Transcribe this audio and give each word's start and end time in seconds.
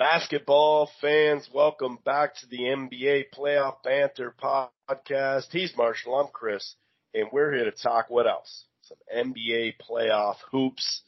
Basketball 0.00 0.90
fans, 1.02 1.46
welcome 1.52 1.98
back 2.06 2.34
to 2.36 2.46
the 2.46 2.60
NBA 2.60 3.24
Playoff 3.36 3.82
Banter 3.84 4.34
podcast. 4.42 5.48
He's 5.50 5.76
Marshall, 5.76 6.14
I'm 6.14 6.28
Chris, 6.32 6.74
and 7.12 7.28
we're 7.30 7.52
here 7.52 7.66
to 7.66 7.70
talk 7.70 8.06
what 8.08 8.26
else? 8.26 8.64
Some 8.80 8.96
NBA 9.14 9.74
playoff 9.86 10.36
hoops. 10.50 11.02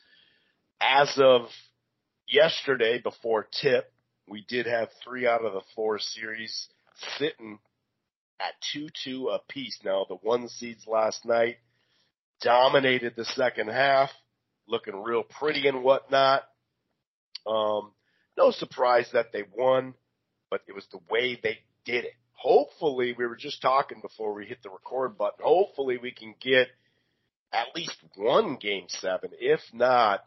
As 0.78 1.10
of 1.16 1.48
yesterday 2.28 3.00
before 3.02 3.48
tip, 3.62 3.90
we 4.28 4.44
did 4.46 4.66
have 4.66 4.90
three 5.02 5.26
out 5.26 5.42
of 5.42 5.54
the 5.54 5.62
four 5.74 5.98
series 5.98 6.68
sitting 7.16 7.60
at 8.38 8.52
2-2 8.76 9.34
apiece. 9.34 9.78
Now 9.82 10.04
the 10.06 10.16
one 10.16 10.50
seeds 10.50 10.86
last 10.86 11.24
night 11.24 11.56
dominated 12.42 13.14
the 13.16 13.24
second 13.24 13.68
half, 13.68 14.10
looking 14.68 15.02
real 15.02 15.22
pretty 15.22 15.66
and 15.66 15.82
whatnot. 15.82 16.42
Um, 17.46 17.92
no 18.36 18.50
surprise 18.50 19.08
that 19.12 19.32
they 19.32 19.44
won, 19.56 19.94
but 20.50 20.62
it 20.66 20.74
was 20.74 20.86
the 20.90 21.00
way 21.10 21.38
they 21.42 21.58
did 21.84 22.04
it. 22.04 22.14
Hopefully, 22.32 23.14
we 23.16 23.26
were 23.26 23.36
just 23.36 23.62
talking 23.62 24.00
before 24.00 24.34
we 24.34 24.46
hit 24.46 24.62
the 24.62 24.70
record 24.70 25.16
button. 25.16 25.44
Hopefully, 25.44 25.98
we 25.98 26.10
can 26.10 26.34
get 26.40 26.68
at 27.52 27.74
least 27.76 27.96
one 28.16 28.56
game 28.56 28.86
seven. 28.88 29.30
If 29.38 29.60
not, 29.72 30.24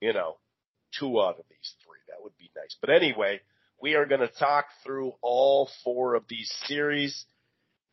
you 0.00 0.12
know, 0.12 0.36
two 0.98 1.20
out 1.20 1.38
of 1.38 1.44
these 1.48 1.74
three. 1.84 2.00
That 2.08 2.22
would 2.22 2.36
be 2.38 2.50
nice. 2.56 2.76
But 2.80 2.90
anyway, 2.90 3.40
we 3.80 3.94
are 3.94 4.06
going 4.06 4.20
to 4.20 4.28
talk 4.28 4.66
through 4.84 5.14
all 5.22 5.70
four 5.84 6.14
of 6.14 6.24
these 6.28 6.52
series 6.66 7.24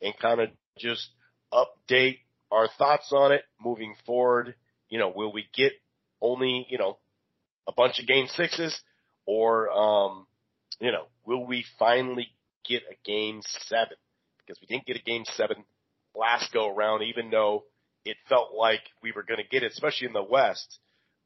and 0.02 0.13
kind 0.20 0.41
of 0.41 0.49
just 0.77 1.09
update 1.53 2.20
our 2.52 2.67
thoughts 2.77 3.11
on 3.11 3.31
it 3.31 3.44
moving 3.63 3.95
forward. 4.05 4.55
You 4.89 4.99
know, 4.99 5.11
will 5.16 5.31
we 5.31 5.47
get 5.55 5.73
only, 6.22 6.67
you 6.70 6.77
know, 6.77 6.97
a 7.67 7.72
bunch 7.72 7.99
of 7.99 8.08
game 8.08 8.27
sixes? 8.27 8.80
Or, 9.26 9.70
um, 9.72 10.27
you 10.80 10.91
know, 10.91 11.05
will 11.26 11.45
we 11.45 11.66
finally 11.80 12.28
get 12.67 12.84
a 12.89 12.95
game 13.06 13.42
seven? 13.44 13.97
Because 14.39 14.59
we 14.61 14.67
didn't 14.67 14.86
get 14.86 14.97
a 14.97 15.03
game 15.03 15.23
seven 15.25 15.64
last 16.16 16.52
go 16.53 16.73
around, 16.73 17.03
even 17.03 17.30
though 17.30 17.64
it 18.06 18.17
felt 18.28 18.53
like 18.53 18.81
we 19.02 19.12
were 19.12 19.23
going 19.23 19.42
to 19.42 19.47
get 19.50 19.64
it, 19.64 19.72
especially 19.72 20.08
in 20.08 20.14
the 20.14 20.23
West. 20.23 20.80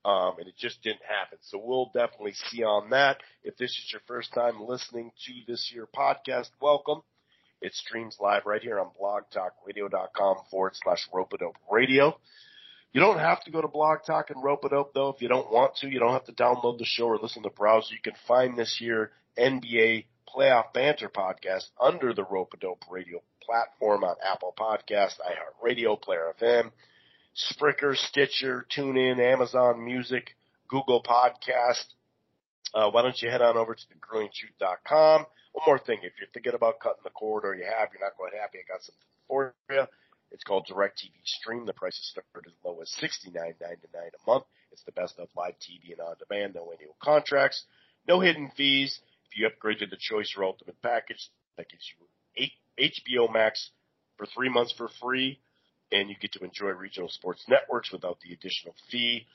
Um, 0.06 0.36
and 0.40 0.48
it 0.48 0.56
just 0.58 0.82
didn't 0.84 1.02
happen. 1.08 1.40
So 1.42 1.60
we'll 1.62 1.92
definitely 1.94 2.34
see 2.34 2.64
on 2.64 2.92
that. 2.92 3.18
If 3.44 3.58
this 3.58 3.72
is 3.72 3.90
your 3.92 4.02
first 4.08 4.34
time 4.34 4.62
listening 4.62 5.12
to 5.26 5.34
this 5.48 5.72
year 5.74 5.88
podcast, 5.94 6.50
welcome. 6.62 7.02
It 7.62 7.74
streams 7.74 8.18
live 8.20 8.46
right 8.46 8.62
here 8.62 8.80
on 8.80 8.92
blogtalkradio.com 9.02 10.38
forward 10.52 10.74
slash 10.76 11.08
ropeadope 11.14 11.56
radio. 11.70 12.18
You 12.94 13.02
don't 13.02 13.20
have 13.20 13.44
to 13.44 13.52
go 13.52 13.62
to 13.62 13.68
Blog 13.68 14.00
Talk 14.06 14.30
and 14.30 14.44
Rope 14.44 14.66
It 14.66 14.74
Up 14.74 14.94
though 14.94 15.10
if 15.10 15.22
you 15.22 15.28
don't 15.28 15.52
want 15.52 15.76
to. 15.78 15.88
You 15.88 16.00
don't 16.00 16.14
have 16.14 16.26
to 16.26 16.32
download 16.32 16.78
the 16.80 16.86
show 16.86 17.06
or 17.06 17.18
listen 17.18 17.44
to 17.44 17.50
the 17.50 17.56
browser. 17.56 17.94
You 17.94 18.02
can 18.02 18.20
find 18.28 18.58
this 18.58 18.76
here 18.80 19.12
NBA 19.38 20.06
Playoff 20.28 20.74
Banter 20.74 21.10
podcast 21.10 21.66
under 21.82 22.14
the 22.14 22.24
Rope 22.24 22.54
Dope 22.60 22.84
radio 22.90 23.22
platform 23.48 24.04
on 24.04 24.16
Apple 24.24 24.54
Podcast, 24.58 25.16
iHeartRadio, 25.22 26.02
Player 26.02 26.34
FM, 26.42 26.72
Spreaker, 27.36 27.96
Stitcher, 27.96 28.66
TuneIn, 28.76 29.20
Amazon 29.20 29.84
Music, 29.84 30.36
Google 30.68 31.02
Podcast. 31.02 31.86
Uh, 32.74 32.90
why 32.90 33.02
don't 33.02 33.20
you 33.22 33.30
head 33.30 33.42
on 33.42 33.58
over 33.58 33.74
to 33.74 33.82
thegruelingtruth.com. 33.82 35.26
One 35.54 35.64
more 35.66 35.80
thing, 35.80 36.00
if 36.04 36.14
you're 36.20 36.30
thinking 36.34 36.54
about 36.54 36.80
cutting 36.80 37.02
the 37.04 37.10
cord 37.10 37.46
or 37.46 37.56
you 37.56 37.64
have, 37.64 37.90
you're 37.94 38.02
not 38.02 38.16
quite 38.18 38.34
happy, 38.40 38.60
I 38.60 38.72
got 38.72 38.84
something 38.84 39.02
for 39.28 39.54
you. 39.70 39.86
It's 40.32 40.44
called 40.44 40.68
DirecTV 40.68 41.12
Stream. 41.24 41.66
The 41.66 41.74
prices 41.74 42.08
start 42.10 42.26
as 42.46 42.54
low 42.64 42.80
as 42.82 42.94
$69.99 43.02 43.56
a 43.94 44.30
month. 44.30 44.44
It's 44.72 44.84
the 44.84 44.92
best 44.92 45.16
of 45.20 45.30
live 45.36 45.56
TV 45.56 45.92
and 45.92 46.02
on 46.02 46.16
demand, 46.20 46.56
no 46.56 46.72
annual 46.72 46.96
contracts, 47.02 47.64
no 48.08 48.20
hidden 48.20 48.52
fees. 48.56 49.00
If 49.32 49.38
you 49.38 49.48
upgrade 49.48 49.80
to 49.80 49.88
the 49.88 49.98
Choice 50.00 50.34
or 50.38 50.44
Ultimate 50.44 50.82
package, 50.82 51.30
that 51.58 51.70
gives 51.70 51.84
you 51.90 52.08
HBO 52.80 53.32
Max 53.32 53.72
for 54.18 54.26
three 54.26 54.50
months 54.50 54.74
for 54.78 54.90
free, 55.02 55.40
and 55.92 56.10
you 56.10 56.16
get 56.20 56.34
to 56.34 56.44
enjoy 56.44 56.70
regional 56.70 57.10
sports 57.10 57.44
networks 57.48 57.92
without 57.92 58.20
the 58.22 58.34
additional 58.34 58.76
fee. 58.92 59.26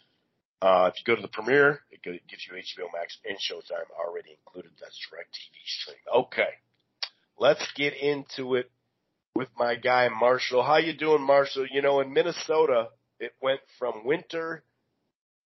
Uh, 0.61 0.91
if 0.93 1.01
you 1.01 1.05
go 1.05 1.17
to 1.17 1.23
the 1.23 1.29
Premiere, 1.29 1.81
it 1.91 2.03
gives 2.03 2.47
you 2.47 2.55
HBO 2.55 2.87
Max 2.93 3.19
and 3.29 3.37
Showtime 3.37 3.91
already 3.99 4.37
included. 4.39 4.71
That's 4.81 4.97
DirecTV 4.97 5.67
Stream. 5.67 5.97
Okay, 6.15 6.51
let's 7.39 7.67
get 7.75 7.95
into 7.95 8.55
it 8.55 8.71
with 9.35 9.49
my 9.57 9.75
guy 9.75 10.09
Marshall. 10.09 10.63
How 10.63 10.77
you 10.77 10.93
doing, 10.93 11.23
Marshall? 11.23 11.67
You 11.71 11.83
know, 11.83 12.01
in 12.01 12.13
Minnesota, 12.13 12.89
it 13.19 13.33
went 13.41 13.61
from 13.79 14.05
winter 14.05 14.65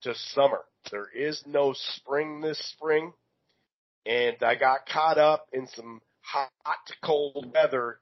to 0.03 0.15
summer. 0.15 0.61
There 0.91 1.09
is 1.15 1.43
no 1.47 1.75
spring 1.75 2.41
this 2.41 2.59
spring, 2.73 3.13
and 4.05 4.37
I 4.43 4.55
got 4.55 4.87
caught 4.87 5.19
up 5.19 5.47
in 5.53 5.67
some 5.69 6.01
hot 6.21 6.51
to 6.87 6.95
cold 7.05 7.53
weather 7.55 8.01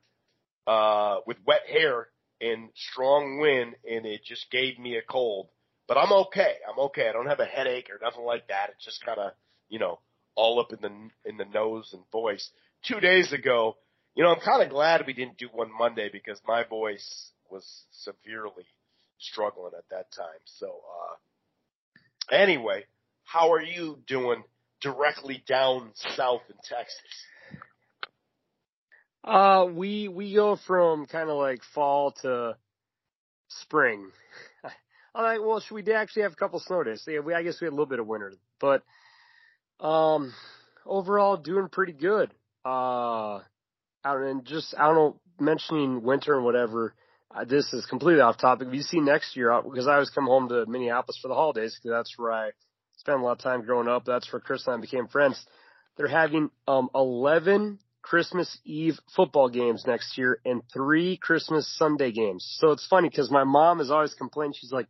uh, 0.67 1.19
with 1.27 1.37
wet 1.47 1.67
hair 1.71 2.09
and 2.41 2.71
strong 2.75 3.39
wind, 3.39 3.75
and 3.89 4.07
it 4.07 4.23
just 4.25 4.51
gave 4.51 4.79
me 4.79 4.97
a 4.97 5.03
cold. 5.03 5.49
But 5.87 5.99
I'm 5.99 6.13
okay. 6.13 6.55
I'm 6.71 6.79
okay. 6.87 7.09
I 7.09 7.13
don't 7.13 7.27
have 7.27 7.41
a 7.41 7.45
headache 7.45 7.89
or 7.91 7.99
nothing 8.03 8.25
like 8.25 8.49
that. 8.49 8.71
It's 8.71 8.85
just 8.85 9.05
kind 9.05 9.19
of, 9.19 9.33
you 9.69 9.79
know, 9.79 9.99
all 10.35 10.61
up 10.61 10.73
in 10.73 10.81
the 10.81 11.29
in 11.29 11.37
the 11.37 11.45
nose 11.45 11.91
and 11.93 12.03
voice. 12.11 12.51
Two 12.87 13.01
days 13.01 13.33
ago, 13.33 13.77
you 14.15 14.23
know, 14.23 14.31
I'm 14.33 14.41
kind 14.41 14.63
of 14.63 14.71
glad 14.71 15.07
we 15.07 15.13
didn't 15.13 15.39
do 15.39 15.49
one 15.53 15.71
Monday 15.77 16.09
because 16.13 16.41
my 16.47 16.65
voice 16.65 17.31
was 17.51 17.85
severely 17.91 18.65
struggling 19.19 19.73
at 19.77 19.89
that 19.91 20.13
time. 20.13 20.41
So, 20.45 20.67
uh, 20.69 22.35
anyway, 22.35 22.85
how 23.25 23.53
are 23.53 23.63
you 23.63 23.99
doing 24.07 24.45
directly 24.81 25.43
down 25.47 25.91
south 26.17 26.43
in 26.49 26.57
Texas? 26.65 27.01
Uh, 29.25 29.67
we, 29.73 30.09
we 30.09 30.35
go 30.35 30.59
from 30.67 31.07
kind 31.07 31.31
of 31.31 31.37
like 31.37 31.63
fall 31.75 32.13
to 32.23 32.57
spring. 33.49 34.11
All 35.15 35.23
right. 35.23 35.43
Well, 35.43 35.61
should 35.61 35.75
we 35.75 35.93
actually 35.93 36.23
have 36.23 36.33
a 36.33 36.37
couple 36.37 36.61
snow 36.61 36.83
days? 36.83 37.03
Yeah, 37.07 37.21
we, 37.21 37.35
I 37.35 37.43
guess 37.43 37.61
we 37.61 37.65
had 37.67 37.71
a 37.71 37.77
little 37.77 37.87
bit 37.87 38.01
of 38.01 38.07
winter, 38.07 38.35
but, 38.61 38.83
um, 39.81 40.35
overall 40.85 41.37
doing 41.37 41.69
pretty 41.69 41.93
good. 41.93 42.33
Uh, 42.65 43.41
out 44.05 44.21
and 44.23 44.45
just 44.45 44.75
I 44.79 44.87
don't 44.87 44.95
know 44.95 45.21
mentioning 45.41 46.03
winter 46.03 46.37
and 46.37 46.45
whatever. 46.45 46.95
Uh, 47.35 47.45
this 47.45 47.73
is 47.73 47.87
completely 47.87 48.21
off 48.21 48.39
topic. 48.39 48.69
If 48.69 48.75
you 48.75 48.83
see 48.83 49.01
next 49.01 49.37
year, 49.37 49.61
because 49.63 49.89
I 49.89 49.95
always 49.95 50.11
come 50.11 50.27
home 50.27 50.49
to 50.51 50.67
Minneapolis 50.67 51.19
for 51.21 51.29
the 51.29 51.35
holidays 51.35 51.77
because 51.77 51.97
that's 51.97 52.15
where 52.17 52.33
I 52.33 52.51
spent 52.97 53.21
a 53.21 53.23
lot 53.23 53.33
of 53.33 53.39
time 53.39 53.63
growing 53.63 53.89
up. 53.89 54.05
That's 54.05 54.33
where 54.33 54.41
Chris 54.41 54.67
and 54.67 54.77
I 54.77 54.81
became 54.81 55.09
friends. 55.09 55.45
They're 55.97 56.07
having 56.07 56.51
um 56.69 56.91
11 56.95 57.79
Christmas 58.03 58.59
Eve 58.65 58.99
football 59.17 59.49
games 59.49 59.85
next 59.87 60.19
year 60.19 60.39
and 60.45 60.63
three 60.73 61.17
Christmas 61.17 61.67
Sunday 61.79 62.13
games. 62.13 62.47
So 62.61 62.71
it's 62.71 62.87
funny 62.87 63.09
because 63.09 63.31
my 63.31 63.45
mom 63.45 63.79
has 63.79 63.91
always 63.91 64.15
complained. 64.15 64.57
She's 64.57 64.73
like, 64.73 64.87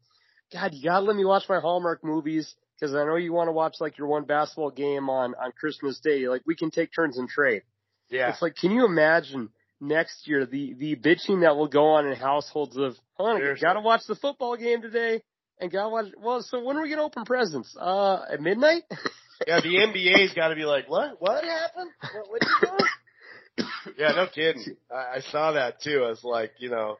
God, 0.53 0.75
you 0.75 0.83
gotta 0.83 1.05
let 1.05 1.17
me 1.17 1.25
watch 1.25 1.45
my 1.49 1.61
Hallmark 1.61 2.05
movies 2.05 2.55
because 2.79 2.95
I 2.95 3.05
know 3.05 3.17
you 3.17 3.33
want 3.33 3.49
to 3.49 3.53
watch 3.53 3.77
like 3.81 3.97
your 3.99 4.09
one 4.09 4.25
basketball 4.25 4.71
game 4.71 5.09
on 5.09 5.35
on 5.35 5.53
Christmas 5.53 6.01
Day. 6.01 6.29
Like 6.29 6.43
we 6.47 6.57
can 6.57 6.71
take 6.71 6.93
turns 6.95 7.17
and 7.17 7.29
trade. 7.29 7.63
Yeah. 8.11 8.31
It's 8.31 8.43
like, 8.43 8.57
can 8.57 8.71
you 8.71 8.85
imagine 8.85 9.51
next 9.81 10.27
year 10.27 10.47
the 10.47 10.75
the 10.75 10.97
bitching 10.97 11.43
that 11.43 11.57
will 11.57 11.69
go 11.69 11.95
on 11.95 12.07
in 12.07 12.17
households 12.17 12.77
of, 12.77 12.97
honey, 13.19 13.43
gotta 13.61 13.81
watch 13.81 14.03
the 14.07 14.15
football 14.15 14.57
game 14.57 14.83
today 14.83 15.23
and 15.61 15.71
gotta 15.71 15.89
watch. 15.89 16.07
Well, 16.19 16.43
so 16.43 16.63
when 16.65 16.77
are 16.77 16.83
we 16.83 16.91
gonna 16.91 17.05
open 17.05 17.25
presents? 17.25 17.77
Uh, 17.79 18.25
at 18.33 18.41
midnight. 18.41 18.85
yeah, 19.47 19.61
the 19.61 19.69
NBA's 19.69 20.35
got 20.35 20.49
to 20.49 20.55
be 20.55 20.65
like, 20.65 20.89
what? 20.89 21.21
What 21.21 21.45
happened? 21.45 21.91
What, 22.01 22.31
what 22.31 22.43
you 22.43 22.69
doing? 22.69 23.69
yeah, 23.99 24.13
no 24.13 24.27
kidding. 24.33 24.77
I, 24.91 25.17
I 25.17 25.21
saw 25.31 25.53
that 25.53 25.81
too. 25.81 26.03
I 26.05 26.09
was 26.09 26.25
like, 26.25 26.53
you 26.59 26.71
know, 26.71 26.99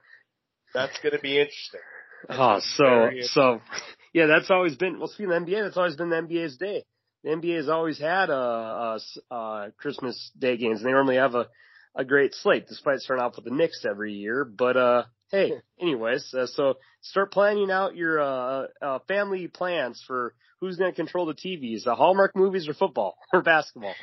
that's 0.73 0.99
gonna 1.03 1.21
be 1.21 1.39
interesting. 1.39 1.81
That's 2.29 2.41
oh, 2.41 2.61
so 2.61 3.11
so 3.23 3.61
yeah, 4.13 4.27
that's 4.27 4.51
always 4.51 4.77
been 4.77 4.99
well. 4.99 5.09
Speaking 5.09 5.33
of 5.33 5.45
the 5.45 5.53
NBA, 5.53 5.65
that's 5.65 5.77
always 5.77 5.97
been 5.97 6.11
the 6.11 6.17
NBA's 6.17 6.57
day 6.57 6.85
the 7.25 7.31
NBA 7.31 7.57
has 7.57 7.69
always 7.69 7.99
had 7.99 8.31
a, 8.31 8.99
a, 9.31 9.35
a 9.35 9.73
Christmas 9.79 10.31
Day 10.39 10.57
games, 10.57 10.79
and 10.79 10.87
they 10.87 10.93
normally 10.93 11.17
have 11.17 11.35
a 11.35 11.49
a 11.95 12.05
great 12.05 12.35
slate, 12.35 12.67
despite 12.67 13.01
starting 13.01 13.25
off 13.25 13.37
with 13.37 13.45
the 13.45 13.51
Knicks 13.51 13.85
every 13.89 14.15
year. 14.15 14.45
But 14.45 14.77
uh, 14.77 15.03
hey, 15.31 15.53
anyways, 15.81 16.35
uh, 16.35 16.47
so 16.47 16.75
start 17.03 17.33
planning 17.33 17.71
out 17.71 17.97
your 17.97 18.21
uh, 18.21 18.67
uh, 18.83 18.99
family 19.07 19.49
plans 19.49 20.03
for 20.07 20.35
who's 20.61 20.77
going 20.77 20.91
to 20.91 20.97
control 20.97 21.27
the 21.27 21.35
TVs, 21.35 21.85
the 21.85 21.95
Hallmark 21.95 22.35
movies 22.35 22.69
or 22.69 22.75
football 22.75 23.17
or 23.33 23.43
basketball. 23.43 23.95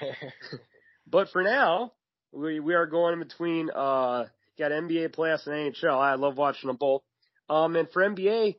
but 1.08 1.30
for 1.30 1.44
now, 1.44 1.92
we 2.32 2.60
we 2.60 2.74
are 2.74 2.86
going 2.88 3.14
in 3.14 3.20
between. 3.20 3.70
Uh, 3.70 4.26
got 4.58 4.72
NBA 4.72 5.16
playoffs 5.16 5.48
and 5.48 5.74
NHL. 5.74 5.98
I 5.98 6.16
love 6.16 6.38
watching 6.38 6.68
them 6.68 6.78
both. 6.78 7.02
Um, 7.50 7.76
and 7.76 7.90
for 7.90 8.02
NBA, 8.02 8.56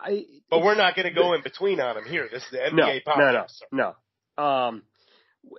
I, 0.00 0.24
but 0.50 0.62
we're 0.62 0.74
not 0.74 0.94
going 0.94 1.08
to 1.08 1.14
go 1.14 1.32
in 1.34 1.42
between 1.42 1.80
on 1.80 1.96
them 1.96 2.04
here. 2.04 2.28
This 2.30 2.42
is 2.42 2.50
the 2.50 2.58
NBA 2.58 3.02
no, 3.06 3.12
podcast. 3.12 3.52
No, 3.72 3.78
no, 3.78 3.94
no. 4.38 4.44
Um, 4.44 4.82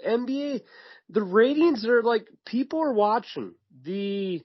NBA, 0.06 0.62
the 1.09 1.24
ratings 1.24 1.85
are 1.85 2.03
like 2.03 2.27
people 2.45 2.81
are 2.81 2.94
watching 2.94 3.53
the 3.83 4.41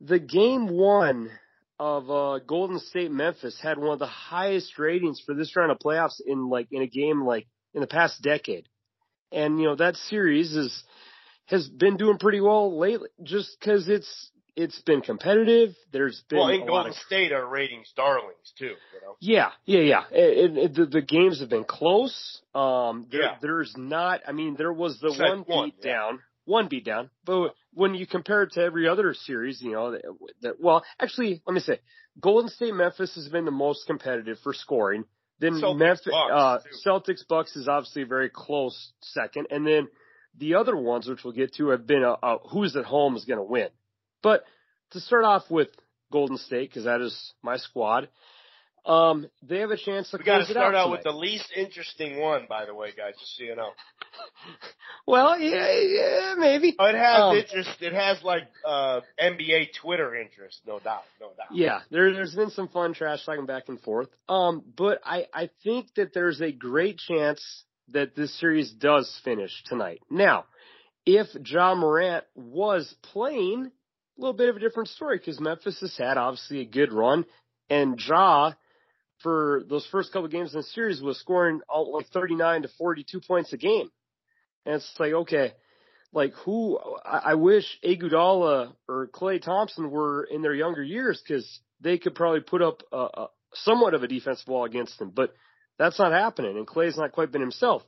the 0.00 0.18
game 0.18 0.68
one 0.68 1.30
of 1.78 2.10
uh, 2.10 2.38
Golden 2.46 2.78
State 2.78 3.10
Memphis 3.10 3.58
had 3.60 3.78
one 3.78 3.90
of 3.90 3.98
the 3.98 4.06
highest 4.06 4.78
ratings 4.78 5.20
for 5.24 5.34
this 5.34 5.54
round 5.56 5.72
of 5.72 5.78
playoffs 5.78 6.20
in 6.24 6.48
like 6.48 6.68
in 6.70 6.82
a 6.82 6.86
game 6.86 7.24
like 7.24 7.46
in 7.72 7.80
the 7.80 7.86
past 7.86 8.22
decade. 8.22 8.68
and 9.32 9.58
you 9.58 9.66
know 9.66 9.76
that 9.76 9.96
series 9.96 10.54
is 10.54 10.84
has 11.46 11.68
been 11.68 11.96
doing 11.96 12.18
pretty 12.18 12.40
well 12.40 12.78
lately, 12.78 13.10
just 13.22 13.58
because 13.58 13.88
it's 13.88 14.30
it's 14.56 14.80
been 14.82 15.00
competitive. 15.00 15.74
There's 15.92 16.22
been 16.28 16.38
well, 16.38 16.48
in 16.48 16.54
a 16.54 16.58
Golden 16.58 16.74
lot 16.74 16.86
of 16.88 16.94
State 16.94 17.32
are 17.32 17.46
ratings 17.46 17.92
darlings 17.96 18.52
too. 18.58 18.66
You 18.66 19.00
know. 19.02 19.16
yeah, 19.20 19.50
yeah, 19.64 19.80
yeah. 19.80 20.02
It, 20.12 20.56
it, 20.56 20.74
the, 20.74 20.86
the 20.86 21.02
games 21.02 21.40
have 21.40 21.48
been 21.48 21.64
close. 21.64 22.40
Um, 22.54 23.06
there, 23.10 23.22
Yeah. 23.22 23.36
there's 23.40 23.74
not. 23.76 24.20
I 24.26 24.32
mean, 24.32 24.54
there 24.56 24.72
was 24.72 24.98
the 25.00 25.08
Except 25.08 25.28
one 25.28 25.40
one, 25.46 25.68
beat 25.70 25.74
yeah. 25.84 25.92
down, 25.92 26.18
one 26.44 26.68
beat 26.68 26.84
down. 26.84 27.10
But 27.24 27.54
when 27.72 27.94
you 27.94 28.06
compare 28.06 28.42
it 28.44 28.52
to 28.52 28.60
every 28.62 28.88
other 28.88 29.12
series, 29.14 29.60
you 29.60 29.72
know, 29.72 29.92
that, 29.92 30.02
that 30.42 30.60
well, 30.60 30.84
actually, 31.00 31.42
let 31.46 31.54
me 31.54 31.60
say, 31.60 31.80
Golden 32.20 32.48
State 32.48 32.74
Memphis 32.74 33.14
has 33.16 33.28
been 33.28 33.44
the 33.44 33.50
most 33.50 33.86
competitive 33.86 34.38
for 34.42 34.52
scoring. 34.54 35.04
Then 35.40 35.54
Celtics, 35.54 35.78
Memphis, 35.78 36.08
Bucks, 36.12 36.32
uh. 36.32 36.88
Celtics 36.88 37.28
Bucks 37.28 37.56
is 37.56 37.66
obviously 37.66 38.02
a 38.02 38.06
very 38.06 38.30
close 38.30 38.92
second, 39.00 39.48
and 39.50 39.66
then 39.66 39.88
the 40.38 40.54
other 40.54 40.76
ones, 40.76 41.08
which 41.08 41.24
we'll 41.24 41.32
get 41.32 41.54
to, 41.54 41.70
have 41.70 41.86
been 41.86 42.04
a, 42.04 42.14
a 42.22 42.38
who's 42.50 42.76
at 42.76 42.84
home 42.84 43.16
is 43.16 43.24
going 43.24 43.38
to 43.38 43.44
win. 43.44 43.68
But 44.24 44.44
to 44.92 45.00
start 45.00 45.24
off 45.24 45.48
with 45.50 45.68
Golden 46.10 46.38
State, 46.38 46.70
because 46.70 46.84
that 46.84 47.00
is 47.00 47.32
my 47.42 47.58
squad, 47.58 48.08
um, 48.86 49.28
they 49.42 49.58
have 49.60 49.70
a 49.70 49.76
chance 49.76 50.10
to 50.10 50.16
We 50.18 50.24
got 50.24 50.38
to 50.38 50.44
start 50.46 50.74
out 50.74 50.86
out 50.86 50.90
with 50.90 51.02
the 51.04 51.12
least 51.12 51.50
interesting 51.56 52.18
one, 52.20 52.46
by 52.48 52.66
the 52.66 52.74
way, 52.74 52.88
guys. 52.96 53.14
Just 53.20 53.36
so 53.36 53.44
you 53.44 53.54
know, 53.54 53.70
Well, 55.06 55.38
yeah, 55.38 55.70
yeah, 55.80 56.34
maybe. 56.38 56.74
oh, 56.78 56.86
it 56.86 56.94
has 56.94 57.22
Um, 57.22 57.36
interest. 57.36 57.82
It 57.82 57.92
has 57.92 58.22
like 58.22 58.48
uh, 58.66 59.00
NBA 59.22 59.74
Twitter 59.80 60.14
interest, 60.16 60.60
no 60.66 60.78
doubt, 60.78 61.04
no 61.20 61.28
doubt. 61.36 61.48
Yeah, 61.52 61.80
there, 61.90 62.12
there's 62.12 62.34
been 62.34 62.50
some 62.50 62.68
fun 62.68 62.94
trash 62.94 63.24
talking 63.24 63.46
back 63.46 63.68
and 63.68 63.80
forth. 63.80 64.08
Um, 64.28 64.62
but 64.76 65.00
I, 65.04 65.26
I 65.32 65.50
think 65.62 65.94
that 65.96 66.14
there's 66.14 66.40
a 66.40 66.52
great 66.52 66.98
chance 66.98 67.64
that 67.88 68.14
this 68.16 68.38
series 68.40 68.72
does 68.72 69.20
finish 69.24 69.62
tonight. 69.66 70.00
Now, 70.10 70.46
if 71.04 71.26
Ja 71.46 71.74
Morant 71.74 72.24
was 72.34 72.94
playing, 73.02 73.70
a 74.16 74.20
little 74.20 74.36
bit 74.36 74.48
of 74.48 74.56
a 74.56 74.60
different 74.60 74.88
story 74.90 75.18
because 75.18 75.40
Memphis 75.40 75.80
has 75.80 75.96
had 75.96 76.16
obviously 76.16 76.60
a 76.60 76.64
good 76.64 76.92
run, 76.92 77.24
and 77.68 77.98
Ja 77.98 78.52
for 79.22 79.62
those 79.68 79.86
first 79.90 80.12
couple 80.12 80.28
games 80.28 80.52
in 80.52 80.60
the 80.60 80.64
series 80.64 81.00
was 81.00 81.18
scoring 81.18 81.60
like 81.74 82.06
39 82.08 82.62
to 82.62 82.68
42 82.78 83.20
points 83.20 83.52
a 83.52 83.56
game. 83.56 83.90
And 84.66 84.76
it's 84.76 84.94
like, 84.98 85.12
okay, 85.12 85.52
like 86.12 86.32
who, 86.44 86.78
I, 87.04 87.30
I 87.30 87.34
wish 87.34 87.64
Iguodala 87.84 88.72
or 88.88 89.08
Klay 89.08 89.42
Thompson 89.42 89.90
were 89.90 90.24
in 90.24 90.42
their 90.42 90.54
younger 90.54 90.82
years 90.82 91.22
because 91.26 91.60
they 91.80 91.98
could 91.98 92.14
probably 92.14 92.40
put 92.40 92.62
up 92.62 92.82
a, 92.92 92.96
a, 92.96 93.28
somewhat 93.54 93.94
of 93.94 94.02
a 94.02 94.08
defensive 94.08 94.48
wall 94.48 94.64
against 94.64 94.98
them, 94.98 95.10
but 95.14 95.34
that's 95.78 95.98
not 95.98 96.12
happening. 96.12 96.56
And 96.56 96.66
Klay's 96.66 96.96
not 96.96 97.12
quite 97.12 97.32
been 97.32 97.40
himself. 97.40 97.82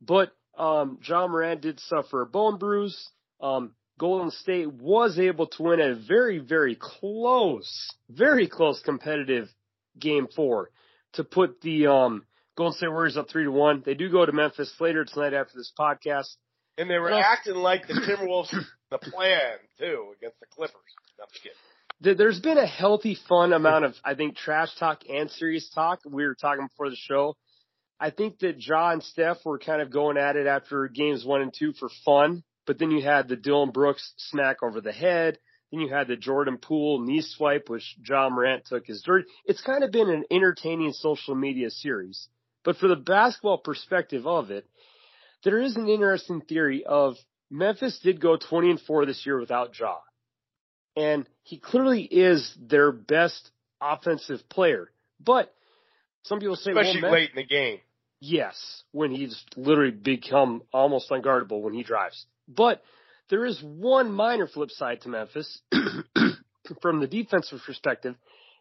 But, 0.00 0.32
um, 0.56 0.98
Ja 1.02 1.26
Morant 1.26 1.62
did 1.62 1.80
suffer 1.80 2.22
a 2.22 2.26
bone 2.26 2.58
bruise. 2.58 3.10
Um, 3.40 3.72
Golden 3.98 4.30
State 4.30 4.72
was 4.72 5.18
able 5.18 5.46
to 5.48 5.62
win 5.62 5.80
a 5.80 5.94
very, 5.94 6.38
very 6.38 6.76
close, 6.80 7.88
very 8.10 8.48
close 8.48 8.80
competitive 8.80 9.48
game 9.98 10.26
four 10.34 10.70
to 11.14 11.24
put 11.24 11.60
the, 11.60 11.86
um, 11.86 12.24
Golden 12.56 12.76
State 12.76 12.88
Warriors 12.90 13.16
up 13.16 13.28
three 13.28 13.44
to 13.44 13.50
one. 13.52 13.82
They 13.84 13.94
do 13.94 14.10
go 14.10 14.24
to 14.26 14.32
Memphis 14.32 14.72
later 14.80 15.04
tonight 15.04 15.32
after 15.34 15.56
this 15.56 15.72
podcast. 15.78 16.36
And 16.78 16.90
they 16.90 16.98
were 16.98 17.10
Well- 17.10 17.20
acting 17.20 17.54
like 17.56 17.86
the 17.86 17.94
Timberwolves 18.06 18.52
the 18.90 18.98
plan 18.98 19.58
too 19.78 20.12
against 20.16 20.38
the 20.40 20.46
Clippers. 20.46 20.74
No, 21.18 21.24
I'm 21.24 21.30
just 21.30 21.42
kidding. 21.42 21.58
There- 22.00 22.14
There's 22.14 22.40
been 22.40 22.58
a 22.58 22.66
healthy, 22.66 23.14
fun 23.28 23.52
amount 23.52 23.84
of, 23.84 23.94
I 24.04 24.14
think, 24.14 24.36
trash 24.36 24.74
talk 24.76 25.02
and 25.08 25.30
serious 25.30 25.68
talk. 25.70 26.00
We 26.04 26.24
were 26.26 26.34
talking 26.34 26.66
before 26.66 26.90
the 26.90 26.96
show. 26.96 27.36
I 28.00 28.10
think 28.10 28.40
that 28.40 28.60
Ja 28.60 28.90
and 28.90 29.02
Steph 29.02 29.44
were 29.44 29.58
kind 29.60 29.80
of 29.80 29.90
going 29.90 30.16
at 30.16 30.34
it 30.36 30.48
after 30.48 30.88
games 30.88 31.24
one 31.24 31.42
and 31.42 31.54
two 31.56 31.72
for 31.74 31.88
fun, 32.04 32.42
but 32.66 32.78
then 32.78 32.90
you 32.90 33.02
had 33.02 33.28
the 33.28 33.36
Dillon 33.36 33.70
Brooks 33.70 34.12
smack 34.16 34.62
over 34.62 34.80
the 34.80 34.92
head. 34.92 35.38
Then 35.70 35.80
you 35.80 35.88
had 35.88 36.08
the 36.08 36.16
Jordan 36.16 36.58
Poole 36.58 37.00
knee 37.00 37.20
swipe, 37.20 37.68
which 37.68 37.96
Ja 38.06 38.28
Morant 38.28 38.64
took 38.66 38.86
his 38.86 39.02
dirt. 39.02 39.24
It's 39.44 39.62
kind 39.62 39.82
of 39.82 39.90
been 39.90 40.10
an 40.10 40.24
entertaining 40.30 40.92
social 40.92 41.34
media 41.34 41.70
series. 41.70 42.28
But 42.64 42.76
for 42.76 42.88
the 42.88 42.96
basketball 42.96 43.58
perspective 43.58 44.26
of 44.26 44.50
it, 44.50 44.66
there 45.42 45.60
is 45.60 45.76
an 45.76 45.88
interesting 45.88 46.40
theory 46.40 46.84
of 46.84 47.16
Memphis 47.50 48.00
did 48.02 48.20
go 48.20 48.36
20 48.36 48.70
and 48.70 48.80
4 48.80 49.06
this 49.06 49.24
year 49.26 49.38
without 49.38 49.78
Ja. 49.78 49.96
And 50.96 51.28
he 51.42 51.58
clearly 51.58 52.02
is 52.02 52.56
their 52.60 52.92
best 52.92 53.50
offensive 53.80 54.48
player. 54.48 54.90
But 55.20 55.52
some 56.22 56.40
people 56.40 56.56
say, 56.56 56.70
Especially 56.70 57.02
well, 57.02 57.12
late 57.12 57.30
in 57.30 57.36
the 57.36 57.46
game. 57.46 57.80
Yes, 58.20 58.82
when 58.92 59.10
he's 59.10 59.44
literally 59.56 59.90
become 59.90 60.62
almost 60.72 61.10
unguardable 61.10 61.60
when 61.60 61.74
he 61.74 61.82
drives. 61.82 62.24
But 62.48 62.82
there 63.30 63.44
is 63.44 63.60
one 63.62 64.12
minor 64.12 64.46
flip 64.46 64.70
side 64.70 65.00
to 65.02 65.08
Memphis 65.08 65.60
from 66.82 67.00
the 67.00 67.06
defensive 67.06 67.60
perspective, 67.64 68.16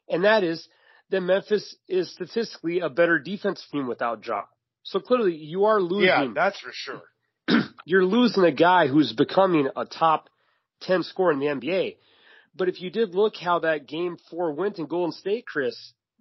and 0.09 0.23
that 0.23 0.43
is 0.43 0.67
that 1.09 1.21
Memphis 1.21 1.75
is 1.87 2.11
statistically 2.13 2.79
a 2.79 2.89
better 2.89 3.19
defensive 3.19 3.69
team 3.71 3.87
without 3.87 4.25
Ja. 4.25 4.43
So 4.83 4.99
clearly 4.99 5.35
you 5.35 5.65
are 5.65 5.81
losing 5.81 6.07
Yeah, 6.07 6.27
that's 6.33 6.59
for 6.59 6.71
sure. 6.73 7.01
you're 7.85 8.05
losing 8.05 8.43
a 8.43 8.51
guy 8.51 8.87
who's 8.87 9.13
becoming 9.13 9.69
a 9.75 9.85
top 9.85 10.29
10 10.81 11.03
scorer 11.03 11.31
in 11.31 11.39
the 11.39 11.45
NBA. 11.45 11.97
But 12.55 12.69
if 12.69 12.81
you 12.81 12.89
did 12.89 13.15
look 13.15 13.35
how 13.35 13.59
that 13.59 13.87
game 13.87 14.17
four 14.29 14.53
went 14.53 14.79
in 14.79 14.85
Golden 14.85 15.11
State, 15.11 15.45
Chris, 15.45 15.75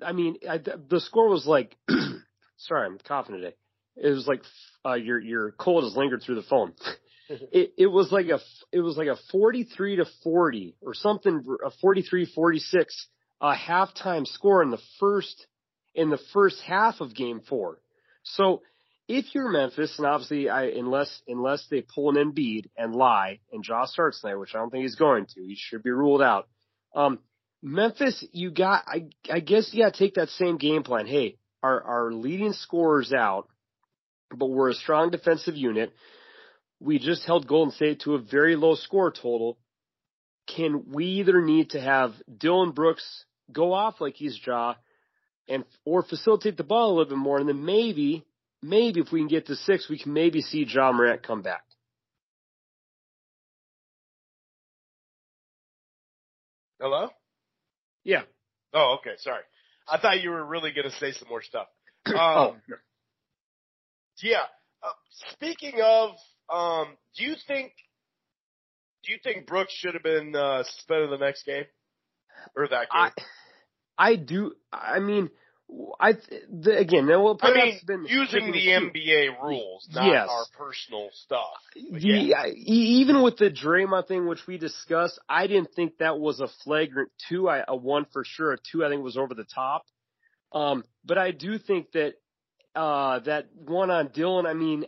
I 0.05 0.13
mean, 0.13 0.37
I, 0.49 0.59
the 0.59 1.01
score 1.01 1.29
was 1.29 1.47
like, 1.47 1.77
sorry, 2.57 2.87
I'm 2.87 2.99
coughing 3.07 3.37
today. 3.37 3.55
It 3.97 4.09
was 4.09 4.27
like, 4.27 4.43
uh, 4.87 4.95
your, 4.95 5.19
your 5.21 5.53
cold 5.53 5.85
has 5.85 5.97
lingered 5.97 6.23
through 6.23 6.37
the 6.37 6.43
phone. 6.43 6.73
it, 7.53 7.87
was 7.87 8.11
like 8.13 8.27
a, 8.27 8.41
it 8.73 8.81
was 8.81 8.97
like 8.97 9.09
a 9.09 9.17
43 9.31 9.97
to 9.97 10.07
40 10.23 10.77
or 10.81 10.95
something, 10.95 11.45
a 11.65 11.71
43, 11.81 12.27
46, 12.35 13.07
a 13.41 13.55
halftime 13.55 14.27
score 14.27 14.63
in 14.63 14.71
the 14.71 14.81
first, 15.01 15.47
in 15.95 16.11
the 16.11 16.21
first 16.33 16.61
half 16.63 17.01
of 17.01 17.15
game 17.15 17.41
four. 17.49 17.79
So 18.23 18.63
if 19.09 19.35
you're 19.35 19.51
Memphis, 19.51 19.95
and 19.99 20.07
obviously, 20.07 20.49
I 20.49 20.67
unless 20.67 21.23
unless 21.27 21.67
they 21.71 21.83
pull 21.83 22.17
an 22.17 22.33
Embiid 22.33 22.71
and 22.77 22.95
lie, 22.95 23.41
and 23.53 23.65
Josh 23.65 23.91
starts 23.91 24.21
tonight, 24.21 24.37
which 24.37 24.55
I 24.55 24.59
don't 24.59 24.71
think 24.71 24.83
he's 24.83 24.95
going 24.95 25.27
to, 25.27 25.43
he 25.43 25.57
should 25.59 25.83
be 25.83 25.91
ruled 25.91 26.23
out. 26.23 26.49
Um, 26.95 27.19
Memphis, 27.63 28.25
you 28.33 28.51
got, 28.51 28.85
I, 28.87 29.07
I 29.31 29.41
guess 29.41 29.71
you 29.73 29.85
got 29.85 29.95
to 29.95 29.99
take 29.99 30.15
that 30.15 30.31
same 30.31 30.57
game 30.57 30.83
plan. 30.83 31.07
Hey, 31.07 31.37
our 31.63 31.83
our 31.83 32.13
leading 32.13 32.53
scorers 32.53 33.13
out, 33.13 33.49
but 34.35 34.47
we're 34.47 34.71
a 34.71 34.75
strong 34.75 35.11
defensive 35.11 35.57
unit. 35.57 35.93
We 36.83 36.99
just 36.99 37.25
held 37.25 37.47
Golden 37.47 37.73
State 37.73 38.01
to 38.01 38.15
a 38.15 38.19
very 38.19 38.57
low 38.57 38.75
score 38.75 39.13
total. 39.13 39.57
Can 40.49 40.91
we 40.93 41.05
either 41.05 41.41
need 41.41 41.71
to 41.71 41.81
have 41.81 42.13
Dillon 42.39 42.73
Brooks 42.73 43.25
go 43.53 43.73
off 43.73 44.01
like 44.01 44.15
he's 44.15 44.39
Ja, 44.45 44.75
and 45.49 45.65
or 45.85 46.03
facilitate 46.03 46.57
the 46.57 46.65
ball 46.65 46.89
a 46.89 46.95
little 46.95 47.11
bit 47.11 47.19
more, 47.19 47.39
and 47.39 47.49
then 47.49 47.65
maybe 47.65 48.25
maybe 48.63 49.01
if 49.01 49.13
we 49.13 49.21
can 49.21 49.29
get 49.29 49.47
to 49.47 49.57
six, 49.57 49.89
we 49.89 49.99
can 49.99 50.13
maybe 50.13 50.41
see 50.41 50.67
Ja 50.69 50.91
Morant 50.93 51.23
come 51.23 51.43
back. 51.43 51.63
Hello? 56.81 57.11
Yeah. 58.03 58.23
Oh, 58.75 58.97
okay. 58.99 59.15
Sorry. 59.19 59.43
I 59.89 59.99
thought 59.99 60.21
you 60.21 60.31
were 60.31 60.45
really 60.45 60.73
going 60.73 60.91
to 60.91 60.97
say 60.97 61.13
some 61.13 61.29
more 61.29 61.43
stuff. 61.43 61.69
Um, 62.05 62.17
oh, 62.19 62.57
Yeah. 64.21 64.43
Uh, 64.83 64.89
speaking 65.33 65.81
of, 65.83 66.11
um, 66.53 66.97
do 67.17 67.25
you 67.25 67.35
think 67.47 67.73
do 69.05 69.13
you 69.13 69.19
think 69.23 69.47
Brooks 69.47 69.73
should 69.75 69.95
have 69.95 70.03
been 70.03 70.35
uh, 70.35 70.63
suspended 70.65 71.11
the 71.11 71.25
next 71.25 71.45
game 71.45 71.65
or 72.57 72.69
that 72.69 72.89
game? 72.91 72.91
I 72.93 73.11
I 73.99 74.17
do. 74.17 74.53
I 74.73 75.01
mean, 75.01 75.31
I 76.01 76.13
the, 76.51 76.79
again. 76.79 77.07
Now, 77.07 77.23
well, 77.23 77.39
I 77.43 77.53
mean, 77.53 77.81
been 77.87 78.05
using 78.07 78.53
the. 78.53 78.67
NBA 78.67 79.43
rules, 79.43 79.89
not 79.93 80.07
Yes. 80.07 80.29
our 80.31 80.45
personal 80.57 81.09
stuff. 81.13 81.59
Yeah. 81.77 82.47
Even 82.55 83.23
with 83.23 83.37
the 83.39 83.51
Draymond 83.51 84.09
thing, 84.09 84.27
which 84.27 84.47
we 84.47 84.59
discussed, 84.59 85.19
I 85.29 85.47
didn't 85.47 85.73
think 85.75 85.99
that 85.99 86.19
was 86.19 86.41
a 86.41 86.49
flagrant 86.65 87.11
two. 87.29 87.49
I, 87.49 87.65
a 87.67 87.77
one 87.77 88.07
for 88.13 88.25
sure. 88.25 88.53
A 88.53 88.59
two, 88.71 88.85
I 88.85 88.89
think 88.89 89.03
was 89.03 89.17
over 89.17 89.35
the 89.35 89.47
top. 89.55 89.85
Um, 90.53 90.85
but 91.05 91.19
I 91.19 91.31
do 91.31 91.59
think 91.59 91.93
that 91.93 92.15
uh, 92.75 93.21
that 93.21 93.49
one 93.55 93.91
on 93.91 94.09
Dillon. 94.15 94.47
I 94.47 94.55
mean, 94.55 94.87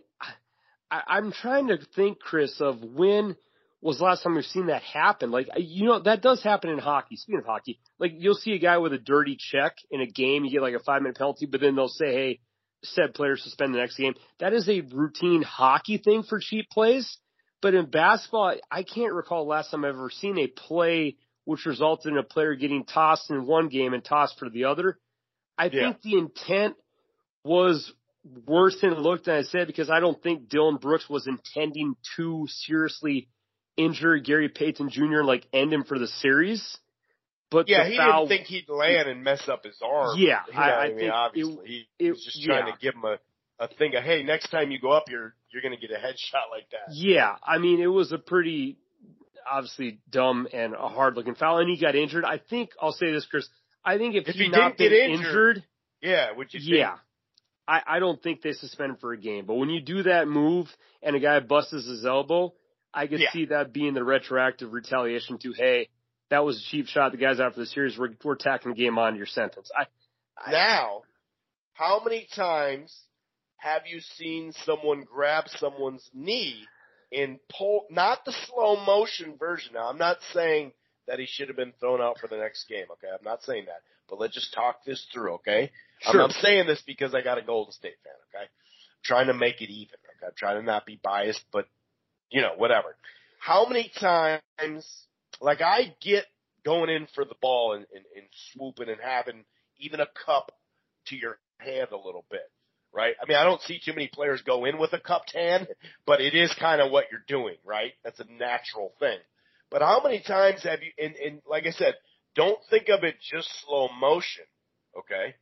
I, 0.91 1.03
I'm 1.07 1.33
trying 1.33 1.69
to 1.69 1.79
think, 1.95 2.19
Chris, 2.21 2.61
of 2.61 2.83
when 2.83 3.37
was 3.81 3.99
the 3.99 4.05
last 4.05 4.23
time 4.23 4.35
we've 4.35 4.45
seen 4.47 4.67
that 4.67 4.83
happen. 4.83 5.31
Like, 5.31 5.49
you 5.59 5.85
know, 5.85 6.01
that 6.01 6.23
does 6.23 6.43
happen 6.43 6.71
in 6.71 6.79
hockey. 6.79 7.17
Speaking 7.17 7.41
of 7.41 7.47
hockey, 7.47 7.81
like 7.99 8.13
you'll 8.17 8.35
see 8.35 8.53
a 8.53 8.59
guy 8.59 8.79
with 8.79 8.95
a 8.95 8.99
dirty 8.99 9.37
check 9.39 9.77
in 9.91 10.01
a 10.01 10.07
game, 10.07 10.45
you 10.45 10.51
get 10.51 10.63
like 10.63 10.75
a 10.75 10.81
five 10.81 11.03
minute 11.03 11.19
penalty, 11.19 11.47
but 11.47 11.61
then 11.61 11.77
they'll 11.77 11.89
say, 11.89 12.13
hey, 12.13 12.41
said 12.83 13.15
player 13.15 13.37
suspend 13.37 13.75
the 13.75 13.79
next 13.79 13.97
game. 13.97 14.15
That 14.41 14.53
is 14.55 14.69
a 14.69 14.81
routine 14.81 15.43
hockey 15.43 15.99
thing 15.99 16.23
for 16.23 16.39
cheap 16.41 16.71
plays. 16.71 17.19
But 17.61 17.75
in 17.75 17.87
basketball, 17.87 18.55
I 18.71 18.83
can't 18.83 19.13
recall 19.13 19.47
last 19.47 19.71
time 19.71 19.85
I've 19.85 19.95
ever 19.95 20.11
seen 20.11 20.39
a 20.39 20.47
play 20.47 21.17
which 21.45 21.67
resulted 21.67 22.13
in 22.13 22.19
a 22.19 22.23
player 22.23 22.55
getting 22.55 22.85
tossed 22.85 23.31
in 23.31 23.47
one 23.47 23.69
game 23.69 23.93
and 23.93 24.03
tossed 24.05 24.39
for 24.39 24.49
the 24.49 24.65
other. 24.65 24.99
I 25.59 25.67
Yeah. 25.67 25.93
think 25.93 26.03
the 26.03 26.19
intent 26.19 26.77
was 27.45 27.93
worse 28.47 28.77
than 28.81 28.93
it 28.93 28.99
looked, 28.99 29.29
and 29.29 29.37
I 29.37 29.43
said 29.43 29.67
because 29.67 29.91
I 29.91 30.01
don't 30.01 30.21
think 30.23 30.49
Dillon 30.49 30.77
Brooks 30.77 31.09
was 31.09 31.27
intending 31.27 31.95
to 32.17 32.47
seriously 32.49 33.29
injure 33.77 34.19
Gary 34.19 34.49
Payton 34.49 34.91
Jr. 34.91 35.23
like 35.23 35.47
end 35.53 35.73
him 35.73 35.85
for 35.85 35.99
the 35.99 36.09
series. 36.09 36.79
But 37.51 37.69
yeah, 37.69 37.89
he 37.89 37.97
foul, 37.97 38.27
didn't 38.27 38.47
think 38.47 38.49
he'd 38.49 38.69
land 38.69 39.09
and 39.09 39.23
mess 39.23 39.49
up 39.49 39.65
his 39.65 39.79
arm. 39.85 40.19
Yeah, 40.19 40.41
you 40.49 40.55
know 40.55 40.61
I, 40.61 40.71
I, 40.71 40.89
mean, 40.89 40.99
think 40.99 41.13
obviously 41.13 41.65
it, 41.65 41.87
he, 41.99 42.07
it, 42.07 42.11
was 42.11 42.25
just 42.25 42.43
trying 42.43 42.67
yeah. 42.67 42.73
to 42.73 42.79
give 42.81 42.95
him 42.95 43.05
a 43.05 43.19
a 43.61 43.69
thing 43.69 43.95
of 43.95 44.03
hey, 44.03 44.23
next 44.25 44.51
time 44.51 44.71
you 44.71 44.81
go 44.81 44.91
up, 44.91 45.05
you're 45.09 45.35
you're 45.53 45.63
gonna 45.63 45.77
get 45.77 45.91
a 45.91 45.95
headshot 45.95 46.51
like 46.51 46.69
that. 46.73 46.93
Yeah, 46.93 47.37
I 47.43 47.59
mean 47.59 47.81
it 47.81 47.87
was 47.87 48.11
a 48.11 48.19
pretty 48.19 48.79
obviously 49.49 50.01
dumb 50.11 50.49
and 50.53 50.75
a 50.75 50.89
hard 50.89 51.17
looking 51.17 51.35
foul, 51.35 51.59
and 51.59 51.69
he 51.69 51.81
got 51.81 51.95
injured. 51.95 52.25
I 52.25 52.39
think 52.39 52.71
I'll 52.81 52.93
say 52.93 53.13
this, 53.13 53.27
Chris. 53.27 53.49
I 53.85 53.99
think 53.99 54.15
if, 54.15 54.27
If 54.27 54.35
he 54.35 54.45
he 54.45 54.49
not 54.49 54.79
been 54.79 54.91
get 54.91 55.11
injured, 55.11 55.27
injured 55.27 55.65
Yeah, 56.01 56.33
would 56.33 56.53
you? 56.55 56.61
yeah. 56.63 56.93
Think? 56.93 57.01
I, 57.67 57.83
I 57.87 57.99
don't 57.99 58.23
think 58.23 58.43
they 58.43 58.53
suspend 58.53 58.91
him 58.91 58.97
for 58.97 59.13
a 59.13 59.19
game. 59.19 59.47
But 59.47 59.55
when 59.55 59.71
you 59.71 59.81
do 59.81 60.03
that 60.05 60.29
move 60.29 60.67
and 61.03 61.17
a 61.17 61.21
guy 61.21 61.41
busts 61.41 61.73
his 61.73 62.05
elbow, 62.05 62.55
I 62.93 63.07
could 63.07 63.21
Yeah. 63.21 63.33
see 63.33 63.47
that 63.47 63.73
being 63.73 63.95
the 63.95 64.05
retroactive 64.05 64.73
retaliation 64.73 65.39
to, 65.39 65.53
hey, 65.53 65.89
that 66.31 66.45
was 66.45 66.59
a 66.59 66.71
cheap 66.71 66.87
shot. 66.87 67.13
The 67.13 67.19
guys 67.19 67.41
out 67.41 67.55
for 67.55 67.61
the 67.61 67.67
series, 67.67 67.99
we're, 67.99 68.11
we're 68.23 68.37
tacking 68.37 68.73
the 68.73 68.77
game 68.77 68.99
on 68.99 69.17
your 69.17 69.27
sentence. 69.27 69.71
I, 69.77 69.87
I 70.39 70.51
Now, 70.53 71.03
how 71.73 72.03
many 72.05 72.29
times 72.35 72.95
have 73.57 73.83
you 73.87 74.01
seen 74.01 74.53
someone 74.65 75.05
grab 75.05 75.45
someone's 75.49 76.09
knee 76.13 76.67
and 77.15 77.39
pull, 77.57 77.87
not 77.91 78.25
the 78.25 78.35
slow 78.47 78.77
motion 78.85 79.37
version. 79.39 79.73
Now, 79.75 79.89
I'm 79.89 79.99
not 79.99 80.19
saying 80.33 80.73
that 81.07 81.19
he 81.19 81.27
should 81.27 81.49
have 81.49 81.57
been 81.57 81.73
thrown 81.79 82.01
out 82.01 82.19
for 82.21 82.27
the 82.27 82.37
next 82.37 82.69
game, 82.69 82.87
okay? 82.93 83.09
I'm 83.09 83.25
not 83.25 83.43
saying 83.43 83.67
that. 83.67 83.81
But 84.09 84.21
let's 84.21 84.35
just 84.35 84.53
talk 84.55 84.85
this 84.85 85.07
through, 85.13 85.35
okay? 85.35 85.71
I'm, 86.07 86.13
Sure. 86.13 86.23
I'm 86.23 86.31
saying 86.31 86.67
this 86.67 86.83
because 86.87 87.15
I 87.15 87.23
got 87.23 87.39
a 87.39 87.43
Golden 87.43 87.73
State 87.73 87.97
fan, 88.03 88.13
okay? 88.29 88.45
I'm 88.45 89.03
trying 89.03 89.27
to 89.29 89.35
make 89.35 89.61
it 89.61 89.71
even, 89.71 89.95
okay? 90.17 90.27
I'm 90.27 90.33
trying 90.37 90.61
to 90.61 90.67
not 90.67 90.87
be 90.87 90.99
biased, 91.03 91.45
but, 91.53 91.67
you 92.31 92.43
know, 92.43 92.53
whatever. 92.57 92.97
How 93.39 93.67
many 93.67 93.91
times, 93.99 94.41
like 95.41 95.61
I 95.61 95.95
get 96.01 96.25
going 96.65 96.91
in 96.91 97.07
for 97.15 97.25
the 97.25 97.35
ball 97.41 97.75
and, 97.75 97.87
and, 97.95 98.05
and 98.17 98.27
swooping 98.53 98.89
and 98.89 99.01
having 99.03 99.45
even 99.79 100.01
a 100.01 100.07
cup 100.27 100.53
to 101.07 101.17
your 101.17 101.39
hand 101.59 101.89
a 101.93 101.97
little 101.97 102.25
bit, 102.31 102.51
right? 102.93 103.15
I 103.23 103.29
mean, 103.29 103.37
I 103.37 103.45
don't 103.45 103.61
see 103.63 103.81
too 103.85 103.93
many 103.93 104.09
players 104.13 104.43
go 104.43 104.65
in 104.65 104.79
with 104.79 104.93
a 104.93 105.01
cupped 105.01 105.35
hand, 105.35 105.69
but 106.07 106.21
it 106.21 106.35
is 106.35 106.55
kind 106.59 106.81
of 106.81 106.91
what 106.91 107.07
you're 107.11 107.25
doing, 107.27 107.57
right? 107.65 107.93
That's 108.03 108.21
a 108.21 108.27
natural 108.39 108.93
thing. 108.99 109.19
But 109.71 109.83
how 109.83 110.01
many 110.03 110.21
times 110.21 110.63
have 110.63 110.81
you, 110.83 110.93
and, 111.03 111.15
and 111.17 111.43
like 111.49 111.67
I 111.67 111.71
said, 111.73 111.95
don't 112.35 112.59
think 112.71 112.89
of 112.89 113.05
it 113.05 113.17
just 113.21 113.49
slow 113.65 113.89
motion, 113.99 114.45
okay? 114.99 115.35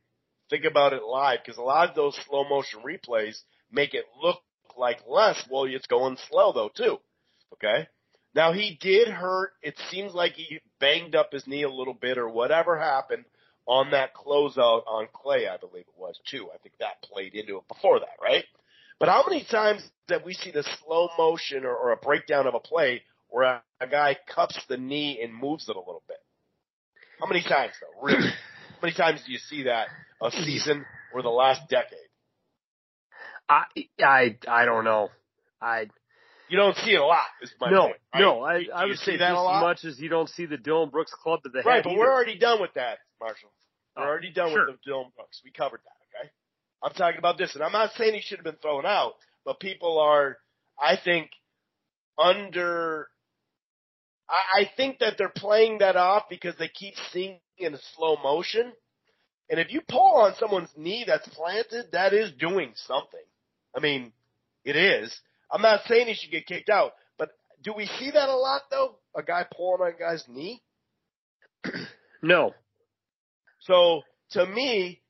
Think 0.49 0.65
about 0.65 0.93
it 0.93 1.03
live 1.03 1.39
because 1.43 1.57
a 1.57 1.63
lot 1.63 1.89
of 1.89 1.95
those 1.95 2.17
slow 2.27 2.47
motion 2.47 2.81
replays 2.85 3.37
make 3.71 3.93
it 3.93 4.05
look 4.21 4.39
like 4.77 4.99
less. 5.07 5.43
Well, 5.49 5.65
it's 5.65 5.87
going 5.87 6.17
slow 6.29 6.53
though 6.53 6.71
too, 6.75 6.97
okay? 7.53 7.87
Now 8.35 8.51
he 8.53 8.77
did 8.79 9.07
hurt. 9.07 9.51
It 9.61 9.75
seems 9.89 10.13
like 10.13 10.33
he 10.33 10.59
banged 10.79 11.15
up 11.15 11.31
his 11.31 11.47
knee 11.47 11.63
a 11.63 11.69
little 11.69 11.93
bit 11.93 12.17
or 12.17 12.29
whatever 12.29 12.77
happened 12.77 13.25
on 13.65 13.91
that 13.91 14.13
closeout 14.13 14.85
on 14.87 15.07
Klay, 15.13 15.49
I 15.49 15.57
believe 15.57 15.85
it 15.87 15.97
was 15.99 16.19
too. 16.29 16.49
I 16.53 16.57
think 16.57 16.75
that 16.79 17.01
played 17.01 17.33
into 17.33 17.57
it 17.57 17.67
before 17.67 17.99
that, 17.99 18.17
right? 18.21 18.43
But 18.99 19.09
how 19.09 19.23
many 19.27 19.45
times 19.49 19.87
have 20.09 20.23
we 20.25 20.33
seen 20.33 20.55
a 20.57 20.63
slow 20.83 21.09
motion 21.17 21.65
or, 21.65 21.75
or 21.75 21.91
a 21.91 21.97
breakdown 21.97 22.47
of 22.47 22.55
a 22.55 22.59
play 22.59 23.03
where 23.29 23.43
a, 23.43 23.63
a 23.79 23.87
guy 23.87 24.17
cups 24.33 24.59
the 24.67 24.77
knee 24.77 25.19
and 25.23 25.33
moves 25.33 25.69
it 25.69 25.75
a 25.75 25.79
little 25.79 26.03
bit? 26.07 26.17
How 27.19 27.27
many 27.27 27.41
times 27.43 27.73
though? 27.81 28.01
Really? 28.05 28.27
how 28.71 28.77
many 28.81 28.93
times 28.95 29.21
do 29.25 29.31
you 29.31 29.37
see 29.39 29.63
that 29.63 29.87
a 30.21 30.31
season 30.31 30.85
or 31.13 31.21
the 31.21 31.29
last 31.29 31.61
decade? 31.69 31.97
I, 33.49 33.63
I, 34.01 34.37
I 34.47 34.65
don't 34.65 34.83
know. 34.85 35.09
I, 35.61 35.87
You 36.49 36.57
don't 36.57 36.75
see 36.77 36.91
it 36.91 37.01
a 37.01 37.05
lot. 37.05 37.23
Is 37.41 37.51
my 37.59 37.71
no, 37.71 37.81
point, 37.87 37.95
right? 38.13 38.21
no, 38.21 38.41
I, 38.41 38.57
You- 38.57 38.71
I 38.73 38.85
would 38.85 38.97
say 38.99 39.17
that 39.17 39.31
a 39.33 39.39
lot? 39.41 39.57
as 39.59 39.61
much 39.83 39.85
as 39.91 39.99
you 39.99 40.09
don't 40.09 40.29
see 40.29 40.45
the 40.45 40.57
Dillon 40.57 40.89
Brooks 40.89 41.13
club 41.21 41.41
to 41.43 41.49
the 41.49 41.61
Right, 41.61 41.75
head. 41.75 41.83
but 41.83 41.91
either. 41.91 41.99
we're 41.99 42.11
already 42.11 42.37
done 42.37 42.61
with 42.61 42.73
that, 42.75 42.99
Marshall. 43.21 43.51
We're 43.95 44.03
Oh, 44.03 44.07
already 44.07 44.31
done 44.31 44.51
sure. 44.51 44.65
with 44.67 44.77
the 44.77 44.89
Dillon 44.89 45.11
Brooks. 45.15 45.41
We 45.43 45.51
covered 45.51 45.81
that, 45.83 46.19
okay? 46.21 46.31
I'm 46.81 46.93
talking 46.93 47.19
about 47.19 47.37
this, 47.37 47.53
and 47.55 47.63
I'm 47.63 47.71
not 47.71 47.91
saying 47.93 48.13
he 48.15 48.21
should 48.21 48.37
have 48.39 48.45
been 48.45 48.55
thrown 48.61 48.85
out, 48.85 49.13
but 49.45 49.59
people 49.59 49.99
are, 49.99 50.37
I 50.81 50.95
think, 50.97 51.29
under. 52.17 53.07
I, 54.29 54.61
I 54.61 54.71
think 54.75 54.99
that 54.99 55.15
they're 55.17 55.29
playing 55.29 55.79
that 55.79 55.95
off 55.95 56.23
because 56.29 56.55
they 56.57 56.67
keep 56.67 56.95
seeing 57.11 57.39
it 57.57 57.65
in 57.65 57.77
slow 57.95 58.17
motion. 58.21 58.71
And 59.49 59.59
if 59.59 59.71
you 59.71 59.81
pull 59.87 60.15
on 60.15 60.33
someone's 60.39 60.69
knee 60.75 61.03
that's 61.05 61.27
planted, 61.29 61.91
that 61.91 62.13
is 62.13 62.31
doing 62.39 62.73
something. 62.75 63.19
I 63.75 63.79
mean, 63.79 64.13
it 64.63 64.75
is. 64.75 65.13
I'm 65.51 65.61
not 65.61 65.81
saying 65.87 66.07
he 66.07 66.13
should 66.13 66.31
get 66.31 66.47
kicked 66.47 66.69
out, 66.69 66.93
but 67.17 67.29
do 67.61 67.73
we 67.73 67.85
see 67.99 68.11
that 68.11 68.29
a 68.29 68.35
lot 68.35 68.61
though? 68.71 68.95
A 69.15 69.21
guy 69.21 69.45
pulling 69.55 69.81
on 69.81 69.93
a 69.93 69.97
guy's 69.97 70.25
knee? 70.27 70.61
no. 72.21 72.53
So 73.61 74.01
to 74.31 74.45
me, 74.45 75.01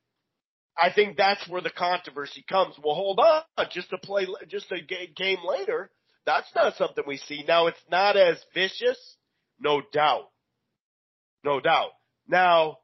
I 0.76 0.92
think 0.92 1.16
that's 1.16 1.48
where 1.48 1.62
the 1.62 1.70
controversy 1.70 2.44
comes. 2.48 2.74
Well, 2.82 2.94
hold 2.94 3.20
on, 3.20 3.42
just 3.70 3.90
to 3.90 3.98
play, 3.98 4.26
just 4.48 4.72
a 4.72 4.80
game 4.80 5.38
later, 5.46 5.90
that's 6.26 6.50
not 6.54 6.76
something 6.76 7.04
we 7.06 7.18
see. 7.18 7.44
Now 7.46 7.66
it's 7.66 7.84
not 7.90 8.16
as 8.16 8.36
vicious, 8.54 9.16
no 9.60 9.82
doubt, 9.92 10.30
no 11.44 11.60
doubt. 11.60 11.90
Now 12.26 12.78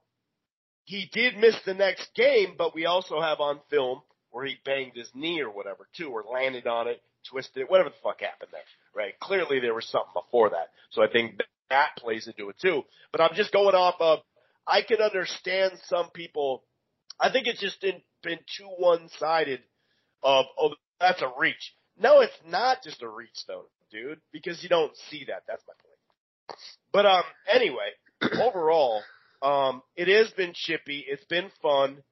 he 0.84 1.08
did 1.12 1.36
miss 1.36 1.56
the 1.64 1.74
next 1.74 2.14
game, 2.14 2.54
but 2.58 2.74
we 2.74 2.86
also 2.86 3.20
have 3.20 3.40
on 3.40 3.60
film 3.70 4.02
where 4.30 4.44
he 4.44 4.56
banged 4.64 4.92
his 4.94 5.10
knee 5.14 5.40
or 5.40 5.50
whatever 5.50 5.88
too, 5.96 6.08
or 6.08 6.24
landed 6.32 6.66
on 6.66 6.88
it, 6.88 7.00
twisted 7.28 7.62
it, 7.62 7.70
whatever 7.70 7.90
the 7.90 7.94
fuck 8.02 8.20
happened 8.20 8.50
there, 8.52 8.60
right? 8.94 9.18
Clearly 9.20 9.60
there 9.60 9.74
was 9.74 9.88
something 9.88 10.12
before 10.14 10.50
that. 10.50 10.68
So 10.90 11.02
I 11.02 11.08
think 11.08 11.40
that, 11.70 11.90
plays 11.98 12.26
into 12.26 12.48
it 12.48 12.56
too. 12.60 12.82
But 13.12 13.20
I'm 13.20 13.34
just 13.34 13.52
going 13.52 13.74
off 13.74 13.96
of, 14.00 14.20
I 14.66 14.82
can 14.82 15.00
understand 15.00 15.72
some 15.84 16.10
people, 16.10 16.64
I 17.18 17.30
think 17.30 17.46
it's 17.46 17.60
just 17.60 17.80
been, 17.80 18.00
been 18.22 18.38
too 18.56 18.68
one-sided 18.78 19.60
of, 20.22 20.46
oh, 20.58 20.74
that's 21.00 21.22
a 21.22 21.32
reach. 21.38 21.74
No, 22.00 22.20
it's 22.20 22.32
not 22.48 22.82
just 22.82 23.02
a 23.02 23.08
reach 23.08 23.44
though, 23.46 23.66
dude, 23.90 24.20
because 24.32 24.62
you 24.62 24.68
don't 24.70 24.96
see 25.10 25.26
that. 25.28 25.42
That's 25.46 25.62
my 25.68 25.74
point. 25.74 26.58
But, 26.92 27.06
um, 27.06 27.22
anyway, 27.52 27.90
overall, 28.42 29.02
um, 29.42 29.82
it 29.96 30.08
has 30.08 30.30
been 30.32 30.52
chippy. 30.54 31.04
It's 31.06 31.24
been 31.26 31.50
fun. 31.62 32.02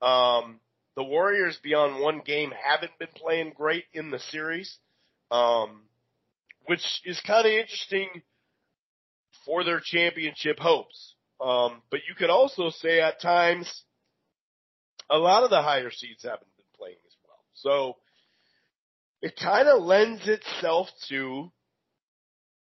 Um, 0.00 0.60
the 0.94 1.02
Warriors 1.02 1.58
beyond 1.62 2.00
one 2.00 2.20
game 2.24 2.52
haven't 2.64 2.98
been 2.98 3.08
playing 3.16 3.52
great 3.56 3.84
in 3.92 4.10
the 4.10 4.18
series, 4.18 4.78
um, 5.30 5.82
which 6.66 6.84
is 7.04 7.20
kind 7.26 7.46
of 7.46 7.52
interesting 7.52 8.22
for 9.44 9.64
their 9.64 9.80
championship 9.84 10.58
hopes. 10.58 11.14
Um, 11.40 11.82
but 11.90 12.00
you 12.08 12.14
could 12.14 12.30
also 12.30 12.70
say 12.70 13.00
at 13.00 13.20
times 13.20 13.84
a 15.10 15.18
lot 15.18 15.42
of 15.42 15.50
the 15.50 15.62
higher 15.62 15.90
seeds 15.90 16.22
haven't 16.22 16.56
been 16.56 16.66
playing 16.76 16.96
as 17.06 17.16
well. 17.26 17.38
So 17.54 17.96
it 19.22 19.38
kind 19.40 19.68
of 19.68 19.82
lends 19.82 20.26
itself 20.26 20.88
to 21.08 21.50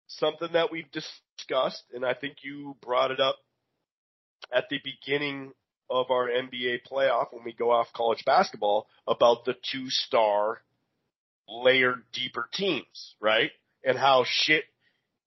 something 0.09 0.49
that 0.53 0.73
we've 0.73 0.91
discussed, 0.91 1.85
and 1.95 2.05
I 2.05 2.15
think 2.15 2.39
you 2.43 2.77
brought 2.83 3.13
it 3.13 3.21
up 3.21 3.37
at 4.53 4.65
the 4.69 4.81
beginning 4.83 5.53
of 5.89 6.11
our 6.11 6.29
NBA 6.29 6.81
playoff 6.91 7.33
when 7.33 7.45
we 7.45 7.53
go 7.53 7.71
off 7.71 7.87
college 7.95 8.25
basketball 8.27 8.87
about 9.07 9.45
the 9.45 9.55
two 9.73 9.89
star 9.89 10.61
layered 11.49 12.03
deeper 12.13 12.49
teams, 12.53 13.15
right? 13.21 13.51
And 13.85 13.97
how 13.97 14.25
shit 14.27 14.65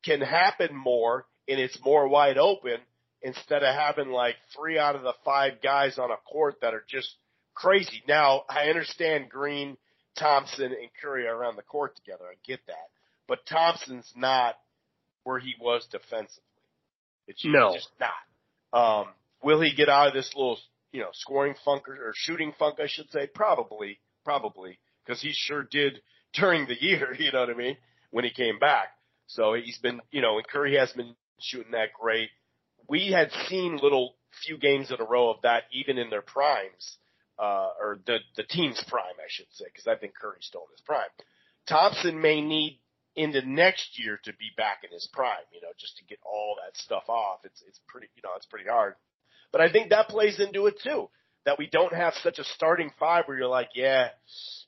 can 0.03 0.21
happen 0.21 0.75
more 0.75 1.25
and 1.47 1.59
it's 1.59 1.79
more 1.83 2.07
wide 2.07 2.37
open 2.37 2.77
instead 3.21 3.63
of 3.63 3.75
having 3.75 4.11
like 4.11 4.35
three 4.55 4.77
out 4.77 4.95
of 4.95 5.01
the 5.01 5.13
five 5.25 5.61
guys 5.63 5.97
on 5.97 6.11
a 6.11 6.17
court 6.31 6.55
that 6.61 6.73
are 6.73 6.83
just 6.87 7.15
crazy. 7.53 8.03
Now, 8.07 8.43
I 8.49 8.67
understand 8.67 9.29
Green, 9.29 9.77
Thompson, 10.17 10.65
and 10.65 10.89
Curry 11.01 11.27
are 11.27 11.35
around 11.35 11.55
the 11.55 11.61
court 11.63 11.95
together. 11.95 12.25
I 12.25 12.35
get 12.45 12.59
that. 12.67 12.89
But 13.27 13.45
Thompson's 13.45 14.11
not 14.15 14.55
where 15.23 15.39
he 15.39 15.55
was 15.59 15.85
defensively. 15.91 16.43
It's 17.27 17.43
No. 17.45 17.73
just 17.73 17.89
not. 17.99 18.11
Um, 18.73 19.13
will 19.43 19.61
he 19.61 19.73
get 19.73 19.89
out 19.89 20.07
of 20.07 20.13
this 20.13 20.33
little, 20.35 20.59
you 20.91 21.01
know, 21.01 21.09
scoring 21.13 21.55
funk 21.63 21.87
or, 21.87 22.09
or 22.09 22.13
shooting 22.15 22.53
funk, 22.57 22.79
I 22.79 22.87
should 22.87 23.09
say? 23.11 23.27
Probably, 23.27 23.99
probably, 24.23 24.79
because 25.05 25.21
he 25.21 25.31
sure 25.33 25.63
did 25.63 26.01
during 26.33 26.67
the 26.67 26.81
year, 26.81 27.13
you 27.19 27.31
know 27.31 27.41
what 27.41 27.49
I 27.49 27.53
mean, 27.53 27.77
when 28.11 28.23
he 28.25 28.31
came 28.31 28.59
back. 28.59 28.89
So 29.27 29.53
he's 29.53 29.77
been, 29.77 30.01
you 30.11 30.21
know, 30.21 30.37
and 30.37 30.47
Curry 30.47 30.75
has 30.77 30.91
been 30.91 31.15
shooting 31.39 31.71
that 31.71 31.93
great. 31.99 32.29
We 32.89 33.11
had 33.11 33.31
seen 33.47 33.77
little 33.77 34.15
few 34.45 34.57
games 34.57 34.91
in 34.91 34.99
a 34.99 35.05
row 35.05 35.29
of 35.29 35.41
that 35.43 35.63
even 35.71 35.97
in 35.97 36.09
their 36.09 36.21
primes, 36.21 36.97
uh, 37.41 37.69
or 37.79 37.99
the, 38.05 38.19
the 38.37 38.43
team's 38.43 38.83
prime, 38.87 39.17
I 39.17 39.27
should 39.29 39.51
say, 39.53 39.65
because 39.65 39.87
I 39.87 39.95
think 39.95 40.13
Curry's 40.13 40.45
still 40.45 40.61
in 40.61 40.71
his 40.77 40.85
prime. 40.85 41.09
Thompson 41.67 42.21
may 42.21 42.39
need 42.39 42.79
into 43.15 43.41
next 43.41 43.99
year 43.99 44.19
to 44.23 44.31
be 44.33 44.51
back 44.55 44.83
in 44.85 44.91
his 44.93 45.09
prime, 45.11 45.47
you 45.51 45.59
know, 45.61 45.73
just 45.79 45.97
to 45.97 46.05
get 46.05 46.19
all 46.23 46.55
that 46.63 46.77
stuff 46.77 47.09
off. 47.09 47.39
It's, 47.43 47.61
it's 47.67 47.79
pretty, 47.87 48.07
you 48.15 48.21
know, 48.23 48.29
it's 48.37 48.45
pretty 48.45 48.69
hard. 48.69 48.93
But 49.51 49.61
I 49.61 49.71
think 49.71 49.89
that 49.89 50.07
plays 50.07 50.39
into 50.39 50.67
it 50.67 50.79
too. 50.81 51.09
that 51.45 51.57
we 51.57 51.67
don't 51.67 51.93
have 51.93 52.13
such 52.21 52.39
a 52.39 52.43
starting 52.43 52.91
five 52.99 53.25
where 53.25 53.37
you're 53.37 53.47
like, 53.47 53.69
yeah, 53.73 54.09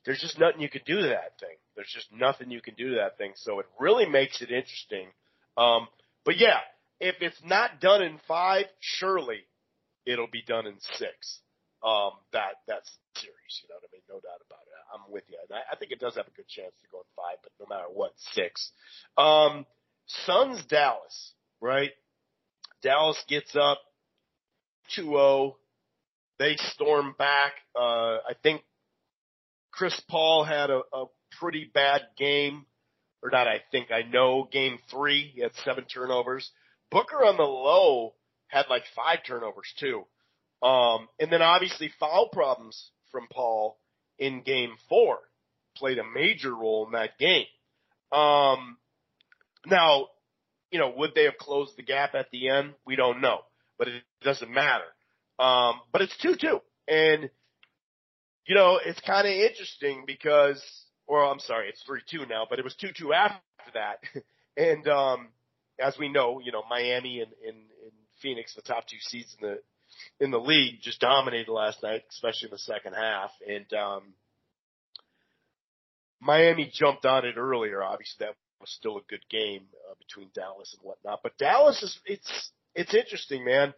there's 0.04 0.20
just 0.20 0.38
nothing 0.38 0.60
you 0.60 0.68
can 0.68 0.82
do 0.86 0.96
to 0.96 1.08
that 1.08 1.38
thing. 1.38 1.56
There's 1.76 1.92
just 1.92 2.12
nothing 2.12 2.50
you 2.50 2.60
can 2.60 2.74
do 2.74 2.90
to 2.90 2.96
that 2.96 3.16
thing. 3.16 3.32
So 3.36 3.60
it 3.60 3.66
really 3.78 4.06
makes 4.06 4.42
it 4.42 4.50
interesting. 4.50 5.08
Um, 5.56 5.86
but 6.24 6.36
yeah, 6.36 6.58
if 7.00 7.16
it's 7.20 7.40
not 7.44 7.80
done 7.80 8.02
in 8.02 8.18
five, 8.26 8.66
surely 8.80 9.44
it'll 10.04 10.30
be 10.30 10.42
done 10.42 10.66
in 10.66 10.74
six. 10.94 11.38
Um, 11.84 12.12
that 12.32 12.64
that's 12.66 12.90
series. 13.16 13.60
You 13.62 13.68
know 13.68 13.76
what 13.76 13.84
I 13.84 13.92
mean? 13.92 14.02
No 14.08 14.16
doubt 14.16 14.40
about 14.46 14.64
it. 14.64 14.74
I'm 14.94 15.12
with 15.12 15.24
you. 15.28 15.36
And 15.48 15.58
I, 15.58 15.72
I 15.72 15.76
think 15.76 15.92
it 15.92 16.00
does 16.00 16.16
have 16.16 16.26
a 16.26 16.36
good 16.36 16.48
chance 16.48 16.72
to 16.82 16.88
go 16.90 16.98
in 16.98 17.04
five, 17.14 17.36
but 17.42 17.52
no 17.60 17.66
matter 17.68 17.88
what, 17.92 18.12
six. 18.32 18.70
Um, 19.18 19.66
Suns 20.06 20.64
Dallas, 20.66 21.32
right? 21.60 21.90
Dallas 22.82 23.22
gets 23.28 23.54
up 23.56 23.78
2-0. 24.96 25.54
They 26.38 26.56
storm 26.56 27.14
back. 27.18 27.52
Uh, 27.74 28.18
I 28.24 28.34
think 28.42 28.62
Chris 29.72 29.98
Paul 30.08 30.44
had 30.44 30.70
a, 30.70 30.82
a 30.92 31.06
pretty 31.38 31.70
bad 31.72 32.02
game, 32.16 32.66
or 33.22 33.30
not. 33.30 33.48
I 33.48 33.60
think 33.70 33.90
I 33.90 34.02
know. 34.02 34.48
Game 34.50 34.78
three, 34.90 35.32
he 35.34 35.40
had 35.42 35.52
seven 35.64 35.84
turnovers. 35.84 36.50
Booker 36.90 37.24
on 37.24 37.36
the 37.36 37.42
low 37.42 38.14
had 38.48 38.66
like 38.68 38.82
five 38.94 39.20
turnovers 39.26 39.72
too. 39.78 40.04
Um, 40.64 41.08
and 41.20 41.30
then 41.30 41.42
obviously 41.42 41.92
foul 42.00 42.30
problems 42.32 42.90
from 43.12 43.26
Paul 43.30 43.78
in 44.18 44.42
game 44.42 44.72
four 44.88 45.18
played 45.76 45.98
a 45.98 46.04
major 46.04 46.54
role 46.54 46.86
in 46.86 46.92
that 46.92 47.18
game. 47.18 47.46
Um, 48.10 48.78
now, 49.66 50.08
you 50.70 50.78
know, 50.78 50.92
would 50.96 51.14
they 51.14 51.24
have 51.24 51.36
closed 51.36 51.76
the 51.76 51.82
gap 51.82 52.14
at 52.14 52.30
the 52.30 52.48
end? 52.48 52.74
We 52.86 52.96
don't 52.96 53.20
know, 53.20 53.40
but 53.78 53.88
it 53.88 54.02
doesn't 54.22 54.50
matter. 54.50 54.84
Um, 55.38 55.80
but 55.92 56.00
it's 56.00 56.16
2-2 56.24 56.60
and 56.88 57.30
you 58.46 58.54
know, 58.54 58.78
it's 58.84 59.00
kind 59.00 59.26
of 59.26 59.32
interesting 59.32 60.04
because, 60.06 60.62
or 61.06 61.24
I'm 61.24 61.38
sorry, 61.40 61.68
it's 61.70 61.82
3-2 61.88 62.28
now, 62.28 62.46
but 62.48 62.58
it 62.58 62.64
was 62.64 62.76
2-2 62.82 63.14
after 63.14 63.40
that. 63.74 64.00
and, 64.56 64.86
um, 64.88 65.28
as 65.80 65.96
we 65.98 66.08
know, 66.08 66.40
you 66.44 66.52
know, 66.52 66.62
Miami 66.68 67.20
and, 67.20 67.32
and, 67.46 67.56
and 67.56 67.92
Phoenix, 68.20 68.54
the 68.54 68.62
top 68.62 68.86
two 68.86 68.98
seeds 69.00 69.34
in 69.40 69.48
the, 69.48 69.58
in 70.20 70.30
the 70.30 70.40
league 70.40 70.80
just 70.82 71.00
dominated 71.00 71.50
last 71.50 71.82
night, 71.82 72.02
especially 72.10 72.48
in 72.48 72.52
the 72.52 72.58
second 72.58 72.94
half. 72.94 73.30
And, 73.46 73.72
um, 73.72 74.02
Miami 76.20 76.70
jumped 76.72 77.04
on 77.04 77.26
it 77.26 77.36
earlier. 77.36 77.82
Obviously 77.82 78.26
that 78.26 78.34
was 78.60 78.70
still 78.70 78.96
a 78.96 79.02
good 79.08 79.24
game 79.30 79.66
uh, 79.90 79.94
between 79.98 80.30
Dallas 80.34 80.74
and 80.74 80.82
whatnot, 80.82 81.20
but 81.22 81.36
Dallas 81.36 81.82
is, 81.82 81.98
it's, 82.06 82.50
it's 82.74 82.94
interesting, 82.94 83.44
man. 83.44 83.74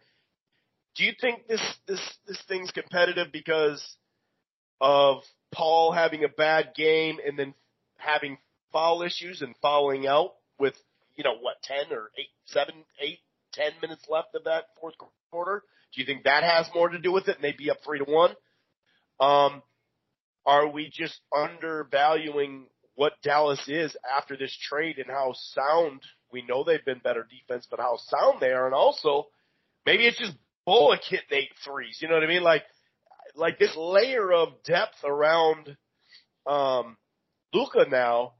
Do 0.95 1.03
you 1.03 1.11
think 1.19 1.47
this, 1.47 1.61
this, 1.87 1.99
this 2.27 2.41
thing's 2.47 2.71
competitive 2.71 3.27
because 3.31 3.97
of 4.81 5.23
Paul 5.53 5.91
having 5.91 6.23
a 6.23 6.29
bad 6.29 6.69
game 6.75 7.17
and 7.25 7.37
then 7.37 7.53
having 7.97 8.37
foul 8.71 9.01
issues 9.01 9.41
and 9.41 9.55
fouling 9.61 10.07
out 10.07 10.33
with, 10.57 10.73
you 11.15 11.23
know, 11.23 11.35
what, 11.39 11.61
10 11.63 11.91
or 11.91 12.11
8, 12.17 12.25
7, 12.45 12.73
8, 12.99 13.19
10 13.53 13.71
minutes 13.81 14.05
left 14.09 14.35
of 14.35 14.45
that 14.45 14.65
fourth 14.79 14.95
quarter? 15.31 15.63
Do 15.93 16.01
you 16.01 16.05
think 16.05 16.23
that 16.23 16.43
has 16.43 16.69
more 16.73 16.89
to 16.89 16.99
do 16.99 17.11
with 17.11 17.27
it 17.27 17.35
and 17.35 17.43
they'd 17.43 17.57
be 17.57 17.71
up 17.71 17.77
3 17.85 17.99
to 17.99 18.05
1? 18.05 18.35
Um, 19.19 19.63
are 20.45 20.67
we 20.67 20.89
just 20.91 21.19
undervaluing 21.35 22.67
what 22.95 23.13
Dallas 23.23 23.63
is 23.67 23.95
after 24.15 24.35
this 24.35 24.55
trade 24.69 24.97
and 24.97 25.07
how 25.07 25.33
sound 25.53 26.01
we 26.31 26.43
know 26.47 26.63
they've 26.63 26.83
been 26.83 26.99
better 26.99 27.25
defense, 27.29 27.67
but 27.69 27.79
how 27.79 27.97
sound 27.97 28.39
they 28.39 28.51
are, 28.51 28.65
and 28.65 28.75
also 28.75 29.27
maybe 29.85 30.05
it's 30.05 30.17
just 30.17 30.35
Bullock 30.65 31.01
hitting 31.07 31.25
eight 31.31 31.51
threes. 31.63 31.99
You 32.01 32.09
know 32.09 32.15
what 32.15 32.23
I 32.23 32.27
mean? 32.27 32.43
Like 32.43 32.63
like 33.35 33.59
this 33.59 33.75
layer 33.77 34.31
of 34.33 34.49
depth 34.63 35.03
around 35.03 35.77
um, 36.45 36.97
Luka 37.53 37.85
now 37.89 38.33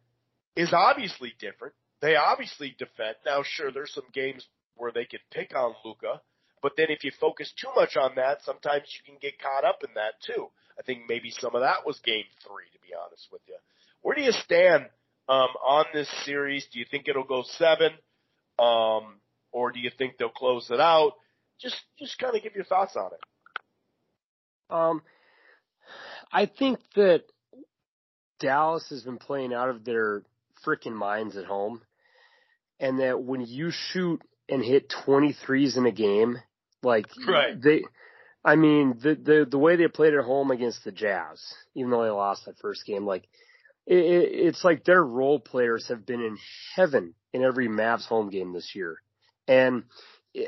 is 0.56 0.74
obviously 0.74 1.34
different. 1.40 1.74
They 2.02 2.16
obviously 2.16 2.76
defend. 2.78 3.16
Now, 3.26 3.44
sure, 3.44 3.72
there's 3.72 3.94
some 3.94 4.06
games 4.14 4.46
where 4.76 4.92
they 4.92 5.06
can 5.06 5.20
pick 5.32 5.56
on 5.56 5.74
Luka, 5.86 6.22
but 6.62 6.74
then 6.78 6.88
if 6.90 7.04
you 7.04 7.12
focus 7.20 7.54
too 7.60 7.70
much 7.76 7.96
on 7.98 8.16
that, 8.16 8.40
sometimes 8.44 8.86
you 8.94 9.12
can 9.12 9.20
get 9.22 9.40
caught 9.40 9.64
up 9.64 9.80
in 9.88 9.94
that 9.96 10.14
too. 10.26 10.48
I 10.80 10.84
think 10.84 11.04
maybe 11.08 11.32
some 11.32 11.56
of 11.56 11.62
that 11.62 11.86
was 11.86 12.00
game 12.00 12.26
three, 12.44 12.66
to 12.74 12.80
be 12.80 12.94
honest 12.94 13.28
with 13.32 13.42
you. 13.48 13.56
Where 14.02 14.16
do 14.16 14.22
you 14.22 14.32
stand 14.32 14.86
um, 15.28 15.50
on 15.66 15.86
this 15.94 16.10
series? 16.26 16.66
Do 16.72 16.80
you 16.80 16.86
think 16.90 17.08
it'll 17.08 17.24
go 17.24 17.44
seven, 17.58 17.92
um, 18.60 19.20
or 19.52 19.72
do 19.72 19.80
you 19.80 19.92
think 19.98 20.18
they'll 20.18 20.30
close 20.30 20.70
it 20.70 20.80
out? 20.80 21.14
Just, 21.60 21.78
just 21.98 22.18
kind 22.20 22.36
of 22.36 22.44
give 22.44 22.56
your 22.56 22.66
thoughts 22.66 22.96
on 22.96 23.12
it. 23.14 23.20
Um, 24.70 25.02
I 26.32 26.46
think 26.46 26.80
that 26.96 27.24
Dallas 28.40 28.86
has 28.90 29.02
been 29.02 29.18
playing 29.18 29.54
out 29.54 29.70
of 29.70 29.84
their 29.84 30.24
freaking 30.66 30.94
minds 30.94 31.36
at 31.38 31.46
home, 31.46 31.82
and 32.80 33.00
that 33.00 33.24
when 33.24 33.42
you 33.42 33.72
shoot 33.72 34.22
and 34.50 34.64
hit 34.64 34.94
23s 35.06 35.78
in 35.78 35.86
a 35.86 35.92
game, 35.92 36.38
like 36.84 37.08
right. 37.28 37.62
they, 37.62 37.84
I 38.44 38.56
mean 38.56 38.98
the 39.02 39.16
the 39.16 39.48
the 39.50 39.58
way 39.58 39.76
they 39.76 39.88
played 39.88 40.14
at 40.14 40.24
home 40.24 40.52
against 40.52 40.84
the 40.84 40.92
Jazz, 40.92 41.42
even 41.76 41.92
though 41.92 42.04
they 42.04 42.10
lost 42.10 42.46
that 42.46 42.60
first 42.60 42.86
game, 42.86 43.06
like 43.06 43.28
it, 43.86 43.98
it, 43.98 44.30
it's 44.32 44.64
like 44.64 44.84
their 44.84 45.04
role 45.04 45.40
players 45.40 45.88
have 45.90 46.06
been 46.06 46.22
in 46.22 46.38
heaven 46.76 47.14
in 47.34 47.44
every 47.44 47.68
Mavs 47.68 48.06
home 48.06 48.30
game 48.30 48.54
this 48.54 48.72
year, 48.74 49.02
and, 49.48 49.84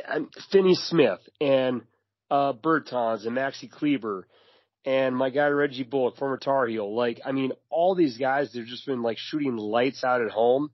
and 0.08 0.28
Finney 0.52 0.76
Smith 0.76 1.20
and 1.42 1.82
uh, 2.30 2.54
Bertans 2.54 3.26
and 3.26 3.36
Maxi 3.36 3.70
Kleber 3.70 4.28
and 4.86 5.16
my 5.16 5.30
guy 5.30 5.48
Reggie 5.48 5.84
Bullock, 5.84 6.18
former 6.18 6.38
Tar 6.38 6.68
Heel. 6.68 6.96
Like, 6.96 7.22
I 7.26 7.32
mean, 7.32 7.52
all 7.70 7.96
these 7.96 8.18
guys, 8.18 8.52
they've 8.52 8.66
just 8.66 8.86
been 8.86 9.02
like 9.02 9.18
shooting 9.18 9.58
lights 9.58 10.04
out 10.04 10.22
at 10.22 10.32
home. 10.32 10.72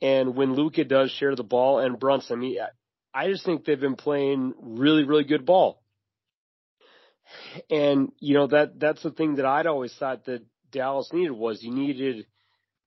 And 0.00 0.36
when 0.36 0.54
Luka 0.54 0.84
does 0.84 1.10
share 1.10 1.34
the 1.34 1.42
ball 1.42 1.80
and 1.80 1.98
Brunson, 1.98 2.38
I 2.38 2.40
mean, 2.40 2.58
I 3.12 3.28
just 3.28 3.44
think 3.44 3.64
they've 3.64 3.80
been 3.80 3.96
playing 3.96 4.54
really, 4.60 5.04
really 5.04 5.24
good 5.24 5.44
ball. 5.44 5.82
And, 7.68 8.12
you 8.20 8.34
know, 8.34 8.46
that, 8.48 8.78
that's 8.78 9.02
the 9.02 9.10
thing 9.10 9.36
that 9.36 9.46
I'd 9.46 9.66
always 9.66 9.94
thought 9.94 10.26
that 10.26 10.42
Dallas 10.70 11.12
needed 11.12 11.32
was 11.32 11.62
you 11.62 11.74
needed 11.74 12.26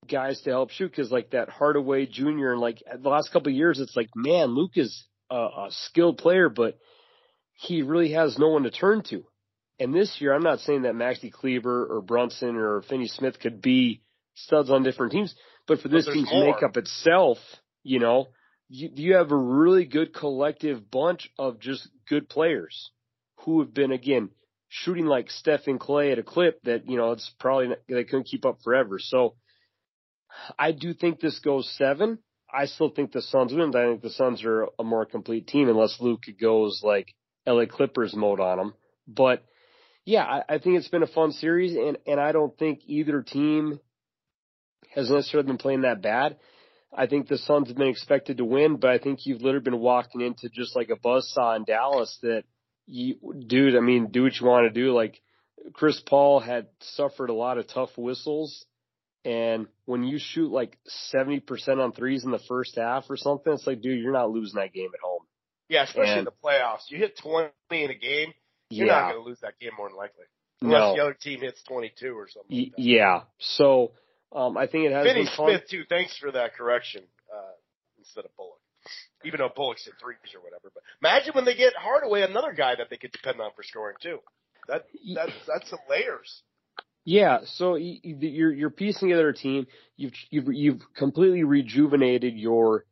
guys 0.07 0.41
to 0.41 0.49
help 0.49 0.71
shoot 0.71 0.89
because 0.89 1.11
like 1.11 1.31
that 1.31 1.49
Hardaway 1.49 2.05
Jr. 2.05 2.51
and 2.51 2.59
like 2.59 2.81
the 3.01 3.09
last 3.09 3.31
couple 3.31 3.51
of 3.51 3.55
years, 3.55 3.79
it's 3.79 3.95
like, 3.95 4.09
man, 4.15 4.55
Luke 4.55 4.71
is 4.75 5.05
a, 5.29 5.35
a 5.35 5.67
skilled 5.69 6.17
player, 6.17 6.49
but 6.49 6.79
he 7.53 7.83
really 7.83 8.13
has 8.13 8.39
no 8.39 8.49
one 8.49 8.63
to 8.63 8.71
turn 8.71 9.03
to. 9.09 9.23
And 9.79 9.93
this 9.93 10.17
year, 10.19 10.33
I'm 10.33 10.43
not 10.43 10.59
saying 10.59 10.83
that 10.83 10.93
Maxi 10.93 11.31
Kleber 11.31 11.85
or 11.85 12.01
Brunson 12.01 12.55
or 12.55 12.81
Finney 12.83 13.07
Smith 13.07 13.39
could 13.39 13.61
be 13.61 14.01
studs 14.35 14.69
on 14.69 14.83
different 14.83 15.11
teams, 15.11 15.35
but 15.67 15.79
for 15.79 15.87
this 15.87 16.05
team 16.05 16.25
to 16.25 16.45
make 16.45 16.63
up 16.63 16.77
itself, 16.77 17.37
you 17.83 17.99
know, 17.99 18.27
you, 18.69 18.89
you 18.93 19.15
have 19.15 19.31
a 19.31 19.37
really 19.37 19.85
good 19.85 20.13
collective 20.13 20.89
bunch 20.89 21.31
of 21.37 21.59
just 21.59 21.87
good 22.07 22.29
players 22.29 22.91
who 23.43 23.59
have 23.59 23.73
been, 23.73 23.91
again, 23.91 24.29
shooting 24.69 25.05
like 25.05 25.29
Steph 25.29 25.67
and 25.67 25.79
Klay 25.79 26.11
at 26.11 26.19
a 26.19 26.23
clip 26.23 26.61
that, 26.63 26.89
you 26.89 26.97
know, 26.97 27.11
it's 27.11 27.29
probably, 27.39 27.69
not, 27.69 27.79
they 27.87 28.03
couldn't 28.03 28.27
keep 28.27 28.45
up 28.45 28.59
forever. 28.63 28.97
So 28.99 29.35
I 30.57 30.71
do 30.71 30.93
think 30.93 31.19
this 31.19 31.39
goes 31.39 31.69
seven. 31.77 32.19
I 32.53 32.65
still 32.65 32.89
think 32.89 33.11
the 33.11 33.21
Suns 33.21 33.53
win. 33.53 33.75
I 33.75 33.87
think 33.87 34.01
the 34.01 34.09
Suns 34.09 34.43
are 34.43 34.67
a 34.77 34.83
more 34.83 35.05
complete 35.05 35.47
team 35.47 35.69
unless 35.69 35.97
Luke 35.99 36.23
goes 36.39 36.81
like 36.83 37.13
LA 37.47 37.65
Clippers 37.65 38.15
mode 38.15 38.39
on 38.39 38.57
them. 38.57 38.73
But 39.07 39.43
yeah, 40.05 40.23
I, 40.23 40.55
I 40.55 40.57
think 40.57 40.77
it's 40.77 40.87
been 40.87 41.03
a 41.03 41.07
fun 41.07 41.31
series, 41.31 41.75
and 41.75 41.97
and 42.07 42.19
I 42.19 42.31
don't 42.31 42.57
think 42.57 42.81
either 42.85 43.21
team 43.21 43.79
has 44.93 45.09
necessarily 45.09 45.47
been 45.47 45.57
playing 45.57 45.81
that 45.81 46.01
bad. 46.01 46.37
I 46.93 47.07
think 47.07 47.27
the 47.27 47.37
Suns 47.37 47.69
have 47.69 47.77
been 47.77 47.87
expected 47.87 48.37
to 48.37 48.45
win, 48.45 48.75
but 48.75 48.89
I 48.89 48.97
think 48.97 49.25
you've 49.25 49.41
literally 49.41 49.63
been 49.63 49.79
walking 49.79 50.21
into 50.21 50.49
just 50.49 50.75
like 50.75 50.89
a 50.89 50.95
buzzsaw 50.95 51.55
in 51.55 51.63
Dallas 51.63 52.17
that 52.21 52.43
you, 52.85 53.15
dude, 53.47 53.77
I 53.77 53.79
mean, 53.79 54.07
do 54.11 54.23
what 54.23 54.39
you 54.39 54.45
want 54.45 54.71
to 54.71 54.81
do. 54.81 54.93
Like 54.93 55.21
Chris 55.73 56.01
Paul 56.05 56.39
had 56.39 56.67
suffered 56.81 57.29
a 57.29 57.33
lot 57.33 57.57
of 57.57 57.67
tough 57.67 57.97
whistles. 57.97 58.65
And 59.23 59.67
when 59.85 60.03
you 60.03 60.17
shoot 60.19 60.51
like 60.51 60.77
70% 61.13 61.43
on 61.77 61.91
threes 61.93 62.25
in 62.25 62.31
the 62.31 62.41
first 62.47 62.75
half 62.75 63.05
or 63.09 63.17
something, 63.17 63.53
it's 63.53 63.67
like, 63.67 63.81
dude, 63.81 64.01
you're 64.01 64.11
not 64.11 64.31
losing 64.31 64.59
that 64.59 64.73
game 64.73 64.89
at 64.93 64.99
home. 64.99 65.21
Yeah, 65.69 65.83
especially 65.83 66.11
and, 66.11 66.19
in 66.19 66.25
the 66.25 66.33
playoffs. 66.43 66.89
You 66.89 66.97
hit 66.97 67.17
20 67.21 67.51
in 67.71 67.91
a 67.91 67.95
game, 67.95 68.33
you're 68.69 68.87
yeah. 68.87 68.93
not 68.93 69.11
going 69.11 69.23
to 69.23 69.29
lose 69.29 69.39
that 69.41 69.59
game 69.59 69.71
more 69.77 69.87
than 69.87 69.97
likely. 69.97 70.25
Unless 70.61 70.79
no. 70.79 70.95
the 70.95 71.01
other 71.01 71.13
team 71.13 71.41
hits 71.41 71.61
22 71.63 72.17
or 72.17 72.27
something. 72.29 72.57
Like 72.57 72.73
yeah. 72.77 73.21
So, 73.39 73.91
um, 74.33 74.57
I 74.57 74.67
think 74.67 74.85
it 74.85 74.93
has 74.93 75.05
Finney. 75.05 75.27
Smith 75.35 75.63
too. 75.69 75.83
Thanks 75.89 76.17
for 76.17 76.31
that 76.31 76.55
correction. 76.55 77.03
Uh, 77.33 77.51
instead 77.99 78.25
of 78.25 78.35
Bullock. 78.35 78.59
Even 79.23 79.39
though 79.39 79.51
Bullock's 79.55 79.85
hit 79.85 79.93
threes 80.01 80.17
or 80.35 80.41
whatever. 80.41 80.71
But 80.73 80.83
imagine 81.01 81.33
when 81.33 81.45
they 81.45 81.55
get 81.55 81.73
Hardaway, 81.75 82.23
another 82.23 82.53
guy 82.53 82.75
that 82.75 82.89
they 82.89 82.97
could 82.97 83.11
depend 83.11 83.39
on 83.39 83.51
for 83.55 83.63
scoring 83.63 83.95
too. 84.01 84.17
That, 84.67 84.85
that's, 85.15 85.31
that's 85.47 85.69
some 85.69 85.79
layers. 85.89 86.41
Yeah, 87.03 87.39
so 87.45 87.75
you're 87.75 88.53
you're 88.53 88.69
piecing 88.69 89.09
together 89.09 89.29
a 89.29 89.33
team. 89.33 89.65
You've 89.97 90.13
you've 90.29 90.53
you've 90.53 90.81
completely 90.95 91.43
rejuvenated 91.43 92.35
your 92.35 92.85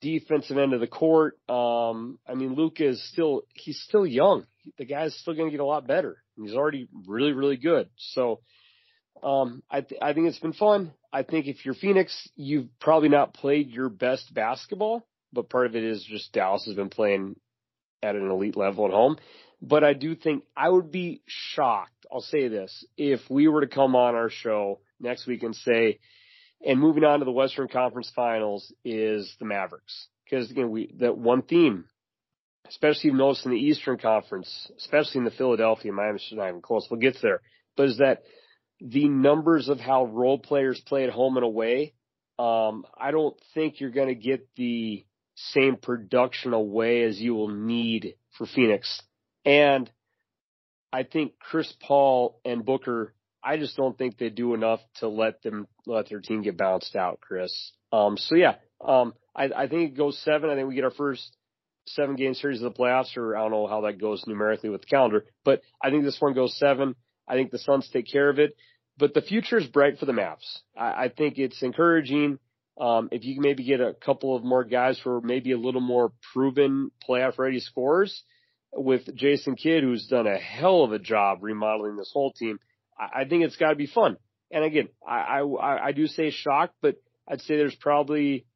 defensive 0.00 0.56
end 0.56 0.72
of 0.72 0.80
the 0.80 0.86
court. 0.86 1.38
Um, 1.48 2.18
I 2.28 2.34
mean, 2.34 2.54
Luka 2.54 2.88
is 2.88 3.08
still, 3.10 3.42
he's 3.54 3.80
still 3.80 4.06
young. 4.06 4.46
The 4.78 4.84
guy's 4.84 5.14
still 5.16 5.34
going 5.34 5.48
to 5.48 5.50
get 5.50 5.60
a 5.60 5.64
lot 5.64 5.86
better. 5.86 6.22
He's 6.36 6.54
already 6.54 6.88
really, 7.06 7.32
really 7.32 7.56
good. 7.56 7.88
So, 7.96 8.40
um, 9.22 9.62
I, 9.70 9.80
th- 9.82 10.00
I 10.00 10.12
think 10.12 10.28
it's 10.28 10.38
been 10.38 10.52
fun. 10.52 10.92
I 11.12 11.22
think 11.22 11.46
if 11.46 11.64
you're 11.64 11.74
Phoenix, 11.74 12.28
you've 12.36 12.68
probably 12.80 13.08
not 13.08 13.34
played 13.34 13.70
your 13.70 13.88
best 13.88 14.32
basketball, 14.32 15.06
but 15.32 15.50
part 15.50 15.66
of 15.66 15.76
it 15.76 15.84
is 15.84 16.04
just 16.04 16.32
Dallas 16.32 16.64
has 16.66 16.74
been 16.74 16.88
playing 16.88 17.36
at 18.02 18.16
an 18.16 18.30
elite 18.30 18.56
level 18.56 18.86
at 18.86 18.92
home. 18.92 19.16
But 19.62 19.84
I 19.84 19.92
do 19.92 20.14
think 20.14 20.44
I 20.56 20.68
would 20.68 20.90
be 20.90 21.22
shocked. 21.26 22.06
I'll 22.10 22.20
say 22.20 22.48
this. 22.48 22.84
If 22.96 23.20
we 23.28 23.46
were 23.48 23.60
to 23.60 23.66
come 23.66 23.94
on 23.94 24.14
our 24.14 24.30
show 24.30 24.80
next 24.98 25.26
week 25.26 25.42
and 25.42 25.54
say, 25.54 25.98
and 26.64 26.80
moving 26.80 27.04
on 27.04 27.18
to 27.18 27.24
the 27.24 27.30
Western 27.30 27.68
Conference 27.68 28.10
Finals 28.14 28.72
is 28.84 29.34
the 29.38 29.44
Mavericks. 29.44 30.08
Because 30.24 30.50
again, 30.50 30.70
we, 30.70 30.94
that 31.00 31.16
one 31.16 31.42
theme, 31.42 31.86
especially 32.68 33.08
you've 33.08 33.18
noticed 33.18 33.44
in 33.44 33.52
the 33.52 33.58
Eastern 33.58 33.98
Conference, 33.98 34.70
especially 34.78 35.18
in 35.18 35.24
the 35.24 35.30
Philadelphia, 35.30 35.92
Miami, 35.92 36.20
not 36.32 36.48
even 36.48 36.62
close. 36.62 36.86
We'll 36.90 37.00
get 37.00 37.16
there. 37.22 37.40
But 37.76 37.88
is 37.88 37.98
that 37.98 38.22
the 38.80 39.08
numbers 39.08 39.68
of 39.68 39.78
how 39.78 40.06
role 40.06 40.38
players 40.38 40.80
play 40.86 41.04
at 41.04 41.10
home 41.10 41.36
and 41.36 41.44
away, 41.44 41.94
um, 42.38 42.84
I 42.98 43.10
don't 43.10 43.36
think 43.54 43.80
you're 43.80 43.90
going 43.90 44.08
to 44.08 44.14
get 44.14 44.48
the 44.56 45.04
same 45.34 45.76
production 45.76 46.52
away 46.52 47.02
as 47.02 47.20
you 47.20 47.34
will 47.34 47.48
need 47.48 48.14
for 48.36 48.46
Phoenix. 48.46 49.02
And 49.44 49.90
I 50.92 51.02
think 51.02 51.38
Chris 51.38 51.72
Paul 51.80 52.40
and 52.44 52.64
Booker, 52.64 53.14
I 53.42 53.56
just 53.56 53.76
don't 53.76 53.96
think 53.96 54.18
they 54.18 54.30
do 54.30 54.54
enough 54.54 54.80
to 54.96 55.08
let 55.08 55.42
them 55.42 55.66
let 55.86 56.08
their 56.08 56.20
team 56.20 56.42
get 56.42 56.56
bounced 56.58 56.96
out, 56.96 57.20
Chris. 57.20 57.72
Um, 57.92 58.16
so 58.16 58.34
yeah, 58.34 58.56
um, 58.84 59.14
I, 59.34 59.50
I 59.56 59.68
think 59.68 59.92
it 59.92 59.96
goes 59.96 60.18
seven. 60.18 60.50
I 60.50 60.54
think 60.54 60.68
we 60.68 60.74
get 60.74 60.84
our 60.84 60.90
first 60.90 61.36
seven 61.86 62.16
game 62.16 62.34
series 62.34 62.62
of 62.62 62.72
the 62.72 62.78
playoffs, 62.78 63.16
or 63.16 63.36
I 63.36 63.42
don't 63.42 63.50
know 63.50 63.66
how 63.66 63.82
that 63.82 64.00
goes 64.00 64.24
numerically 64.26 64.70
with 64.70 64.82
the 64.82 64.86
calendar, 64.86 65.24
but 65.44 65.62
I 65.82 65.90
think 65.90 66.04
this 66.04 66.20
one 66.20 66.34
goes 66.34 66.56
seven. 66.58 66.94
I 67.26 67.34
think 67.34 67.50
the 67.50 67.58
Suns 67.58 67.88
take 67.92 68.10
care 68.10 68.28
of 68.28 68.38
it, 68.38 68.56
but 69.00 69.14
the 69.14 69.22
future 69.22 69.58
is 69.58 69.66
bright 69.66 69.98
for 69.98 70.06
the 70.06 70.12
Mavs. 70.12 70.58
I, 70.76 71.04
I 71.04 71.08
think 71.08 71.38
it's 71.38 71.62
encouraging. 71.62 72.38
Um, 72.78 73.08
if 73.10 73.24
you 73.24 73.34
can 73.34 73.42
maybe 73.42 73.64
get 73.64 73.80
a 73.80 73.94
couple 73.94 74.36
of 74.36 74.44
more 74.44 74.64
guys 74.64 75.00
who 75.02 75.10
are 75.10 75.20
maybe 75.20 75.52
a 75.52 75.58
little 75.58 75.80
more 75.80 76.12
proven 76.32 76.90
playoff 77.08 77.38
ready 77.38 77.60
scorers 77.60 78.22
with 78.72 79.14
Jason 79.16 79.56
Kidd, 79.56 79.82
who's 79.82 80.06
done 80.06 80.26
a 80.26 80.38
hell 80.38 80.84
of 80.84 80.92
a 80.92 80.98
job 80.98 81.38
remodeling 81.42 81.96
this 81.96 82.10
whole 82.12 82.32
team, 82.32 82.60
I, 82.98 83.22
I 83.22 83.24
think 83.24 83.44
it's 83.44 83.56
got 83.56 83.70
to 83.70 83.76
be 83.76 83.86
fun. 83.86 84.16
And 84.50 84.64
again, 84.64 84.88
I, 85.06 85.40
I, 85.40 85.86
I 85.88 85.92
do 85.92 86.06
say 86.06 86.30
shocked, 86.30 86.74
but 86.82 86.96
I'd 87.28 87.40
say 87.40 87.56
there's 87.56 87.76
probably 87.76 88.46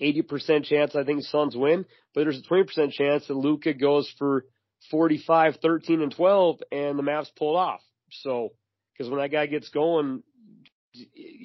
80% 0.00 0.64
chance 0.64 0.94
I 0.94 1.04
think 1.04 1.22
Suns 1.24 1.56
win, 1.56 1.84
but 2.14 2.24
there's 2.24 2.38
a 2.38 2.52
20% 2.52 2.92
chance 2.92 3.26
that 3.26 3.34
Luka 3.34 3.74
goes 3.74 4.12
for 4.18 4.44
45, 4.90 5.56
13, 5.60 6.02
and 6.02 6.14
12, 6.14 6.60
and 6.70 6.98
the 6.98 7.02
Mavs 7.02 7.28
pull 7.36 7.56
it 7.56 7.60
off. 7.60 7.80
So, 8.10 8.50
because 8.98 9.10
when 9.10 9.20
that 9.20 9.30
guy 9.30 9.46
gets 9.46 9.68
going, 9.68 10.24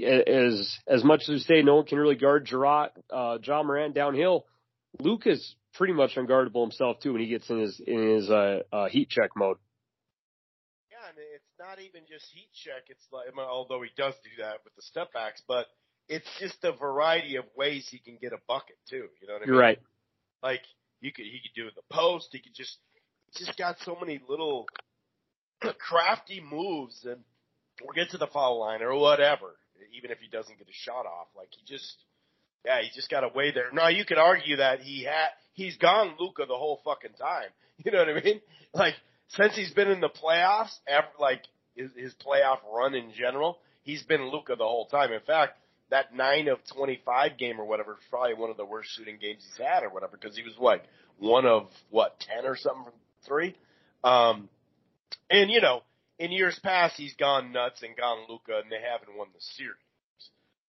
as 0.06 0.78
as 0.88 1.04
much 1.04 1.22
as 1.24 1.30
we 1.30 1.40
say 1.40 1.62
no 1.62 1.76
one 1.76 1.86
can 1.86 2.00
really 2.00 2.16
guard 2.16 2.46
Gerard, 2.46 2.92
uh, 3.12 3.38
Ja 3.44 3.62
Morant 3.62 3.94
downhill, 3.94 4.46
Luka's 5.00 5.56
pretty 5.76 5.94
much 5.94 6.16
unguardable 6.16 6.64
himself 6.64 7.00
too 7.00 7.14
when 7.14 7.22
he 7.22 7.28
gets 7.28 7.50
in 7.50 7.60
his 7.60 7.80
in 7.86 8.16
his 8.16 8.30
uh, 8.30 8.60
uh, 8.72 8.88
heat 8.90 9.10
check 9.10 9.32
mode. 9.36 9.58
Yeah, 10.92 11.10
and 11.10 11.18
it's 11.36 11.44
not 11.60 11.80
even 11.80 12.02
just 12.10 12.26
heat 12.34 12.50
check. 12.64 12.84
It's 12.90 13.06
like 13.12 13.28
although 13.38 13.82
he 13.82 13.90
does 13.96 14.16
do 14.24 14.42
that 14.44 14.58
with 14.64 14.76
the 14.76 14.82
step 14.82 15.14
backs, 15.14 15.42
but 15.48 15.68
it's 16.10 16.28
just 16.40 16.64
a 16.64 16.72
variety 16.72 17.36
of 17.36 17.46
ways 17.56 17.88
he 17.90 18.00
can 18.00 18.18
get 18.20 18.34
a 18.34 18.40
bucket 18.48 18.78
too. 18.90 19.08
You 19.22 19.28
know 19.28 19.34
what 19.34 19.44
I 19.44 19.46
You're 19.46 19.56
mean? 19.56 19.62
right. 19.62 19.80
Like 20.42 20.62
you 21.02 21.12
could 21.12 21.26
he 21.26 21.40
could 21.44 21.56
do 21.56 21.70
the 21.76 21.84
post. 21.96 22.30
He 22.32 22.40
could 22.40 22.56
just 22.56 22.78
he's 23.32 23.46
just 23.46 23.58
got 23.58 23.78
so 23.80 23.96
many 24.00 24.20
little 24.28 24.66
crafty 25.80 26.42
moves 26.42 27.06
and 27.06 27.22
or 27.82 27.94
get 27.94 28.10
to 28.12 28.18
the 28.18 28.28
foul 28.28 28.60
line 28.60 28.82
or 28.82 28.96
whatever. 28.96 29.56
Even 29.96 30.12
if 30.12 30.20
he 30.20 30.28
doesn't 30.28 30.58
get 30.58 30.68
a 30.68 30.74
shot 30.74 31.06
off, 31.06 31.28
like 31.36 31.50
he 31.52 31.72
just 31.72 31.96
yeah 32.66 32.82
he 32.82 32.90
just 32.94 33.10
got 33.10 33.24
away 33.24 33.52
there. 33.52 33.72
Now 33.74 33.90
you 33.90 34.06
could 34.06 34.18
argue 34.18 34.58
that 34.58 34.82
he 34.82 35.04
had 35.04 35.30
he's 35.54 35.78
gone 35.78 36.16
Luka 36.20 36.46
the 36.48 36.56
whole 36.56 36.82
fucking 36.84 37.18
time. 37.20 37.50
You 37.84 37.92
know 37.92 38.06
what 38.06 38.10
I 38.10 38.22
mean? 38.24 38.40
Like 38.74 38.94
since 39.30 39.56
he's 39.56 39.72
been 39.72 39.90
in 39.90 40.00
the 40.00 40.08
playoffs, 40.10 40.74
ever, 40.88 41.08
like 41.20 41.42
his, 41.76 41.92
his 41.98 42.14
playoff 42.26 42.60
run 42.72 42.94
in 42.94 43.12
general, 43.18 43.58
he's 43.82 44.04
been 44.04 44.30
Luka 44.30 44.56
the 44.56 44.64
whole 44.64 44.86
time. 44.86 45.12
In 45.12 45.22
fact, 45.22 45.58
that 45.90 46.16
nine 46.16 46.48
of 46.48 46.60
25 46.76 47.38
game 47.38 47.60
or 47.60 47.66
whatever 47.66 47.94
is 47.94 47.98
probably 48.10 48.36
one 48.36 48.52
of 48.52 48.58
the 48.58 48.66
worst 48.66 48.90
shooting 48.96 49.18
games 49.20 49.44
he's 49.44 49.66
had 49.66 49.84
or 49.84 49.90
whatever 49.90 50.18
because 50.20 50.38
he 50.38 50.44
was 50.44 50.54
what 50.58 50.86
one 51.20 51.46
of 51.46 51.68
what 51.90 52.20
10 52.20 52.46
or 52.46 52.56
something 52.56 52.84
from 52.84 52.94
three. 53.26 53.56
Um, 54.04 54.50
and 55.30 55.50
you 55.50 55.62
know, 55.62 55.82
in 56.24 56.32
years 56.32 56.58
past, 56.64 56.96
he's 56.96 57.14
gone 57.16 57.52
nuts 57.52 57.84
and 57.84 57.98
gone 57.98 58.20
Luka, 58.30 58.62
and 58.64 58.72
they 58.72 58.80
haven't 58.80 59.18
won 59.18 59.28
the 59.36 59.42
series. 59.42 59.76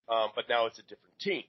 Um, 0.09 0.31
but 0.35 0.49
now 0.49 0.67
it's 0.67 0.81
a 0.81 0.83
different 0.83 1.17
team, 1.21 1.45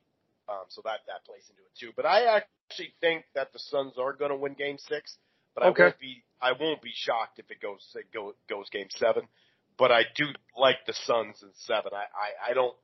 um, 0.47 0.63
so 0.69 0.81
that 0.85 0.99
that 1.07 1.25
plays 1.25 1.43
into 1.49 1.63
it 1.63 1.73
too. 1.77 1.91
But 1.95 2.05
I 2.05 2.37
actually 2.37 2.93
think 3.01 3.25
that 3.33 3.51
the 3.51 3.59
Suns 3.59 3.97
are 3.97 4.13
going 4.13 4.29
to 4.29 4.37
win 4.37 4.53
Game 4.53 4.77
Six. 4.77 5.17
But 5.55 5.63
I 5.63 5.69
won't 5.69 5.99
be 5.99 6.23
I 6.39 6.51
won't 6.51 6.81
be 6.83 6.91
shocked 6.93 7.39
if 7.39 7.49
it 7.49 7.59
goes 7.59 7.81
it 7.95 8.05
go, 8.13 8.35
goes 8.47 8.69
Game 8.69 8.87
Seven. 8.91 9.23
But 9.77 9.91
I 9.91 10.03
do 10.15 10.25
like 10.55 10.85
the 10.85 10.93
Suns 10.93 11.41
in 11.41 11.49
seven. 11.65 11.91
I, 11.91 12.05
I, 12.05 12.51
I 12.51 12.53
don't 12.53 12.75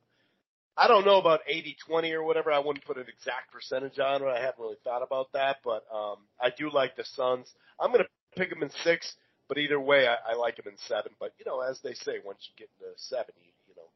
I 0.76 0.88
don't 0.88 1.04
know 1.04 1.18
about 1.18 1.40
80-20 1.50 2.12
or 2.12 2.22
whatever. 2.22 2.50
I 2.50 2.58
wouldn't 2.58 2.84
put 2.84 2.96
an 2.96 3.04
exact 3.06 3.52
percentage 3.52 3.98
on 3.98 4.22
it. 4.22 4.26
I 4.26 4.40
haven't 4.40 4.58
really 4.58 4.78
thought 4.84 5.02
about 5.02 5.32
that, 5.34 5.58
but 5.62 5.84
um, 5.94 6.16
I 6.40 6.48
do 6.56 6.70
like 6.70 6.96
the 6.96 7.04
Suns. 7.04 7.52
I'm 7.78 7.92
going 7.92 8.04
to 8.04 8.38
pick 8.38 8.50
them 8.50 8.62
in 8.62 8.70
six, 8.82 9.14
but 9.48 9.58
either 9.58 9.80
way, 9.80 10.06
I, 10.06 10.32
I 10.32 10.34
like 10.34 10.56
them 10.56 10.66
in 10.68 10.78
seven. 10.86 11.12
But 11.18 11.34
you 11.38 11.44
know, 11.44 11.60
as 11.60 11.80
they 11.82 11.94
say, 11.94 12.14
once 12.24 12.38
you 12.48 12.54
get 12.56 12.70
into 12.78 12.92
seven, 12.96 13.34
you, 13.40 13.50
you 13.68 13.74
know, 13.76 13.88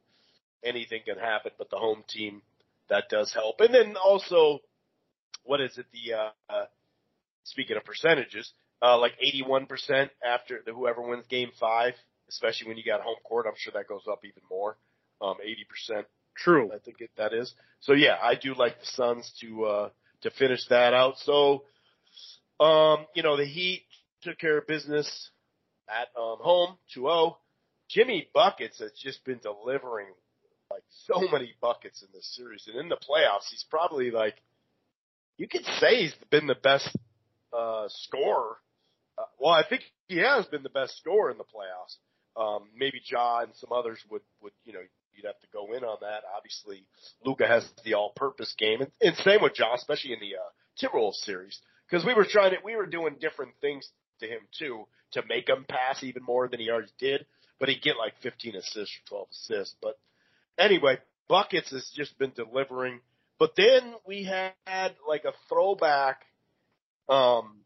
anything 0.65 1.03
can 1.05 1.19
happen. 1.19 1.53
But 1.59 1.71
the 1.71 1.79
home 1.79 2.05
team 2.09 2.43
that 2.89 3.05
does 3.09 3.33
help, 3.33 3.61
and 3.61 3.75
then 3.75 3.97
also, 3.97 4.61
what 5.45 5.61
is 5.61 5.77
it? 5.79 5.87
The 5.93 6.15
uh, 6.15 6.31
uh, 6.49 6.67
speaking 7.45 7.77
of 7.77 7.85
percentages, 7.85 8.53
uh, 8.83 8.99
like 8.99 9.13
81% 9.25 10.11
after 10.25 10.61
the, 10.65 10.73
whoever 10.73 11.03
wins 11.03 11.27
Game 11.29 11.51
Five, 11.59 11.95
especially 12.29 12.69
when 12.69 12.77
you 12.77 12.85
got 12.85 13.01
home 13.01 13.17
court. 13.25 13.47
I'm 13.49 13.55
sure 13.57 13.73
that 13.75 13.89
goes 13.89 14.05
up 14.11 14.21
even 14.25 14.43
more. 14.51 14.77
Um, 15.21 15.37
80%. 15.91 16.05
True. 16.37 16.71
I 16.75 16.79
think 16.79 17.01
it, 17.01 17.11
that 17.17 17.33
is. 17.33 17.55
So 17.81 17.95
yeah, 17.95 18.17
I 18.23 18.35
do 18.35 18.55
like 18.55 18.79
the 18.79 18.87
Suns 18.87 19.33
to 19.41 19.65
uh 19.65 19.89
to 20.23 20.31
finish 20.31 20.67
that 20.69 20.93
out. 20.93 21.15
So 21.19 21.63
um, 22.61 23.07
you 23.15 23.23
know, 23.23 23.37
the 23.37 23.45
Heat 23.45 23.85
took 24.23 24.39
care 24.39 24.59
of 24.59 24.67
business 24.67 25.31
at 25.88 26.09
um 26.20 26.38
home 26.40 26.77
2-0. 26.96 27.37
Jimmy 27.88 28.29
Buckets 28.35 28.79
has 28.81 28.92
just 28.92 29.25
been 29.25 29.38
delivering 29.38 30.09
like 30.70 30.83
so 31.07 31.20
many 31.31 31.55
buckets 31.61 32.03
in 32.03 32.09
this 32.12 32.35
series 32.35 32.64
and 32.66 32.77
in 32.77 32.88
the 32.88 32.96
playoffs 32.96 33.49
he's 33.51 33.64
probably 33.70 34.11
like 34.11 34.35
you 35.37 35.46
could 35.46 35.64
say 35.79 36.03
he's 36.03 36.14
been 36.31 36.46
the 36.46 36.57
best 36.57 36.88
uh 37.53 37.87
scorer. 37.88 38.57
Uh, 39.18 39.22
well, 39.38 39.53
I 39.53 39.62
think 39.66 39.83
he 40.09 40.18
has 40.18 40.46
been 40.46 40.62
the 40.62 40.68
best 40.68 40.99
scorer 40.99 41.31
in 41.31 41.38
the 41.38 41.44
playoffs. 41.44 41.96
Um, 42.37 42.68
maybe 42.77 43.01
Ja 43.11 43.40
and 43.40 43.55
some 43.55 43.72
others 43.72 43.99
would, 44.11 44.20
would, 44.42 44.53
you 44.64 44.75
know, 44.75 44.81
you'd 45.14 45.25
have 45.25 45.40
to 45.40 45.46
go 45.53 45.72
in 45.72 45.85
on 45.85 45.96
that. 46.03 46.22
Obviously, 46.37 46.85
Luka 47.25 47.46
has 47.46 47.66
the 47.85 47.94
all-purpose 47.94 48.55
game, 48.59 48.83
and, 48.83 48.90
and 49.01 49.16
same 49.16 49.42
with 49.42 49.59
Ja, 49.59 49.75
especially 49.75 50.12
in 50.12 50.20
the 50.20 50.37
uh, 50.37 50.51
Timberwolves 50.79 51.25
series, 51.25 51.59
because 51.88 52.05
we 52.05 52.12
were 52.12 52.27
trying 52.29 52.51
to, 52.51 52.59
we 52.62 52.77
were 52.77 52.87
doing 52.87 53.16
different 53.18 53.53
things 53.62 53.88
to 54.21 54.27
him 54.27 54.41
too 54.59 54.87
to 55.13 55.23
make 55.29 55.49
him 55.49 55.65
pass 55.69 56.03
even 56.03 56.23
more 56.23 56.49
than 56.49 56.61
he 56.61 56.71
already 56.71 56.93
did. 56.99 57.27
But 57.59 57.69
he'd 57.69 57.83
get 57.83 57.97
like 57.97 58.15
15 58.23 58.57
assists 58.57 58.99
or 59.07 59.09
12 59.09 59.29
assists. 59.33 59.77
But 59.81 59.99
anyway, 60.59 60.99
buckets 61.29 61.71
has 61.71 61.91
just 61.95 62.19
been 62.19 62.33
delivering. 62.35 63.01
But 63.39 63.53
then 63.57 63.95
we 64.07 64.25
had 64.25 64.95
like 65.09 65.25
a 65.25 65.33
throwback 65.49 66.23
um, 67.09 67.59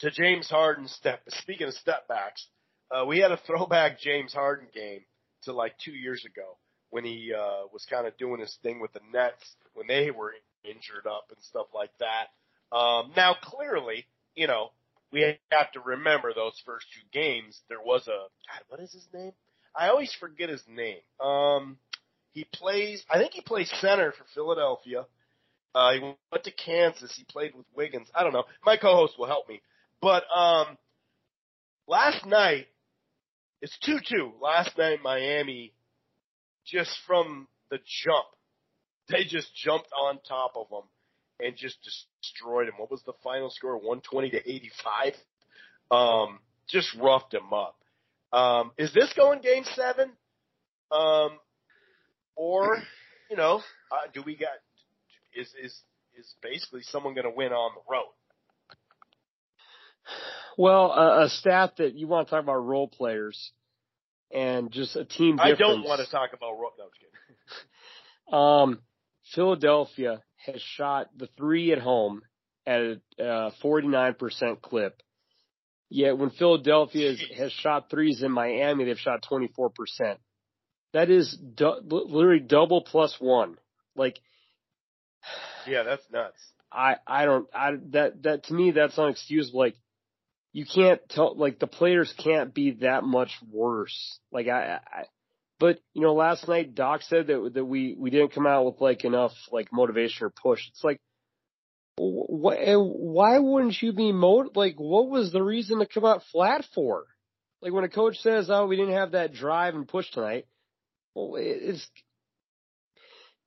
to 0.00 0.10
James 0.10 0.48
Harden 0.48 0.88
step. 0.88 1.22
Speaking 1.28 1.68
of 1.68 1.74
step 1.74 2.08
backs, 2.08 2.46
uh, 2.90 3.04
we 3.06 3.18
had 3.18 3.32
a 3.32 3.36
throwback 3.46 4.00
James 4.00 4.32
Harden 4.32 4.68
game 4.74 5.02
to 5.44 5.52
like 5.52 5.74
two 5.78 5.92
years 5.92 6.24
ago 6.24 6.56
when 6.90 7.04
he 7.04 7.32
uh, 7.36 7.66
was 7.72 7.86
kind 7.88 8.06
of 8.06 8.16
doing 8.18 8.40
his 8.40 8.56
thing 8.62 8.80
with 8.80 8.92
the 8.92 9.00
Nets 9.12 9.56
when 9.74 9.86
they 9.86 10.10
were 10.10 10.34
injured 10.64 11.06
up 11.06 11.26
and 11.30 11.42
stuff 11.44 11.66
like 11.74 11.90
that. 11.98 12.76
Um, 12.76 13.12
now, 13.16 13.34
clearly, 13.40 14.06
you 14.34 14.46
know, 14.46 14.70
we 15.12 15.36
have 15.50 15.70
to 15.72 15.80
remember 15.80 16.32
those 16.34 16.60
first 16.64 16.86
two 16.94 17.06
games. 17.12 17.60
There 17.68 17.82
was 17.84 18.06
a 18.08 18.10
God, 18.10 18.62
what 18.68 18.80
is 18.80 18.92
his 18.92 19.06
name? 19.12 19.32
I 19.74 19.88
always 19.88 20.14
forget 20.18 20.48
his 20.48 20.62
name. 20.68 20.98
Um, 21.20 21.78
he 22.32 22.46
plays. 22.52 23.04
I 23.10 23.18
think 23.18 23.32
he 23.32 23.42
plays 23.42 23.70
center 23.80 24.12
for 24.12 24.24
Philadelphia. 24.34 25.06
Uh, 25.74 25.92
he 25.92 26.00
went 26.00 26.44
to 26.44 26.50
Kansas. 26.50 27.14
He 27.16 27.24
played 27.24 27.54
with 27.54 27.66
Wiggins. 27.74 28.08
I 28.14 28.22
don't 28.22 28.32
know. 28.32 28.44
My 28.64 28.76
co-host 28.76 29.14
will 29.18 29.26
help 29.26 29.48
me. 29.48 29.62
But 30.00 30.24
um, 30.34 30.76
last 31.86 32.26
night, 32.26 32.66
it's 33.62 33.76
two-two. 33.84 34.32
Last 34.42 34.76
night, 34.76 34.98
Miami, 35.02 35.72
just 36.66 36.90
from 37.06 37.48
the 37.70 37.78
jump, 38.04 38.26
they 39.08 39.24
just 39.24 39.54
jumped 39.54 39.88
on 39.98 40.18
top 40.28 40.52
of 40.56 40.68
them 40.68 40.84
and 41.42 41.56
just 41.56 41.76
destroyed 42.20 42.68
him. 42.68 42.74
What 42.76 42.90
was 42.90 43.02
the 43.04 43.12
final 43.22 43.50
score? 43.50 43.76
120 43.76 44.30
to 44.30 44.50
85. 44.50 45.14
Um, 45.90 46.38
just 46.68 46.94
roughed 47.00 47.34
him 47.34 47.52
up. 47.52 47.76
Um, 48.32 48.72
is 48.78 48.94
this 48.94 49.12
going 49.14 49.40
game 49.40 49.64
seven? 49.74 50.12
Um, 50.90 51.38
or, 52.36 52.78
you 53.30 53.36
know, 53.36 53.60
uh, 53.90 54.10
do 54.14 54.22
we 54.22 54.36
got, 54.36 54.50
is, 55.34 55.48
is, 55.62 55.78
is 56.18 56.34
basically 56.42 56.82
someone 56.82 57.14
going 57.14 57.24
to 57.24 57.34
win 57.34 57.52
on 57.52 57.72
the 57.74 57.92
road? 57.92 58.12
Well, 60.56 60.92
uh, 60.92 61.24
a 61.24 61.28
stat 61.28 61.74
that 61.78 61.94
you 61.94 62.06
want 62.06 62.28
to 62.28 62.30
talk 62.30 62.42
about 62.42 62.56
role 62.56 62.88
players 62.88 63.52
and 64.32 64.70
just 64.70 64.96
a 64.96 65.04
team 65.04 65.36
difference. 65.36 65.60
I 65.60 65.62
don't 65.62 65.84
want 65.84 66.04
to 66.04 66.10
talk 66.10 66.30
about 66.34 66.52
role. 66.58 66.72
No, 68.30 68.36
um, 68.36 68.80
Philadelphia 69.34 70.22
has 70.46 70.60
shot 70.60 71.08
the 71.16 71.28
three 71.36 71.72
at 71.72 71.78
home 71.78 72.22
at 72.66 72.80
a 72.80 73.00
uh, 73.22 73.50
49% 73.62 74.60
clip. 74.60 75.02
Yet 75.88 76.16
when 76.16 76.30
Philadelphia 76.30 77.14
has 77.36 77.52
shot 77.52 77.90
threes 77.90 78.22
in 78.22 78.32
Miami, 78.32 78.84
they've 78.84 78.98
shot 78.98 79.24
24%. 79.30 79.70
That 80.94 81.10
is 81.10 81.36
du- 81.36 81.80
literally 81.84 82.40
double 82.40 82.82
plus 82.82 83.14
one. 83.18 83.56
Like, 83.94 84.18
yeah, 85.66 85.82
that's 85.82 86.04
nuts. 86.10 86.38
I, 86.70 86.96
I 87.06 87.26
don't, 87.26 87.46
I, 87.54 87.72
that, 87.90 88.22
that 88.22 88.44
to 88.44 88.54
me, 88.54 88.70
that's 88.70 88.96
unexcusable. 88.96 89.54
Like, 89.54 89.74
you 90.54 90.64
can't 90.64 91.00
tell, 91.10 91.36
like, 91.36 91.58
the 91.58 91.66
players 91.66 92.12
can't 92.22 92.54
be 92.54 92.72
that 92.80 93.04
much 93.04 93.30
worse. 93.50 94.18
Like, 94.30 94.48
I, 94.48 94.80
I, 94.86 95.04
but, 95.62 95.78
you 95.94 96.02
know, 96.02 96.14
last 96.14 96.48
night 96.48 96.74
Doc 96.74 97.02
said 97.02 97.28
that, 97.28 97.52
that 97.54 97.64
we, 97.64 97.94
we 97.96 98.10
didn't 98.10 98.34
come 98.34 98.48
out 98.48 98.64
with 98.66 98.80
like 98.80 99.04
enough, 99.04 99.30
like, 99.52 99.68
motivation 99.72 100.26
or 100.26 100.30
push. 100.30 100.58
It's 100.68 100.82
like, 100.82 101.00
what, 101.96 102.58
why 102.58 103.38
wouldn't 103.38 103.80
you 103.80 103.92
be 103.92 104.10
mo, 104.10 104.50
like, 104.56 104.74
what 104.78 105.08
was 105.08 105.30
the 105.30 105.40
reason 105.40 105.78
to 105.78 105.86
come 105.86 106.04
out 106.04 106.24
flat 106.32 106.64
for? 106.74 107.04
Like, 107.60 107.72
when 107.72 107.84
a 107.84 107.88
coach 107.88 108.16
says, 108.18 108.50
oh, 108.50 108.66
we 108.66 108.74
didn't 108.74 108.94
have 108.94 109.12
that 109.12 109.34
drive 109.34 109.76
and 109.76 109.86
push 109.86 110.10
tonight, 110.10 110.46
well, 111.14 111.34
it's, 111.36 111.88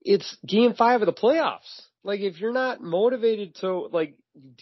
it's 0.02 0.38
game 0.48 0.74
five 0.74 1.02
of 1.02 1.08
the 1.08 1.12
playoffs. 1.12 1.82
Like, 2.06 2.22
if 2.22 2.40
you're 2.40 2.54
not 2.54 2.82
motivated 2.82 3.56
to, 3.56 3.90
like, 3.92 4.16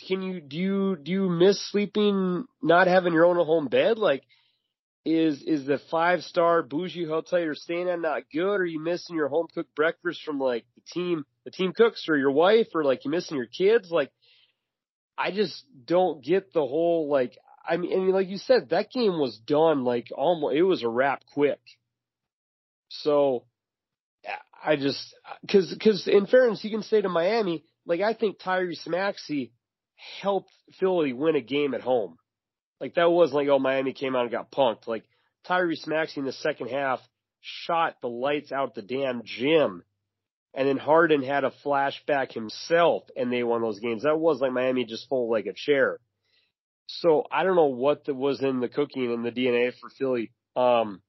can 0.08 0.24
you 0.24 0.42
do 0.42 0.58
you 0.58 0.96
do 0.96 1.12
you 1.12 1.30
miss 1.30 1.70
sleeping 1.70 2.46
not 2.64 2.88
having 2.88 3.14
your 3.14 3.26
own 3.26 3.36
home 3.36 3.68
bed 3.68 3.98
like 3.98 4.24
is 5.06 5.44
is 5.44 5.66
the 5.66 5.80
five 5.92 6.22
star 6.22 6.64
bougie 6.64 7.06
hotel 7.06 7.40
you're 7.40 7.56
staying 7.56 7.90
at 7.90 8.00
not 8.00 8.24
good? 8.32 8.62
Are 8.62 8.66
you 8.66 8.80
missing 8.80 9.16
your 9.16 9.28
home 9.28 9.48
cooked 9.54 9.76
breakfast 9.76 10.22
from 10.24 10.40
like 10.40 10.66
the 10.76 10.82
team 10.94 11.26
the 11.46 11.52
team 11.52 11.74
cooks 11.74 12.06
or 12.08 12.18
your 12.18 12.32
wife? 12.32 12.68
Or 12.74 12.84
like 12.84 13.06
you 13.06 13.12
missing 13.12 13.38
your 13.38 13.48
kids? 13.48 13.92
Like 13.92 14.12
i 15.16 15.30
just 15.30 15.64
don't 15.86 16.24
get 16.24 16.52
the 16.54 16.60
whole 16.60 17.08
like 17.08 17.38
i 17.64 17.78
mean 17.78 17.94
and 17.94 18.10
like 18.10 18.30
you 18.30 18.38
said 18.38 18.70
that 18.70 18.90
game 18.90 19.20
was 19.20 19.38
done 19.46 19.84
like 19.84 20.08
almost 20.16 20.56
it 20.56 20.64
was 20.64 20.84
a 20.84 20.90
wrap 20.90 21.22
quick. 21.34 21.62
So 22.90 23.46
i 24.64 24.76
just 24.76 25.16
because 25.42 25.72
because 25.74 26.08
in 26.08 26.26
fairness 26.28 26.64
you 26.64 26.72
can 26.72 26.84
say 26.84 27.02
to 27.02 27.10
miami 27.10 27.64
like 27.86 28.02
I 28.02 28.14
think 28.14 28.40
Tyrese 28.40 28.88
Maxey 28.88 29.52
helped 30.22 30.52
Philly 30.80 31.14
win 31.14 31.36
a 31.36 31.42
game 31.42 31.74
at 31.74 31.82
home. 31.82 32.18
Like 32.84 32.96
that 32.96 33.10
wasn't 33.10 33.36
like, 33.36 33.48
oh, 33.48 33.60
Miami 33.60 33.94
came 33.94 34.14
out 34.14 34.24
and 34.24 34.32
got 34.32 34.52
punked. 34.52 34.88
Like 34.88 35.06
Tyrese 35.48 35.88
Maxey 35.88 36.20
in 36.20 36.26
the 36.26 36.34
second 36.34 36.68
half 36.68 37.00
shot 37.40 37.96
the 38.02 38.10
lights 38.10 38.52
out 38.52 38.76
the 38.76 38.82
damn 38.82 39.22
gym. 39.24 39.84
And 40.54 40.68
then 40.68 40.76
Harden 40.76 41.24
had 41.24 41.46
a 41.46 41.54
flashback 41.66 42.34
himself 42.34 43.04
and 43.16 43.32
they 43.32 43.42
won 43.42 43.62
those 43.62 43.80
games. 43.80 44.04
That 44.04 44.20
was 44.20 44.42
like 44.42 44.52
Miami 44.52 44.84
just 44.84 45.08
full 45.08 45.32
like 45.32 45.46
a 45.46 45.54
chair. 45.56 46.02
So 46.88 47.24
I 47.32 47.44
don't 47.44 47.56
know 47.56 47.68
what 47.68 48.04
the, 48.04 48.14
was 48.14 48.42
in 48.42 48.60
the 48.60 48.68
cooking 48.68 49.14
and 49.14 49.24
the 49.24 49.32
DNA 49.32 49.72
for 49.80 49.90
Philly. 49.98 50.34
Um, 50.58 51.02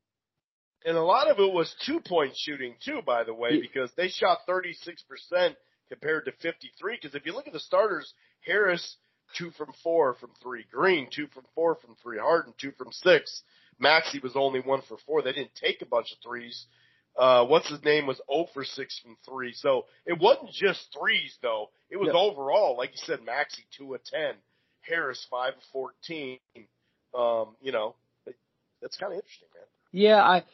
and 0.84 0.96
a 0.96 1.02
lot 1.02 1.28
of 1.28 1.40
it 1.40 1.52
was 1.52 1.74
two 1.84 1.98
point 1.98 2.34
shooting 2.36 2.76
too, 2.84 3.00
by 3.04 3.24
the 3.24 3.34
way, 3.34 3.60
because 3.60 3.90
they 3.96 4.10
shot 4.10 4.38
36% 4.48 5.56
compared 5.88 6.26
to 6.26 6.32
53. 6.40 6.98
Because 7.02 7.16
if 7.16 7.26
you 7.26 7.34
look 7.34 7.48
at 7.48 7.52
the 7.52 7.58
starters, 7.58 8.14
Harris 8.46 8.96
two 9.36 9.50
from 9.52 9.72
four 9.82 10.14
from 10.14 10.30
three, 10.42 10.64
Green 10.70 11.08
two 11.14 11.26
from 11.28 11.44
four 11.54 11.76
from 11.76 11.96
three, 12.02 12.18
Harden 12.18 12.54
two 12.60 12.72
from 12.72 12.92
six. 12.92 13.42
Maxey 13.78 14.20
was 14.20 14.32
only 14.36 14.60
one 14.60 14.82
for 14.88 14.96
four. 15.06 15.22
They 15.22 15.32
didn't 15.32 15.54
take 15.60 15.82
a 15.82 15.86
bunch 15.86 16.12
of 16.12 16.18
threes. 16.22 16.66
Uh, 17.16 17.44
what's 17.46 17.68
his 17.68 17.82
name 17.84 18.06
was 18.06 18.20
0 18.30 18.46
for 18.52 18.64
6 18.64 19.00
from 19.00 19.16
3. 19.24 19.52
So 19.54 19.86
it 20.04 20.18
wasn't 20.18 20.50
just 20.50 20.96
threes 20.98 21.36
though. 21.42 21.70
It 21.90 21.96
was 21.96 22.08
yep. 22.08 22.16
overall, 22.16 22.76
like 22.76 22.90
you 22.90 22.98
said, 23.04 23.24
Maxey 23.24 23.64
2 23.78 23.94
of 23.94 24.04
10, 24.04 24.34
Harris 24.80 25.24
5 25.30 25.54
of 25.54 25.62
14. 25.72 26.38
Um, 27.16 27.54
you 27.62 27.70
know, 27.70 27.94
that's 28.82 28.96
kind 28.96 29.12
of 29.12 29.18
interesting, 29.18 29.48
man. 29.54 29.64
Yeah, 29.92 30.22
I, 30.22 30.44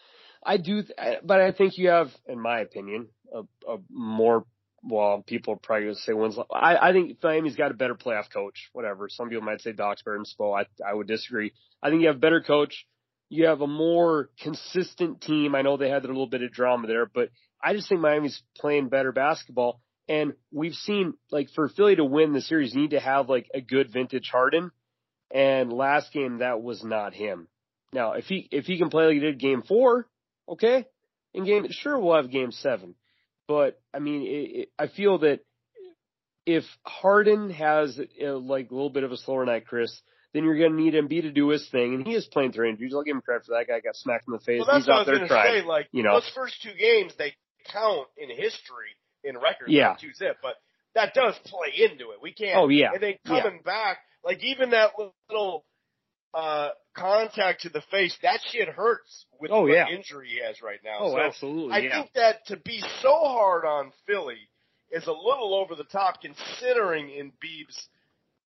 I 0.45 0.59
do, 0.59 0.83
but 1.25 1.40
I 1.40 1.53
think 1.53 1.79
you 1.79 1.88
have, 1.88 2.09
in 2.27 2.38
my 2.38 2.61
opinion, 2.61 3.09
a, 3.35 3.40
a 3.66 3.79
more 3.88 4.45
well, 4.83 5.23
people 5.27 5.55
are 5.55 5.59
probably 5.59 5.85
going 5.85 5.95
to 5.97 6.01
say 6.01 6.12
when's. 6.12 6.38
I, 6.53 6.77
I 6.77 6.93
think 6.93 7.23
Miami's 7.23 7.57
got 7.57 7.71
a 7.71 7.75
better 7.75 7.95
playoff 7.95 8.33
coach. 8.33 8.71
Whatever. 8.73 9.09
Some 9.09 9.29
people 9.29 9.45
might 9.45 9.61
say 9.61 9.73
Doxburg 9.73 10.16
and 10.16 10.27
Spo. 10.27 10.59
I, 10.59 10.66
I 10.87 10.95
would 10.95 11.07
disagree. 11.07 11.53
I 11.83 11.90
think 11.90 12.03
you 12.03 12.09
have 12.09 12.16
a 12.16 12.21
better 12.21 12.40
coach. 12.40 12.87
You 13.29 13.47
have 13.47 13.61
a 13.61 13.66
more 13.66 14.31
consistent 14.43 15.21
team. 15.21 15.55
I 15.55 15.62
know 15.62 15.77
they 15.77 15.90
had 15.90 16.05
a 16.05 16.09
little 16.09 16.27
bit 16.27 16.43
of 16.43 16.53
drama 16.53 16.88
there, 16.88 17.07
but 17.07 17.31
I 17.62 17.75
just 17.75 17.88
think 17.88 18.01
Miami's 18.01 18.43
playing 18.57 18.88
better 18.88 19.12
basketball. 19.12 19.81
And 20.09 20.33
we've 20.51 20.75
seen 20.75 21.14
like 21.31 21.51
for 21.51 21.69
Philly 21.69 21.97
to 21.97 22.05
win 22.05 22.33
the 22.33 22.40
series, 22.40 22.75
you 22.75 22.81
need 22.81 22.90
to 22.90 23.01
have 23.01 23.29
like 23.29 23.49
a 23.55 23.61
good 23.61 23.93
vintage 23.93 24.29
Harden. 24.33 24.73
And 25.33 25.73
last 25.73 26.12
game, 26.12 26.38
that 26.38 26.61
was 26.61 26.83
not 26.83 27.14
him. 27.14 27.47
Now, 27.93 28.12
if 28.12 28.25
he 28.25 28.49
if 28.51 28.64
he 28.64 28.79
can 28.79 28.90
play 28.90 29.07
like 29.07 29.14
he 29.14 29.21
did 29.21 29.38
game 29.38 29.62
four, 29.62 30.09
okay. 30.49 30.87
In 31.33 31.45
game, 31.45 31.66
sure, 31.71 31.99
we'll 31.99 32.16
have 32.16 32.31
game 32.31 32.51
seven. 32.51 32.97
But 33.51 33.81
I 33.93 33.99
mean, 33.99 34.23
it, 34.23 34.61
it, 34.61 34.69
I 34.79 34.87
feel 34.87 35.19
that 35.19 35.41
if 36.47 36.63
Harden 36.85 37.51
has 37.51 37.99
uh, 37.99 38.39
like 38.39 38.71
a 38.71 38.75
little 38.75 38.91
bit 38.91 39.03
of 39.03 39.11
a 39.11 39.17
slower 39.17 39.45
night, 39.45 39.67
Chris, 39.67 39.91
then 40.33 40.45
you're 40.45 40.57
going 40.57 40.77
to 40.77 40.81
need 40.81 40.95
Embiid 40.95 41.23
to 41.23 41.33
do 41.33 41.49
his 41.49 41.69
thing, 41.69 41.95
and 41.95 42.07
he 42.07 42.15
is 42.15 42.27
playing 42.27 42.53
through 42.53 42.69
injuries. 42.69 42.93
I'll 42.95 43.03
give 43.03 43.17
him 43.17 43.23
credit 43.23 43.47
for 43.47 43.57
that. 43.59 43.67
Guy 43.67 43.81
got 43.81 43.97
smacked 43.97 44.29
in 44.29 44.35
the 44.35 44.39
face. 44.39 44.61
Well, 44.61 44.69
that's 44.73 44.85
He's 44.85 44.89
out 44.89 45.09
I 45.09 45.11
was 45.11 45.19
there 45.19 45.27
trying. 45.27 45.63
Say, 45.63 45.67
like 45.67 45.89
you 45.91 46.05
know, 46.05 46.15
those 46.15 46.31
first 46.33 46.63
two 46.63 46.75
games 46.79 47.13
they 47.19 47.35
count 47.73 48.07
in 48.17 48.29
history 48.29 48.95
in 49.25 49.35
records. 49.35 49.73
Yeah, 49.73 49.97
two 50.01 50.15
zip, 50.15 50.37
but 50.41 50.55
that 50.95 51.13
does 51.13 51.35
play 51.47 51.75
into 51.77 52.13
it. 52.13 52.23
We 52.23 52.33
can't. 52.33 52.57
Oh 52.57 52.69
yeah. 52.69 52.91
And 52.95 53.03
then 53.03 53.15
coming 53.27 53.63
yeah. 53.67 53.73
back, 53.73 53.99
like 54.25 54.45
even 54.45 54.71
that 54.71 54.93
little 55.29 55.65
uh 56.35 56.71
contact 56.95 57.62
to 57.62 57.69
the 57.69 57.83
face, 57.90 58.16
that 58.23 58.40
shit 58.51 58.69
hurts 58.69 59.27
with 59.40 59.51
oh, 59.51 59.66
the 59.66 59.75
yeah. 59.75 59.87
injury 59.88 60.29
he 60.29 60.40
has 60.47 60.61
right 60.62 60.81
now. 60.85 60.99
Oh, 61.01 61.12
so 61.12 61.21
absolutely. 61.21 61.75
I 61.75 61.79
yeah. 61.79 62.01
think 62.01 62.12
that 62.14 62.47
to 62.47 62.57
be 62.57 62.83
so 63.03 63.12
hard 63.12 63.64
on 63.64 63.93
Philly 64.07 64.49
is 64.90 65.07
a 65.07 65.12
little 65.12 65.55
over 65.55 65.75
the 65.75 65.85
top 65.85 66.21
considering 66.21 67.11
in 67.11 67.27
Embiid's 67.31 67.88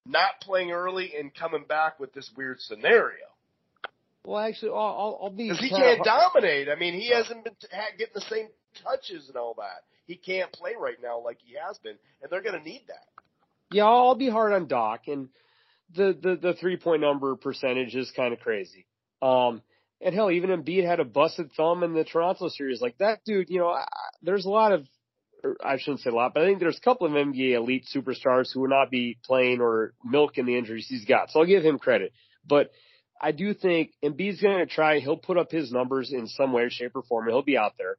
not 0.06 0.40
playing 0.42 0.70
early 0.70 1.12
and 1.18 1.34
coming 1.34 1.64
back 1.66 1.98
with 1.98 2.12
this 2.12 2.30
weird 2.36 2.60
scenario. 2.60 3.24
Well, 4.24 4.40
actually, 4.40 4.70
I'll, 4.70 4.76
I'll, 4.76 5.18
I'll 5.22 5.30
be 5.30 5.48
because 5.48 5.60
he 5.60 5.70
can't 5.70 6.02
dominate. 6.02 6.68
I 6.68 6.76
mean, 6.76 6.94
he 6.94 7.10
hasn't 7.10 7.44
been 7.44 7.54
getting 7.98 8.14
the 8.14 8.20
same 8.22 8.48
touches 8.82 9.28
and 9.28 9.36
all 9.36 9.54
that. 9.58 9.84
He 10.06 10.16
can't 10.16 10.52
play 10.52 10.72
right 10.78 10.96
now 11.02 11.22
like 11.22 11.38
he 11.44 11.56
has 11.66 11.78
been, 11.78 11.96
and 12.22 12.30
they're 12.30 12.42
going 12.42 12.58
to 12.58 12.64
need 12.64 12.82
that. 12.88 13.06
Yeah, 13.70 13.84
I'll 13.84 14.14
be 14.14 14.28
hard 14.28 14.52
on 14.52 14.66
Doc, 14.66 15.08
and 15.08 15.28
the 15.94 16.16
the 16.20 16.36
the 16.36 16.54
three 16.54 16.76
point 16.76 17.00
number 17.00 17.36
percentage 17.36 17.94
is 17.94 18.10
kind 18.16 18.32
of 18.32 18.40
crazy. 18.40 18.86
Um, 19.22 19.62
and 20.00 20.14
hell, 20.14 20.30
even 20.30 20.50
Embiid 20.50 20.84
had 20.84 21.00
a 21.00 21.04
busted 21.04 21.52
thumb 21.56 21.82
in 21.82 21.94
the 21.94 22.04
Toronto 22.04 22.48
series. 22.48 22.82
Like 22.82 22.98
that 22.98 23.20
dude, 23.24 23.48
you 23.48 23.58
know, 23.58 23.68
I, 23.68 23.86
there's 24.22 24.44
a 24.44 24.50
lot 24.50 24.72
of, 24.72 24.86
I 25.64 25.78
shouldn't 25.78 26.00
say 26.00 26.10
a 26.10 26.14
lot, 26.14 26.34
but 26.34 26.42
I 26.42 26.46
think 26.46 26.60
there's 26.60 26.76
a 26.76 26.84
couple 26.84 27.06
of 27.06 27.12
NBA 27.14 27.54
elite 27.54 27.86
superstars 27.94 28.52
who 28.52 28.60
will 28.60 28.68
not 28.68 28.90
be 28.90 29.18
playing 29.24 29.60
or 29.60 29.94
milking 30.04 30.44
the 30.44 30.58
injuries 30.58 30.86
he's 30.88 31.06
got. 31.06 31.30
So 31.30 31.40
I'll 31.40 31.46
give 31.46 31.64
him 31.64 31.78
credit. 31.78 32.12
But 32.46 32.70
I 33.20 33.32
do 33.32 33.54
think 33.54 33.92
Embiid's 34.04 34.42
going 34.42 34.58
to 34.58 34.66
try. 34.66 34.98
He'll 34.98 35.16
put 35.16 35.38
up 35.38 35.50
his 35.50 35.72
numbers 35.72 36.12
in 36.12 36.26
some 36.26 36.52
way, 36.52 36.68
shape, 36.68 36.94
or 36.94 37.02
form. 37.02 37.26
He'll 37.26 37.42
be 37.42 37.56
out 37.56 37.72
there. 37.78 37.96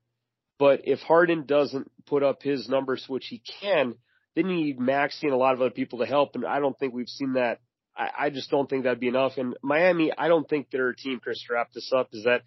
But 0.59 0.81
if 0.83 0.99
Harden 0.99 1.45
doesn't 1.45 1.91
put 2.05 2.21
up 2.21 2.43
his 2.43 2.69
numbers, 2.69 3.03
which 3.07 3.25
he 3.27 3.41
can, 3.61 3.95
then 4.35 4.49
you 4.49 4.55
need 4.57 4.79
Maxey 4.79 5.27
and 5.27 5.33
a 5.33 5.37
lot 5.37 5.53
of 5.53 5.61
other 5.61 5.71
people 5.71 5.99
to 5.99 6.05
help. 6.05 6.35
And 6.35 6.45
I 6.45 6.59
don't 6.59 6.77
think 6.77 6.93
we've 6.93 7.09
seen 7.09 7.33
that 7.33 7.59
I, 7.97 8.09
I 8.17 8.29
just 8.29 8.49
don't 8.49 8.69
think 8.69 8.83
that'd 8.83 8.99
be 8.99 9.07
enough. 9.07 9.33
And 9.37 9.55
Miami, 9.61 10.11
I 10.17 10.27
don't 10.27 10.47
think 10.47 10.69
their 10.69 10.93
team, 10.93 11.19
Chris, 11.21 11.43
to 11.47 11.53
wrap 11.53 11.71
this 11.73 11.91
up, 11.95 12.09
is 12.13 12.23
that 12.25 12.41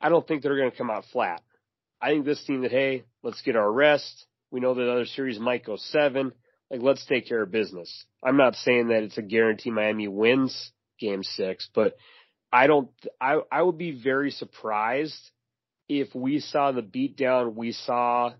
I 0.00 0.08
don't 0.08 0.26
think 0.26 0.42
they're 0.42 0.56
going 0.56 0.70
to 0.70 0.76
come 0.76 0.90
out 0.90 1.04
flat. 1.12 1.42
I 2.00 2.10
think 2.10 2.24
this 2.24 2.42
team 2.44 2.62
that, 2.62 2.70
hey, 2.70 3.04
let's 3.22 3.42
get 3.42 3.56
our 3.56 3.70
rest. 3.70 4.26
We 4.50 4.60
know 4.60 4.74
that 4.74 4.90
other 4.90 5.06
series 5.06 5.38
might 5.38 5.64
go 5.64 5.76
seven. 5.76 6.32
Like, 6.70 6.82
let's 6.82 7.04
take 7.04 7.28
care 7.28 7.42
of 7.42 7.50
business. 7.50 8.06
I'm 8.24 8.36
not 8.36 8.54
saying 8.54 8.88
that 8.88 9.02
it's 9.02 9.18
a 9.18 9.22
guarantee 9.22 9.70
Miami 9.70 10.08
wins 10.08 10.72
game 10.98 11.22
six, 11.22 11.68
but 11.74 11.96
I 12.52 12.66
don't, 12.66 12.90
I, 13.20 13.40
I 13.50 13.62
would 13.62 13.78
be 13.78 14.00
very 14.02 14.30
surprised 14.30 15.30
if 15.88 16.14
we 16.14 16.40
saw 16.40 16.72
the 16.72 16.82
beatdown 16.82 17.54
we 17.54 17.72
saw, 17.72 18.32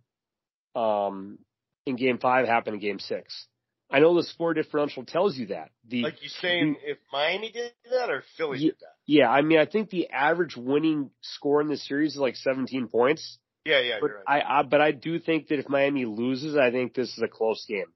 um, 0.77 1.39
in 1.87 1.97
game 1.97 2.19
five 2.19 2.47
happen 2.47 2.75
in 2.75 2.81
game 2.81 3.01
six. 3.01 3.47
I 3.93 4.01
know 4.01 4.15
the 4.15 4.23
score 4.23 4.55
differential 4.55 5.05
tells 5.05 5.37
you 5.37 5.47
that. 5.47 5.71
The, 5.89 6.03
like 6.03 6.23
you 6.23 6.29
saying, 6.29 6.77
if 6.85 6.99
Miami 7.13 7.51
did 7.51 7.73
that 7.91 8.11
or 8.11 8.23
Philly 8.37 8.59
did 8.59 8.75
that? 8.81 8.95
Yeah, 9.07 9.29
I 9.29 9.43
mean, 9.43 9.59
I 9.59 9.67
think 9.67 9.91
the 9.91 10.11
average 10.11 10.57
winning 10.57 11.11
score 11.23 11.61
in 11.61 11.69
the 11.69 11.77
series 11.77 12.13
is 12.13 12.19
like 12.19 12.37
17 12.37 12.89
points. 12.89 13.39
Yeah, 13.65 13.81
yeah, 13.81 13.97
but 14.01 14.11
right. 14.27 14.43
I, 14.43 14.61
I, 14.61 14.63
but 14.63 14.81
I 14.81 14.93
do 14.93 15.19
think 15.19 15.49
that 15.49 15.59
if 15.59 15.69
Miami 15.69 16.05
loses, 16.07 16.57
I 16.57 16.71
think 16.71 16.95
this 16.95 17.09
is 17.09 17.23
a 17.23 17.29
close 17.29 17.65
game. 17.69 17.87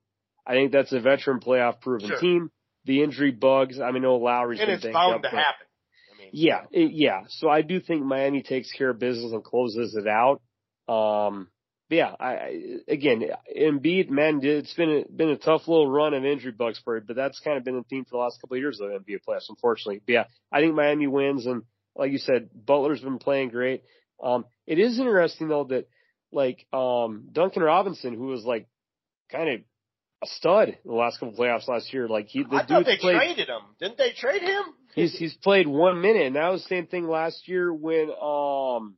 I 0.46 0.52
think 0.52 0.72
that's 0.72 0.92
a 0.92 1.00
veteran 1.00 1.40
playoff 1.40 1.80
proven 1.80 2.08
Sure. 2.08 2.18
team. 2.18 2.50
The 2.84 3.02
injury 3.02 3.30
bugs. 3.30 3.80
I 3.80 3.90
mean, 3.92 4.02
no 4.02 4.16
Lowry's 4.16 4.60
and 4.60 4.66
been 4.66 4.74
it's 4.74 4.86
bound 4.92 5.14
up, 5.14 5.22
to 5.22 5.28
happen. 5.30 5.66
I 6.14 6.18
mean, 6.18 6.30
Yeah, 6.32 6.64
it- 6.70 6.92
yeah. 6.92 7.22
So 7.28 7.48
I 7.48 7.62
do 7.62 7.80
think 7.80 8.04
Miami 8.04 8.42
takes 8.42 8.70
care 8.72 8.90
of 8.90 8.98
business 8.98 9.32
and 9.32 9.42
closes 9.42 9.94
it 9.94 10.06
out. 10.06 10.42
Um, 10.86 11.48
but 11.88 11.96
yeah, 11.96 12.14
I, 12.18 12.26
I 12.26 12.62
again, 12.88 13.22
Embiid, 13.56 14.08
man, 14.08 14.40
it's 14.42 14.72
been 14.74 15.04
a, 15.06 15.12
been 15.12 15.28
a 15.28 15.36
tough 15.36 15.68
little 15.68 15.90
run 15.90 16.14
of 16.14 16.24
injury 16.24 16.52
bugs 16.52 16.80
for 16.82 16.96
it, 16.96 17.06
but 17.06 17.16
that's 17.16 17.40
kind 17.40 17.58
of 17.58 17.64
been 17.64 17.76
the 17.76 17.84
theme 17.84 18.04
for 18.04 18.12
the 18.12 18.18
last 18.18 18.40
couple 18.40 18.56
of 18.56 18.60
years 18.60 18.80
of 18.80 18.88
NBA 18.88 19.20
playoffs, 19.28 19.50
unfortunately. 19.50 20.00
But 20.06 20.12
yeah, 20.12 20.24
I 20.50 20.60
think 20.60 20.74
Miami 20.74 21.06
wins, 21.06 21.46
and 21.46 21.62
like 21.94 22.12
you 22.12 22.18
said, 22.18 22.48
Butler's 22.54 23.00
been 23.00 23.18
playing 23.18 23.50
great. 23.50 23.82
Um, 24.22 24.46
it 24.66 24.78
is 24.78 24.98
interesting 24.98 25.48
though 25.48 25.64
that 25.64 25.88
like 26.32 26.66
um 26.72 27.28
Duncan 27.32 27.62
Robinson, 27.62 28.14
who 28.14 28.26
was 28.26 28.44
like 28.44 28.66
kind 29.30 29.48
of 29.50 29.60
a 30.22 30.26
stud 30.26 30.68
in 30.68 30.76
the 30.86 30.94
last 30.94 31.20
couple 31.20 31.34
of 31.34 31.38
playoffs 31.38 31.68
last 31.68 31.92
year, 31.92 32.08
like 32.08 32.28
he 32.28 32.42
the 32.42 32.48
I 32.56 32.66
thought 32.66 32.68
dude 32.68 32.86
they 32.86 32.96
played 32.96 33.16
traded 33.16 33.48
him. 33.48 33.60
Didn't 33.78 33.98
they 33.98 34.12
trade 34.12 34.42
him? 34.42 34.64
He's 34.94 35.16
he's 35.16 35.34
played 35.34 35.66
one 35.66 36.00
minute, 36.00 36.26
and 36.26 36.36
that 36.36 36.48
was 36.48 36.62
the 36.62 36.68
same 36.68 36.86
thing 36.86 37.06
last 37.06 37.46
year 37.46 37.72
when 37.72 38.10
um 38.10 38.96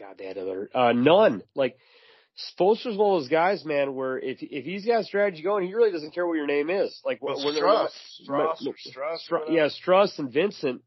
god 0.00 0.16
they 0.18 0.26
had 0.26 0.38
uh 0.74 0.92
none. 0.92 1.42
Like 1.54 1.76
Spoelstra's 2.58 2.96
one 2.96 3.14
of 3.14 3.20
those 3.20 3.28
guys, 3.28 3.64
man, 3.64 3.94
where 3.94 4.18
if 4.18 4.38
if 4.40 4.64
he's 4.64 4.86
got 4.86 5.00
a 5.00 5.04
strategy 5.04 5.42
going, 5.42 5.66
he 5.66 5.74
really 5.74 5.92
doesn't 5.92 6.14
care 6.14 6.26
what 6.26 6.34
your 6.34 6.46
name 6.46 6.70
is. 6.70 6.98
Like 7.04 7.22
Well, 7.22 7.36
when- 7.44 7.54
Strus, 7.54 7.90
Strus, 8.26 8.62
no, 8.62 8.70
or 8.70 9.16
Strus, 9.18 9.40
yeah, 9.50 9.68
Strus 9.68 10.18
and 10.18 10.32
Vincent. 10.32 10.82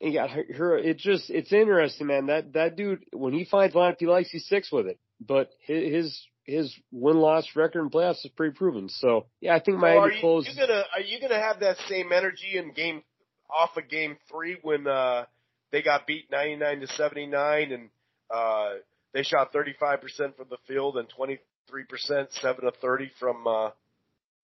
And 0.00 0.12
got 0.12 0.30
her. 0.30 0.76
It 0.76 0.98
just 0.98 1.30
it's 1.30 1.52
interesting, 1.52 2.08
man. 2.08 2.26
That 2.26 2.54
that 2.54 2.74
dude 2.76 3.04
when 3.12 3.32
he 3.32 3.44
finds 3.44 3.74
lineup 3.76 3.96
he 4.00 4.06
likes, 4.06 4.30
he 4.30 4.40
sticks 4.40 4.72
with 4.72 4.88
it. 4.88 4.98
But 5.20 5.50
his 5.64 6.20
his, 6.44 6.74
win 6.90 7.18
loss 7.18 7.46
record 7.54 7.82
in 7.82 7.90
playoffs 7.90 8.24
is 8.24 8.30
pretty 8.36 8.54
proven. 8.54 8.88
So 8.88 9.26
yeah, 9.40 9.54
I 9.54 9.60
think 9.60 9.78
So 9.78 9.86
are 9.86 9.98
Miami 10.00 10.16
you, 10.20 10.42
you 10.44 10.56
gonna 10.56 10.84
are 10.92 11.00
you 11.00 11.20
gonna 11.20 11.40
have 11.40 11.60
that 11.60 11.76
same 11.88 12.10
energy 12.12 12.56
in 12.58 12.72
game 12.72 13.04
off 13.48 13.76
of 13.76 13.88
game 13.88 14.16
three 14.28 14.56
when 14.62 14.88
uh 14.88 15.26
they 15.70 15.82
got 15.82 16.06
beat 16.08 16.30
ninety 16.32 16.56
nine 16.56 16.80
to 16.80 16.88
seventy 16.88 17.26
nine 17.26 17.70
and 17.70 17.90
uh 18.32 18.74
they 19.12 19.22
shot 19.22 19.52
thirty 19.52 19.74
five 19.78 20.00
percent 20.00 20.36
from 20.36 20.46
the 20.50 20.56
field 20.66 20.96
and 20.96 21.08
twenty 21.08 21.38
three 21.68 21.84
percent, 21.84 22.28
seven 22.32 22.64
to 22.64 22.72
thirty 22.80 23.10
from 23.20 23.46
uh 23.46 23.70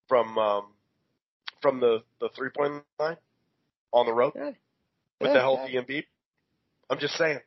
from 0.09 0.37
um 0.38 0.66
from 1.62 1.81
the 1.81 2.03
the 2.20 2.29
three 2.37 2.51
point 2.57 2.83
line 2.98 3.16
on 3.92 4.07
the 4.07 4.12
road 4.12 4.33
Yeah. 4.37 4.51
with 5.20 5.29
Yeah, 5.31 5.33
the 5.35 5.40
healthy 5.40 5.74
Embiid. 5.74 6.05
I'm 6.90 6.98
just 6.98 7.14
saying. 7.14 7.38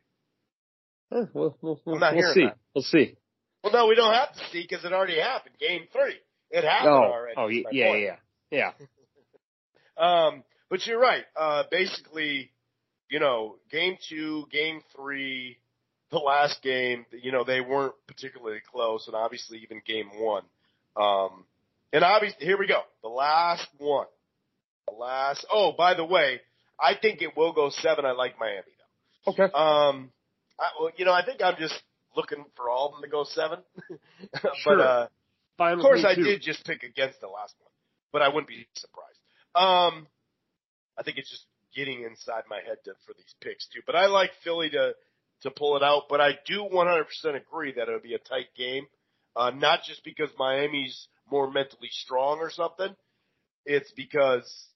Eh, 1.14 1.26
we'll, 1.34 1.58
we'll, 1.62 1.80
we'll, 1.86 1.96
I'm 1.96 2.00
not 2.02 2.16
we'll 2.16 2.34
see. 2.34 2.46
that. 2.46 2.58
We'll 2.74 2.84
see. 2.84 3.16
Well, 3.64 3.74
no, 3.74 3.88
we 3.88 3.96
don't 3.96 4.14
have 4.14 4.34
to 4.34 4.40
see 4.52 4.62
because 4.68 4.86
it 4.86 4.94
already 4.94 5.20
happened. 5.20 5.56
Game 5.60 5.82
three, 5.92 6.16
it 6.50 6.64
happened 6.64 6.90
Oh, 6.90 7.12
already. 7.12 7.36
oh, 7.38 7.48
is 7.50 7.66
yeah, 7.72 7.94
yeah, 7.96 8.16
yeah, 8.52 8.72
yeah. 9.98 10.28
Um, 10.28 10.44
but 10.70 10.86
you're 10.88 11.00
right. 11.00 11.26
Uh, 11.36 11.64
basically, 11.70 12.52
you 13.10 13.20
know, 13.20 13.58
game 13.70 13.98
two, 14.10 14.46
game 14.52 14.82
three, 14.96 15.58
the 16.12 16.18
last 16.20 16.62
game, 16.62 17.06
you 17.12 17.32
know, 17.32 17.44
they 17.44 17.62
weren't 17.62 17.94
particularly 18.08 18.60
close, 18.72 19.08
and 19.08 19.16
obviously 19.16 19.60
even 19.60 19.82
game 19.86 20.10
one. 20.18 20.44
Um, 20.96 21.46
and 21.94 22.04
obviously, 22.04 22.46
here 22.46 22.58
we 22.58 22.68
go. 22.68 22.82
The 23.02 23.10
last 23.10 23.68
one. 23.78 24.08
The 24.88 24.94
last. 24.94 25.46
Oh, 25.52 25.74
by 25.78 25.94
the 25.94 26.06
way, 26.06 26.42
I 26.80 26.94
think 27.02 27.22
it 27.22 27.36
will 27.38 27.54
go 27.54 27.70
seven. 27.70 28.06
I 28.06 28.12
like 28.12 28.40
Miami 28.40 28.64
though. 29.26 29.32
Okay. 29.32 29.44
Um, 29.44 30.12
I, 30.60 30.66
well, 30.80 30.92
you 30.98 31.06
know, 31.06 31.14
I 31.14 31.24
think 31.26 31.42
I'm 31.44 31.56
just 31.60 31.82
looking 32.16 32.44
for 32.56 32.70
all 32.70 32.88
of 32.88 32.94
them 32.94 33.04
to 33.04 33.10
go 33.10 33.24
seven. 33.24 33.60
Sure. 34.64 34.80
uh, 34.80 35.08
Fine 35.58 35.74
of 35.74 35.80
course, 35.82 36.04
I 36.06 36.16
too. 36.16 36.24
did 36.24 36.42
just 36.42 36.66
pick 36.66 36.84
against 36.84 37.22
the 37.22 37.28
last 37.28 37.54
one, 37.60 37.72
but 38.12 38.22
I 38.22 38.30
wouldn't 38.30 38.48
be 38.48 38.66
surprised. 38.74 39.18
Um, 39.54 40.08
I 40.98 41.04
think 41.04 41.18
it's 41.18 41.30
just 41.30 41.46
getting 41.76 42.04
inside 42.04 42.44
my 42.50 42.58
head 42.66 42.78
to, 42.86 42.92
for 43.06 43.14
these 43.14 43.34
picks 43.42 43.68
too. 43.68 43.82
But 43.86 43.96
I 43.96 44.08
like 44.08 44.32
Philly 44.44 44.70
to 44.72 44.94
to 45.42 45.52
pull 45.52 45.78
it 45.78 45.84
out. 45.84 46.04
But 46.10 46.22
I 46.22 46.32
do 46.46 46.68
100% 46.72 47.06
agree 47.36 47.74
that 47.74 47.88
it'll 47.88 48.00
be 48.00 48.14
a 48.14 48.20
tight 48.20 48.48
game, 48.58 48.88
uh, 49.36 49.52
not 49.52 49.84
just 49.84 50.04
because 50.04 50.30
Miami's 50.38 51.08
more 51.30 51.50
mentally 51.50 51.90
strong 51.92 52.40
or 52.40 52.50
something. 52.50 52.96
It's 53.66 53.92
because 53.92 54.68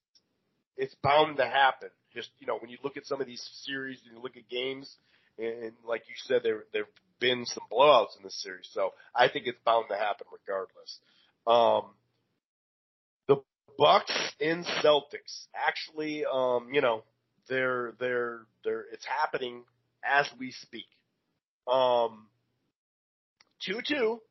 it's 0.77 0.95
bound 1.03 1.37
to 1.37 1.45
happen. 1.45 1.89
Just 2.13 2.29
you 2.39 2.47
know, 2.47 2.57
when 2.57 2.69
you 2.69 2.77
look 2.83 2.97
at 2.97 3.05
some 3.05 3.19
of 3.19 3.27
these 3.27 3.47
series 3.63 3.99
and 4.05 4.15
you 4.15 4.21
look 4.21 4.37
at 4.37 4.47
games, 4.47 4.95
and 5.37 5.73
like 5.87 6.03
you 6.07 6.15
said, 6.25 6.41
there 6.43 6.63
there've 6.71 6.87
been 7.19 7.45
some 7.45 7.63
blowouts 7.71 8.17
in 8.17 8.23
this 8.23 8.41
series, 8.41 8.69
so 8.71 8.93
I 9.13 9.27
think 9.27 9.47
it's 9.47 9.57
bound 9.65 9.85
to 9.89 9.95
happen 9.95 10.27
regardless. 10.31 10.99
Um, 11.47 11.91
the 13.27 13.37
Bucks 13.77 14.13
and 14.39 14.65
Celtics 14.83 15.47
actually, 15.53 16.23
um, 16.31 16.69
you 16.71 16.81
know, 16.81 17.03
they're 17.49 17.93
they're 17.99 18.41
they're 18.63 18.85
it's 18.93 19.05
happening 19.05 19.63
as 20.05 20.27
we 20.39 20.51
speak. 20.51 20.85
Um, 21.67 22.27
two 23.65 23.79
two. 23.87 24.21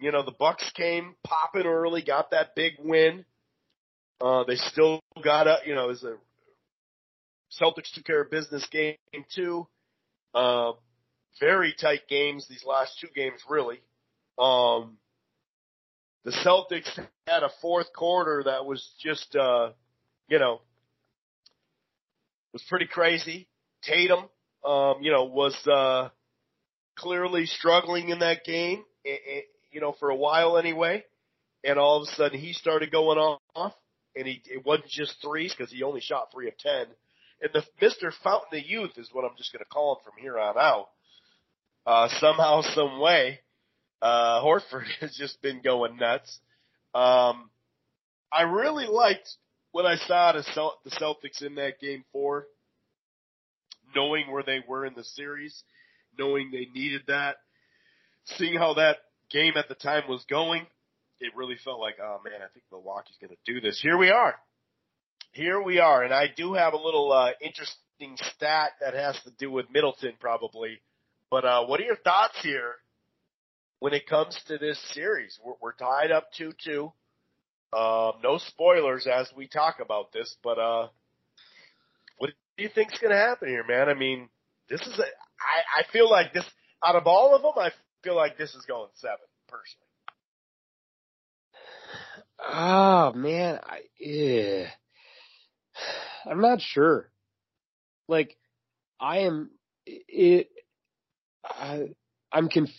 You 0.00 0.12
know, 0.12 0.24
the 0.24 0.32
Bucks 0.32 0.70
came 0.74 1.14
popping 1.24 1.66
early, 1.66 2.02
got 2.02 2.32
that 2.32 2.54
big 2.54 2.74
win. 2.78 3.24
Uh, 4.20 4.44
they 4.44 4.56
still 4.56 5.00
got 5.22 5.46
a, 5.46 5.58
you 5.66 5.74
know, 5.74 5.90
as 5.90 6.02
a 6.02 6.16
Celtics 7.60 7.92
took 7.94 8.04
care 8.04 8.22
of 8.22 8.30
business 8.30 8.66
game 8.70 8.96
two. 9.34 9.66
Uh, 10.34 10.72
very 11.40 11.74
tight 11.80 12.02
games 12.08 12.46
these 12.48 12.64
last 12.66 12.98
two 13.00 13.08
games, 13.14 13.40
really. 13.48 13.80
Um, 14.38 14.98
the 16.24 16.32
Celtics 16.32 16.88
had 17.26 17.42
a 17.42 17.50
fourth 17.60 17.92
quarter 17.92 18.42
that 18.46 18.64
was 18.64 18.88
just, 19.00 19.36
uh, 19.36 19.70
you 20.28 20.38
know, 20.38 20.60
was 22.52 22.62
pretty 22.68 22.86
crazy. 22.86 23.48
Tatum, 23.82 24.24
um, 24.64 25.02
you 25.02 25.10
know, 25.10 25.24
was 25.24 25.56
uh, 25.66 26.08
clearly 26.96 27.46
struggling 27.46 28.08
in 28.08 28.20
that 28.20 28.44
game, 28.44 28.84
eh, 29.06 29.10
eh, 29.10 29.40
you 29.72 29.80
know, 29.80 29.94
for 29.98 30.10
a 30.10 30.16
while 30.16 30.56
anyway. 30.56 31.04
And 31.64 31.78
all 31.78 32.02
of 32.02 32.08
a 32.08 32.12
sudden, 32.12 32.38
he 32.38 32.52
started 32.52 32.90
going 32.90 33.18
off, 33.18 33.72
and 34.14 34.26
he 34.26 34.42
it 34.46 34.64
wasn't 34.64 34.88
just 34.88 35.16
threes 35.22 35.54
because 35.56 35.72
he 35.72 35.82
only 35.82 36.00
shot 36.00 36.28
three 36.32 36.48
of 36.48 36.58
ten. 36.58 36.86
And 37.40 37.50
the 37.52 37.64
Mister 37.80 38.12
Fountain 38.22 38.58
of 38.58 38.66
Youth 38.66 38.92
is 38.96 39.08
what 39.12 39.24
I'm 39.24 39.36
just 39.36 39.52
going 39.52 39.64
to 39.64 39.68
call 39.68 39.96
him 39.96 40.04
from 40.04 40.22
here 40.22 40.38
on 40.38 40.58
out. 40.58 40.88
Uh, 41.86 42.08
somehow, 42.18 42.62
some 42.62 42.98
way, 42.98 43.40
uh, 44.00 44.42
Horford 44.42 44.86
has 45.00 45.14
just 45.16 45.40
been 45.42 45.60
going 45.62 45.96
nuts. 45.96 46.38
Um, 46.94 47.50
I 48.32 48.42
really 48.42 48.86
liked 48.86 49.28
what 49.72 49.86
I 49.86 49.96
saw 49.96 50.32
to 50.32 50.42
Cel- 50.42 50.78
the 50.84 50.90
Celtics 50.90 51.42
in 51.44 51.56
that 51.56 51.80
game 51.80 52.04
four, 52.12 52.46
knowing 53.94 54.30
where 54.30 54.42
they 54.42 54.60
were 54.66 54.86
in 54.86 54.94
the 54.94 55.04
series, 55.04 55.62
knowing 56.18 56.50
they 56.50 56.68
needed 56.74 57.02
that, 57.08 57.36
seeing 58.24 58.56
how 58.56 58.74
that 58.74 58.98
game 59.30 59.54
at 59.56 59.68
the 59.68 59.74
time 59.74 60.04
was 60.08 60.24
going. 60.28 60.66
It 61.20 61.34
really 61.36 61.56
felt 61.64 61.80
like, 61.80 61.96
oh 62.02 62.20
man, 62.24 62.40
I 62.42 62.52
think 62.52 62.64
Milwaukee's 62.70 63.16
going 63.20 63.30
to 63.30 63.52
do 63.52 63.60
this. 63.60 63.80
Here 63.80 63.96
we 63.96 64.10
are. 64.10 64.34
Here 65.32 65.60
we 65.60 65.78
are. 65.78 66.02
And 66.02 66.12
I 66.12 66.26
do 66.34 66.54
have 66.54 66.74
a 66.74 66.78
little, 66.78 67.12
uh, 67.12 67.30
interesting 67.40 68.16
stat 68.36 68.72
that 68.80 68.94
has 68.94 69.18
to 69.24 69.30
do 69.38 69.50
with 69.50 69.66
Middleton 69.70 70.14
probably. 70.20 70.80
But, 71.30 71.44
uh, 71.44 71.64
what 71.66 71.80
are 71.80 71.84
your 71.84 71.96
thoughts 71.96 72.34
here 72.42 72.74
when 73.78 73.94
it 73.94 74.06
comes 74.06 74.38
to 74.48 74.58
this 74.58 74.78
series? 74.92 75.38
We're, 75.44 75.54
we're 75.60 75.72
tied 75.72 76.10
up 76.10 76.28
2-2. 76.38 76.92
Um, 77.74 78.20
no 78.22 78.38
spoilers 78.38 79.08
as 79.08 79.28
we 79.36 79.48
talk 79.48 79.80
about 79.80 80.12
this, 80.12 80.36
but 80.44 80.58
uh, 80.58 80.88
do 82.56 82.62
you 82.64 82.70
think's 82.74 82.98
going 82.98 83.12
to 83.12 83.18
happen 83.18 83.48
here, 83.48 83.64
man? 83.66 83.88
I 83.88 83.94
mean, 83.94 84.28
this 84.68 84.80
is 84.80 84.98
a. 84.98 85.02
I, 85.02 85.80
I 85.80 85.92
feel 85.92 86.10
like 86.10 86.32
this 86.32 86.44
out 86.84 86.96
of 86.96 87.06
all 87.06 87.34
of 87.34 87.42
them, 87.42 87.52
I 87.56 87.70
feel 88.02 88.16
like 88.16 88.36
this 88.36 88.54
is 88.54 88.64
going 88.66 88.88
seven 88.94 89.16
personally. 89.48 89.84
Oh 92.46 93.12
man, 93.14 93.60
I 93.62 93.80
yeah. 93.98 94.68
I'm 96.26 96.40
not 96.40 96.60
sure. 96.60 97.10
Like, 98.08 98.36
I 99.00 99.20
am 99.20 99.50
it. 99.86 100.48
I 101.44 101.88
I'm 102.32 102.48
conf. 102.48 102.70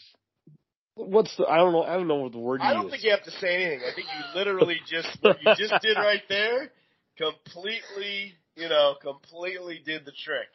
What's 0.95 1.35
the? 1.37 1.45
I 1.45 1.57
don't 1.57 1.73
know. 1.73 1.83
I 1.83 1.95
don't 1.95 2.07
know 2.07 2.15
what 2.15 2.31
the 2.31 2.39
word 2.39 2.61
I 2.61 2.73
don't 2.73 2.83
use. 2.83 2.91
think 2.91 3.03
you 3.03 3.11
have 3.11 3.23
to 3.23 3.31
say 3.31 3.55
anything. 3.55 3.81
I 3.81 3.93
think 3.95 4.07
you 4.07 4.39
literally 4.39 4.77
just 4.87 5.17
what 5.21 5.37
you 5.41 5.53
just 5.57 5.81
did 5.81 5.97
right 5.97 6.21
there, 6.29 6.71
completely, 7.17 8.33
you 8.55 8.69
know, 8.69 8.95
completely 9.01 9.81
did 9.85 10.05
the 10.05 10.11
trick. 10.11 10.47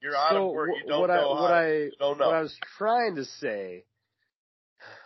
You're 0.00 0.16
out 0.16 0.32
so 0.32 0.48
of 0.48 0.54
word. 0.54 0.70
You 0.82 0.88
don't 0.88 1.00
what 1.00 1.10
I 1.10 1.16
know 1.16 1.34
how. 1.34 1.42
what 1.42 1.52
I 1.52 1.90
don't 1.98 2.18
know. 2.18 2.26
what 2.26 2.36
I 2.36 2.42
was 2.42 2.56
trying 2.76 3.16
to 3.16 3.24
say 3.24 3.84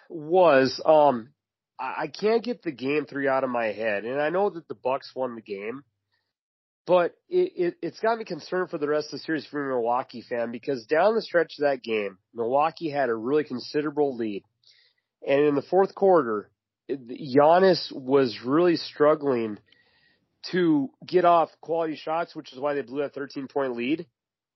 was 0.09 0.81
um 0.85 1.31
I 1.79 2.07
can't 2.07 2.43
get 2.43 2.63
the 2.63 2.73
game 2.73 3.05
three 3.05 3.29
out 3.29 3.45
of 3.45 3.51
my 3.51 3.67
head, 3.67 4.05
and 4.05 4.21
I 4.21 4.31
know 4.31 4.49
that 4.49 4.67
the 4.67 4.75
Bucks 4.75 5.13
won 5.15 5.35
the 5.35 5.43
game, 5.43 5.83
but 6.87 7.15
it, 7.29 7.53
it 7.55 7.75
it's 7.83 8.01
got 8.01 8.17
me 8.17 8.25
concerned 8.25 8.71
for 8.71 8.79
the 8.79 8.89
rest 8.89 9.09
of 9.09 9.13
the 9.13 9.19
series 9.19 9.47
for 9.47 9.63
a 9.63 9.75
Milwaukee 9.75 10.25
fan 10.27 10.53
because 10.53 10.87
down 10.87 11.15
the 11.15 11.21
stretch 11.21 11.59
of 11.59 11.65
that 11.65 11.83
game, 11.83 12.17
Milwaukee 12.35 12.89
had 12.89 13.11
a 13.11 13.15
really 13.15 13.45
considerable 13.45 14.17
lead, 14.17 14.43
and 15.27 15.43
in 15.43 15.55
the 15.55 15.63
fourth 15.63 15.95
quarter, 15.95 16.51
Giannis 16.91 17.93
was 17.93 18.39
really 18.43 18.77
struggling 18.77 19.59
to 20.53 20.91
get 21.05 21.25
off 21.25 21.51
quality 21.61 21.97
shots, 21.97 22.35
which 22.35 22.53
is 22.53 22.59
why 22.59 22.75
they 22.75 22.83
blew 22.83 23.03
that 23.03 23.15
13 23.15 23.49
point 23.49 23.77
lead. 23.77 24.07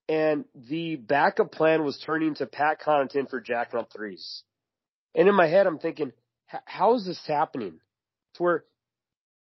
And 0.09 0.45
the 0.55 0.95
backup 0.97 1.51
plan 1.51 1.83
was 1.83 2.01
turning 2.05 2.35
to 2.35 2.45
Pat 2.45 2.81
Connaughton 2.81 3.29
for 3.29 3.39
jacking 3.39 3.79
up 3.79 3.91
threes. 3.93 4.43
And 5.15 5.27
in 5.27 5.35
my 5.35 5.47
head, 5.47 5.67
I'm 5.67 5.79
thinking, 5.79 6.11
how 6.65 6.95
is 6.95 7.05
this 7.05 7.21
happening? 7.27 7.79
To 8.35 8.43
where 8.43 8.63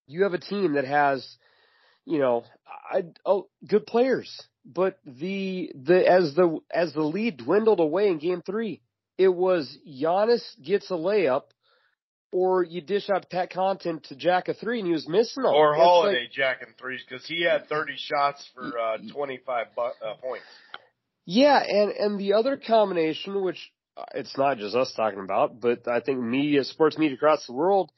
you 0.06 0.24
have 0.24 0.34
a 0.34 0.38
team 0.38 0.74
that 0.74 0.84
has, 0.84 1.26
you 2.04 2.18
know, 2.18 2.44
I, 2.90 3.04
oh, 3.24 3.48
good 3.66 3.86
players, 3.86 4.42
but 4.64 4.98
the 5.04 5.70
the 5.74 6.06
as 6.06 6.34
the 6.34 6.58
as 6.72 6.92
the 6.92 7.02
lead 7.02 7.38
dwindled 7.38 7.80
away 7.80 8.08
in 8.08 8.18
Game 8.18 8.42
Three, 8.44 8.80
it 9.16 9.28
was 9.28 9.76
Giannis 9.86 10.42
gets 10.62 10.90
a 10.90 10.94
layup, 10.94 11.44
or 12.30 12.62
you 12.62 12.80
dish 12.80 13.08
out 13.10 13.30
Pat 13.30 13.52
Connaughton 13.52 14.02
to 14.04 14.16
jack 14.16 14.48
a 14.48 14.54
three 14.54 14.80
and 14.80 14.86
he 14.86 14.92
was 14.92 15.08
missing 15.08 15.42
them. 15.42 15.52
Or 15.52 15.74
Holiday 15.74 16.22
like, 16.22 16.32
jacking 16.32 16.74
threes 16.78 17.02
because 17.08 17.26
he 17.26 17.42
had 17.42 17.68
30 17.68 17.94
shots 17.96 18.48
for 18.54 18.78
uh, 18.78 18.98
25 19.12 19.66
bu- 19.74 19.82
uh, 19.82 20.14
points. 20.22 20.44
Yeah, 21.24 21.58
and 21.58 21.90
and 21.92 22.18
the 22.18 22.34
other 22.34 22.56
combination, 22.56 23.42
which 23.42 23.70
uh, 23.96 24.04
it's 24.14 24.36
not 24.38 24.58
just 24.58 24.74
us 24.74 24.92
talking 24.96 25.20
about, 25.20 25.60
but 25.60 25.86
I 25.86 26.00
think 26.00 26.20
media, 26.20 26.64
sports 26.64 26.96
media 26.96 27.16
across 27.16 27.46
the 27.46 27.52
world, 27.52 27.90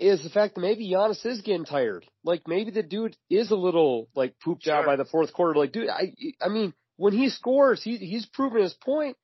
is 0.00 0.22
the 0.24 0.30
fact 0.30 0.56
that 0.56 0.60
maybe 0.60 0.90
Giannis 0.90 1.24
is 1.24 1.40
getting 1.42 1.64
tired. 1.64 2.04
Like 2.24 2.42
maybe 2.48 2.72
the 2.72 2.82
dude 2.82 3.16
is 3.30 3.50
a 3.50 3.56
little 3.56 4.08
like 4.16 4.34
pooped 4.40 4.64
sure. 4.64 4.74
out 4.74 4.86
by 4.86 4.96
the 4.96 5.04
fourth 5.04 5.32
quarter. 5.32 5.58
Like, 5.58 5.72
dude, 5.72 5.88
I 5.88 6.14
I 6.40 6.48
mean, 6.48 6.74
when 6.96 7.12
he 7.12 7.28
scores, 7.28 7.82
he 7.82 7.96
he's 7.96 8.26
proven 8.26 8.62
his 8.62 8.74
point. 8.74 9.16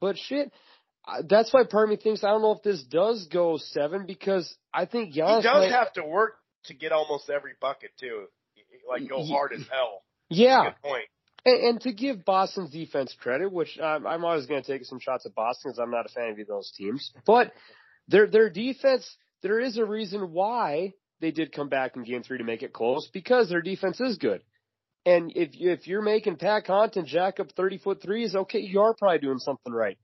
But 0.00 0.18
shit, 0.18 0.52
that's 1.28 1.52
why 1.52 1.64
part 1.64 1.84
of 1.84 1.90
me 1.90 1.96
thinks 1.96 2.24
I 2.24 2.28
don't 2.28 2.42
know 2.42 2.52
if 2.52 2.62
this 2.62 2.82
does 2.82 3.26
go 3.26 3.58
seven 3.58 4.06
because 4.06 4.54
I 4.72 4.86
think 4.86 5.14
Giannis 5.14 5.38
he 5.38 5.42
does 5.42 5.70
might, 5.70 5.72
have 5.72 5.92
to 5.94 6.04
work 6.04 6.34
to 6.64 6.74
get 6.74 6.92
almost 6.92 7.30
every 7.30 7.52
bucket 7.60 7.90
too, 7.98 8.26
like 8.88 9.08
go 9.08 9.24
hard 9.24 9.52
as 9.52 9.62
hell. 9.70 10.02
Yeah, 10.28 10.64
good 10.64 10.88
point. 10.88 11.04
And, 11.44 11.64
and 11.64 11.80
to 11.82 11.92
give 11.92 12.24
Boston's 12.24 12.70
defense 12.70 13.14
credit, 13.18 13.50
which 13.50 13.78
um, 13.78 14.06
I'm 14.06 14.24
always 14.24 14.46
going 14.46 14.62
to 14.62 14.72
take 14.72 14.84
some 14.84 15.00
shots 15.00 15.26
at 15.26 15.34
Boston 15.34 15.70
because 15.70 15.78
I'm 15.78 15.90
not 15.90 16.06
a 16.06 16.10
fan 16.10 16.30
of 16.30 16.38
either 16.38 16.42
of 16.42 16.58
those 16.58 16.72
teams, 16.76 17.12
but 17.26 17.52
their 18.08 18.26
their 18.26 18.50
defense, 18.50 19.08
there 19.42 19.60
is 19.60 19.78
a 19.78 19.84
reason 19.84 20.32
why 20.32 20.94
they 21.20 21.30
did 21.30 21.52
come 21.52 21.68
back 21.68 21.96
in 21.96 22.04
Game 22.04 22.22
Three 22.22 22.38
to 22.38 22.44
make 22.44 22.62
it 22.62 22.72
close 22.72 23.08
because 23.12 23.48
their 23.48 23.62
defense 23.62 24.00
is 24.00 24.18
good. 24.18 24.42
And 25.06 25.32
if 25.34 25.50
if 25.54 25.86
you're 25.86 26.02
making 26.02 26.36
Pat 26.36 26.66
Connaughton 26.66 27.06
jack 27.06 27.40
up 27.40 27.52
30 27.52 27.78
foot 27.78 28.02
threes, 28.02 28.34
okay, 28.34 28.60
you 28.60 28.80
are 28.80 28.94
probably 28.94 29.18
doing 29.18 29.38
something 29.38 29.72
right. 29.72 29.96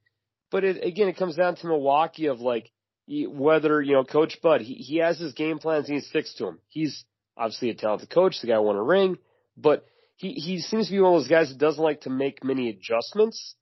But 0.51 0.64
it, 0.64 0.84
again, 0.84 1.09
it 1.09 1.16
comes 1.16 1.36
down 1.36 1.57
to 1.57 1.66
Milwaukee 1.66 2.26
of 2.26 2.40
like 2.40 2.70
whether 3.09 3.80
you 3.80 3.94
know 3.94 4.05
Coach 4.05 4.38
Bud 4.42 4.61
he 4.61 4.74
he 4.74 4.99
has 4.99 5.18
his 5.18 5.32
game 5.32 5.59
plans 5.59 5.88
and 5.88 5.97
he 5.97 6.01
sticks 6.01 6.34
to 6.34 6.47
them. 6.47 6.61
He's 6.68 7.05
obviously 7.36 7.70
a 7.70 7.74
talented 7.74 8.11
coach. 8.11 8.40
The 8.40 8.49
guy 8.49 8.59
won 8.59 8.76
a 8.76 8.82
ring, 8.82 9.18
but 9.57 9.86
he 10.16 10.32
he 10.32 10.61
seems 10.61 10.86
to 10.86 10.92
be 10.92 11.01
one 11.01 11.14
of 11.14 11.20
those 11.20 11.28
guys 11.28 11.49
that 11.49 11.59
doesn't 11.59 11.82
like 11.82 12.03
to 12.03 12.11
make 12.11 12.44
many 12.44 12.70
adjustments. 12.70 13.55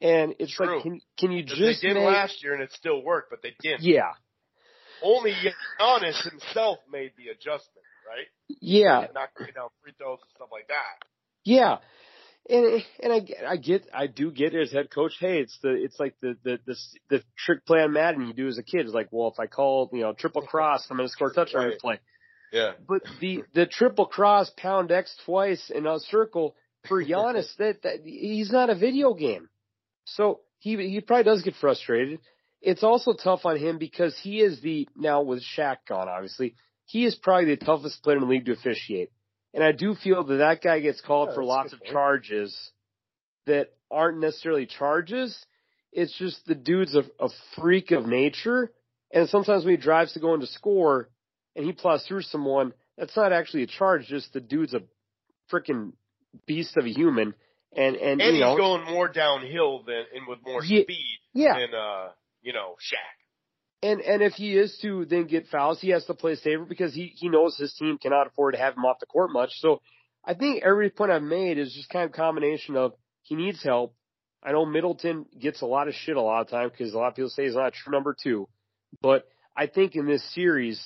And 0.00 0.34
it's 0.38 0.54
True. 0.54 0.76
like, 0.76 0.82
can 0.82 1.00
can 1.18 1.32
you 1.32 1.42
just 1.42 1.82
they 1.82 1.88
did 1.88 1.94
make, 1.94 2.06
last 2.06 2.42
year 2.42 2.54
and 2.54 2.62
it 2.62 2.72
still 2.72 3.02
worked, 3.02 3.30
but 3.30 3.42
they 3.42 3.54
didn't. 3.60 3.82
Yeah. 3.82 4.12
Only 5.02 5.32
Giannis 5.32 6.28
himself 6.28 6.78
made 6.90 7.12
the 7.16 7.28
adjustment, 7.28 7.86
right? 8.06 8.26
Yeah. 8.60 9.06
Not 9.14 9.30
down 9.54 9.68
free 9.82 9.92
throws 9.96 10.18
and 10.22 10.30
stuff 10.34 10.48
like 10.52 10.68
that. 10.68 11.06
Yeah 11.44 11.78
and 12.48 12.84
and 13.00 13.12
I 13.12 13.52
I 13.52 13.56
get 13.56 13.88
I 13.92 14.06
do 14.06 14.30
get 14.30 14.54
it 14.54 14.62
as 14.62 14.72
head 14.72 14.90
coach. 14.90 15.14
Hey, 15.18 15.40
it's 15.40 15.58
the 15.62 15.70
it's 15.70 15.98
like 15.98 16.14
the 16.20 16.36
the 16.42 16.58
the, 16.66 16.76
the 17.10 17.22
trick 17.36 17.66
play 17.66 17.80
on 17.80 17.92
Madden 17.92 18.26
you 18.26 18.32
do 18.32 18.48
as 18.48 18.58
a 18.58 18.62
kid. 18.62 18.86
It's 18.86 18.94
like, 18.94 19.08
well, 19.10 19.28
if 19.28 19.38
I 19.38 19.46
call 19.46 19.90
you 19.92 20.00
know 20.00 20.12
triple 20.12 20.42
cross, 20.42 20.86
I'm 20.90 20.96
going 20.96 21.08
to 21.08 21.12
score 21.12 21.28
a 21.28 21.34
touchdown 21.34 21.66
right. 21.66 21.78
play. 21.78 22.00
Yeah. 22.52 22.72
But 22.86 23.02
the 23.20 23.44
the 23.54 23.66
triple 23.66 24.06
cross 24.06 24.50
pound 24.56 24.90
X 24.90 25.14
twice 25.24 25.70
in 25.74 25.86
a 25.86 25.98
circle 26.00 26.56
for 26.88 27.04
Giannis 27.04 27.54
that, 27.58 27.82
that 27.82 28.00
he's 28.04 28.50
not 28.50 28.70
a 28.70 28.74
video 28.74 29.14
game, 29.14 29.48
so 30.04 30.40
he 30.58 30.76
he 30.88 31.00
probably 31.00 31.24
does 31.24 31.42
get 31.42 31.54
frustrated. 31.56 32.20
It's 32.60 32.82
also 32.82 33.12
tough 33.12 33.44
on 33.44 33.56
him 33.56 33.78
because 33.78 34.18
he 34.18 34.40
is 34.40 34.60
the 34.60 34.88
now 34.96 35.22
with 35.22 35.42
Shaq 35.56 35.78
gone, 35.88 36.08
obviously 36.08 36.54
he 36.88 37.04
is 37.04 37.14
probably 37.14 37.54
the 37.54 37.64
toughest 37.64 38.02
player 38.02 38.16
in 38.16 38.22
the 38.22 38.28
league 38.28 38.46
to 38.46 38.52
officiate. 38.52 39.10
And 39.54 39.64
I 39.64 39.72
do 39.72 39.94
feel 39.94 40.24
that 40.24 40.36
that 40.36 40.62
guy 40.62 40.80
gets 40.80 41.00
called 41.00 41.30
yeah, 41.30 41.34
for 41.36 41.44
lots 41.44 41.72
of 41.72 41.80
point. 41.80 41.92
charges 41.92 42.70
that 43.46 43.70
aren't 43.90 44.20
necessarily 44.20 44.66
charges. 44.66 45.36
It's 45.92 46.16
just 46.18 46.44
the 46.46 46.54
dude's 46.54 46.94
a, 46.94 47.04
a 47.18 47.28
freak 47.56 47.90
of 47.90 48.06
nature. 48.06 48.70
And 49.10 49.28
sometimes 49.28 49.64
when 49.64 49.74
he 49.76 49.80
drives 49.80 50.12
to 50.12 50.20
go 50.20 50.34
into 50.34 50.46
score 50.46 51.08
and 51.56 51.64
he 51.64 51.72
plows 51.72 52.04
through 52.06 52.22
someone, 52.22 52.74
that's 52.98 53.16
not 53.16 53.32
actually 53.32 53.62
a 53.62 53.66
charge, 53.66 54.06
just 54.06 54.32
the 54.32 54.40
dude's 54.40 54.74
a 54.74 54.82
freaking 55.50 55.92
beast 56.46 56.76
of 56.76 56.84
a 56.84 56.90
human. 56.90 57.34
And, 57.74 57.96
and, 57.96 58.20
and 58.20 58.20
you 58.20 58.32
he's 58.32 58.40
know, 58.40 58.56
going 58.56 58.84
more 58.84 59.08
downhill 59.08 59.82
than, 59.86 60.04
and 60.14 60.26
with 60.26 60.40
more 60.44 60.62
yeah, 60.64 60.82
speed 60.82 61.18
yeah. 61.32 61.54
than, 61.54 61.74
uh, 61.74 62.08
you 62.42 62.52
know, 62.52 62.76
Shaq. 62.80 63.17
And 63.82 64.00
and 64.00 64.22
if 64.22 64.32
he 64.32 64.56
is 64.56 64.76
to 64.82 65.04
then 65.04 65.26
get 65.26 65.46
fouls, 65.46 65.80
he 65.80 65.90
has 65.90 66.04
to 66.06 66.14
play 66.14 66.34
safer 66.34 66.64
because 66.64 66.94
he 66.94 67.12
he 67.14 67.28
knows 67.28 67.56
his 67.56 67.74
team 67.74 67.98
cannot 67.98 68.26
afford 68.26 68.54
to 68.54 68.60
have 68.60 68.74
him 68.74 68.84
off 68.84 68.98
the 68.98 69.06
court 69.06 69.30
much. 69.32 69.50
So 69.60 69.80
I 70.24 70.34
think 70.34 70.62
every 70.64 70.90
point 70.90 71.12
I've 71.12 71.22
made 71.22 71.58
is 71.58 71.72
just 71.72 71.88
kind 71.88 72.04
of 72.04 72.12
combination 72.12 72.76
of 72.76 72.94
he 73.22 73.36
needs 73.36 73.62
help. 73.62 73.94
I 74.42 74.52
know 74.52 74.66
Middleton 74.66 75.26
gets 75.38 75.62
a 75.62 75.66
lot 75.66 75.88
of 75.88 75.94
shit 75.94 76.16
a 76.16 76.20
lot 76.20 76.40
of 76.40 76.48
time 76.48 76.70
because 76.70 76.92
a 76.92 76.98
lot 76.98 77.08
of 77.08 77.14
people 77.14 77.30
say 77.30 77.44
he's 77.44 77.54
not 77.54 77.72
true 77.72 77.92
number 77.92 78.16
two, 78.20 78.48
but 79.00 79.28
I 79.56 79.66
think 79.66 79.94
in 79.94 80.06
this 80.06 80.22
series, 80.34 80.80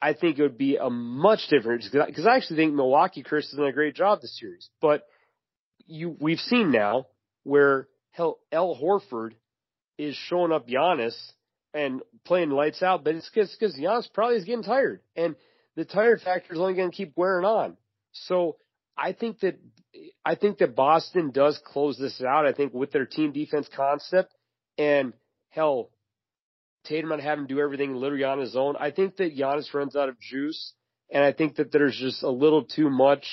I 0.00 0.12
think 0.12 0.38
it 0.38 0.42
would 0.42 0.58
be 0.58 0.76
a 0.76 0.90
much 0.90 1.48
different 1.48 1.84
because 1.92 2.26
I 2.26 2.36
actually 2.36 2.56
think 2.56 2.74
Milwaukee 2.74 3.22
Chris 3.22 3.50
has 3.50 3.58
done 3.58 3.66
a 3.66 3.72
great 3.72 3.94
job 3.94 4.20
this 4.20 4.38
series. 4.38 4.68
But 4.80 5.04
you 5.86 6.16
we've 6.20 6.38
seen 6.38 6.72
now 6.72 7.06
where 7.44 7.88
hell 8.10 8.38
Al 8.52 8.76
Horford 8.76 9.32
is 9.98 10.16
showing 10.16 10.52
up 10.52 10.66
Giannis 10.68 11.14
and 11.74 12.00
playing 12.24 12.50
lights 12.50 12.82
out, 12.82 13.04
but 13.04 13.16
it's 13.16 13.28
because 13.28 13.76
Giannis 13.76 14.10
probably 14.12 14.36
is 14.36 14.44
getting 14.44 14.62
tired, 14.62 15.00
and 15.16 15.34
the 15.76 15.84
tired 15.84 16.22
factor 16.22 16.54
is 16.54 16.60
only 16.60 16.74
going 16.74 16.90
to 16.90 16.96
keep 16.96 17.12
wearing 17.16 17.44
on. 17.44 17.76
So 18.12 18.56
I 18.96 19.12
think 19.12 19.40
that 19.40 19.58
I 20.24 20.36
think 20.36 20.58
that 20.58 20.76
Boston 20.76 21.32
does 21.32 21.60
close 21.64 21.98
this 21.98 22.22
out. 22.22 22.46
I 22.46 22.52
think 22.52 22.72
with 22.72 22.92
their 22.92 23.06
team 23.06 23.32
defense 23.32 23.68
concept 23.74 24.32
and 24.78 25.12
hell, 25.50 25.90
Tatum 26.84 27.10
might 27.10 27.20
have 27.20 27.38
him 27.38 27.46
do 27.46 27.60
everything 27.60 27.94
literally 27.94 28.24
on 28.24 28.38
his 28.38 28.56
own. 28.56 28.76
I 28.78 28.90
think 28.90 29.16
that 29.16 29.36
Giannis 29.36 29.72
runs 29.74 29.96
out 29.96 30.08
of 30.08 30.20
juice, 30.20 30.74
and 31.10 31.24
I 31.24 31.32
think 31.32 31.56
that 31.56 31.72
there's 31.72 31.96
just 31.96 32.22
a 32.22 32.30
little 32.30 32.64
too 32.64 32.88
much 32.88 33.26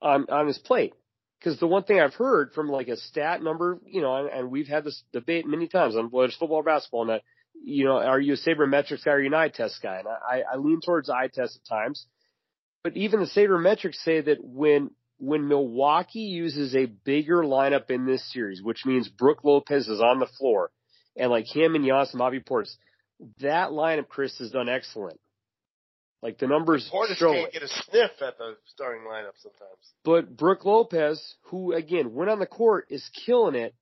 on 0.00 0.26
on 0.30 0.46
his 0.46 0.58
plate. 0.58 0.94
Because 1.38 1.60
the 1.60 1.66
one 1.66 1.82
thing 1.82 2.00
I've 2.00 2.14
heard 2.14 2.52
from 2.54 2.68
like 2.68 2.88
a 2.88 2.96
stat 2.96 3.42
number, 3.42 3.78
you 3.84 4.00
know, 4.00 4.16
and, 4.16 4.28
and 4.30 4.50
we've 4.50 4.66
had 4.66 4.84
this 4.84 5.02
debate 5.12 5.46
many 5.46 5.68
times 5.68 5.94
on 5.94 6.06
whether 6.06 6.28
it's 6.28 6.36
football 6.36 6.58
or 6.58 6.62
basketball, 6.62 7.02
and 7.02 7.10
that 7.10 7.22
you 7.64 7.84
know, 7.84 7.98
are 7.98 8.20
you 8.20 8.34
a 8.34 8.36
sabermetrics 8.36 9.04
guy 9.04 9.12
or 9.12 9.18
an 9.20 9.34
eye 9.34 9.48
test 9.48 9.80
guy? 9.82 9.98
And 9.98 10.08
I, 10.08 10.42
I 10.52 10.56
lean 10.56 10.80
towards 10.84 11.10
eye 11.10 11.28
test 11.32 11.58
at 11.62 11.68
times. 11.68 12.06
But 12.84 12.96
even 12.96 13.20
the 13.20 13.26
sabermetrics 13.26 13.96
say 13.96 14.20
that 14.20 14.38
when 14.40 14.90
when 15.18 15.48
Milwaukee 15.48 16.20
uses 16.20 16.74
a 16.76 16.86
bigger 16.86 17.42
lineup 17.42 17.90
in 17.90 18.06
this 18.06 18.30
series, 18.32 18.62
which 18.62 18.84
means 18.84 19.08
Brook 19.08 19.44
Lopez 19.44 19.88
is 19.88 20.00
on 20.00 20.18
the 20.20 20.26
floor, 20.38 20.70
and 21.16 21.30
like 21.30 21.46
him 21.46 21.74
and 21.74 21.84
and 21.84 22.08
Bobby 22.14 22.40
Portis, 22.40 22.76
that 23.40 23.70
lineup, 23.70 24.08
Chris, 24.08 24.38
has 24.38 24.50
done 24.50 24.68
excellent. 24.68 25.18
Like 26.22 26.38
the 26.38 26.46
numbers 26.46 26.88
Portis 26.92 27.16
show 27.16 27.32
can't 27.32 27.48
it. 27.48 27.52
get 27.52 27.62
a 27.62 27.68
sniff 27.68 28.10
at 28.20 28.38
the 28.38 28.56
starting 28.66 29.02
lineup 29.02 29.32
sometimes. 29.38 29.92
But 30.04 30.36
Brook 30.36 30.64
Lopez, 30.64 31.34
who 31.44 31.72
again 31.72 32.14
went 32.14 32.30
on 32.30 32.38
the 32.38 32.46
court, 32.46 32.86
is 32.90 33.08
killing 33.24 33.54
it 33.54 33.74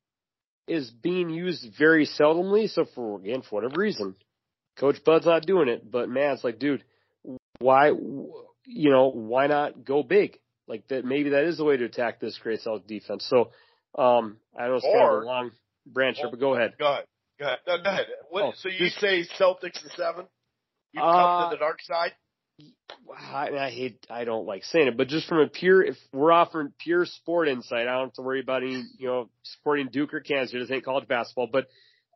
is 0.67 0.91
being 0.91 1.31
used 1.31 1.67
very 1.79 2.07
seldomly. 2.07 2.69
So 2.69 2.87
for 2.95 3.19
again, 3.19 3.43
for 3.43 3.57
whatever 3.57 3.81
reason, 3.81 4.15
Coach 4.79 5.05
Bud's 5.05 5.27
not 5.27 5.47
doing 5.47 5.69
it. 5.69 5.91
But 5.91 6.09
man, 6.09 6.33
it's 6.33 6.45
like, 6.45 6.59
dude, 6.59 6.85
why, 7.59 7.89
you 7.89 8.91
know, 8.91 9.11
why 9.11 9.47
not 9.47 9.85
go 9.85 10.03
big? 10.03 10.39
Like 10.67 10.89
that, 10.89 11.05
maybe 11.05 11.31
that 11.31 11.45
is 11.45 11.59
the 11.59 11.65
way 11.65 11.77
to 11.77 11.85
attack 11.85 12.21
this 12.21 12.39
great 12.43 12.61
Celtics 12.67 12.87
defense. 12.87 13.27
So, 13.29 13.51
um, 14.01 14.39
I 14.59 14.67
know 14.67 14.77
it's 14.77 14.87
or, 14.87 14.93
kind 14.93 15.17
of 15.17 15.23
a 15.23 15.27
long 15.27 15.51
branch 15.87 16.17
here, 16.19 16.31
but 16.31 16.41
go 16.41 16.55
ahead. 16.55 16.75
Go 16.79 16.87
ahead. 16.87 17.05
Go 17.39 17.47
ahead. 17.47 17.59
No, 17.67 17.77
go 17.83 17.91
ahead. 17.91 18.07
What, 18.31 18.43
oh, 18.43 18.53
so 18.57 18.69
you 18.71 18.87
this, 18.87 18.97
say 18.97 19.25
Celtics 19.39 19.83
and 19.83 19.93
seven? 19.97 20.27
You 20.93 21.01
come 21.01 21.11
uh, 21.11 21.51
to 21.51 21.57
the 21.57 21.61
dark 21.61 21.83
side? 21.83 22.13
I, 23.17 23.51
I 23.51 23.71
hate, 23.71 24.07
I 24.11 24.25
don't 24.25 24.47
like 24.47 24.65
saying 24.65 24.89
it, 24.89 24.97
but 24.97 25.09
just 25.09 25.29
from 25.29 25.39
a 25.39 25.49
pure, 25.49 25.83
if 25.83 25.97
we're 26.13 26.33
offering 26.33 26.73
pure 26.79 27.07
sport 27.07 27.49
insight, 27.49 27.89
I 27.89 27.93
don't 27.93 28.07
have 28.07 28.13
to 28.15 28.23
worry 28.23 28.41
about 28.41 28.63
any, 28.63 28.85
you 28.99 29.09
know, 29.09 29.29
supporting 29.43 29.89
Duke 29.89 30.15
or 30.15 30.21
Kansas 30.21 30.53
to 30.53 30.67
think 30.67 30.85
college 30.85 31.09
basketball. 31.09 31.49
But 31.53 31.67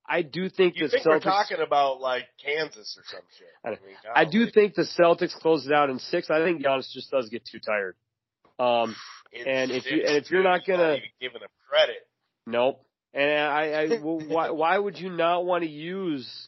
I 0.09 0.23
do 0.23 0.49
think 0.49 0.77
you 0.77 0.87
the 0.87 0.91
think 0.91 1.05
Celtics. 1.05 1.09
we're 1.09 1.21
talking 1.21 1.61
about 1.65 2.01
like 2.01 2.25
Kansas 2.43 2.99
or 2.99 3.05
some 3.11 3.21
shit. 3.37 3.49
I, 3.65 3.71
mean, 3.71 3.97
I 4.15 4.25
do 4.25 4.51
think 4.51 4.75
the 4.75 4.87
Celtics 4.99 5.35
close 5.35 5.67
it 5.67 5.73
out 5.73 5.91
in 5.91 5.99
six. 5.99 6.31
I 6.31 6.43
think 6.43 6.63
Giannis 6.63 6.91
just 6.93 7.11
does 7.11 7.29
get 7.29 7.45
too 7.45 7.59
tired. 7.59 7.95
Um, 8.59 8.97
and 9.47 9.71
if 9.71 9.87
you 9.91 10.03
and 10.05 10.17
if 10.17 10.31
you're 10.31 10.43
not 10.43 10.67
gonna 10.67 10.95
even 10.95 11.09
giving 11.21 11.43
him 11.43 11.49
credit, 11.69 12.09
nope. 12.47 12.85
And 13.13 13.31
I, 13.31 13.71
I 13.73 13.89
well, 14.03 14.21
why 14.27 14.51
why 14.51 14.79
would 14.79 14.99
you 14.99 15.11
not 15.11 15.45
want 15.45 15.63
to 15.63 15.71
use 15.71 16.48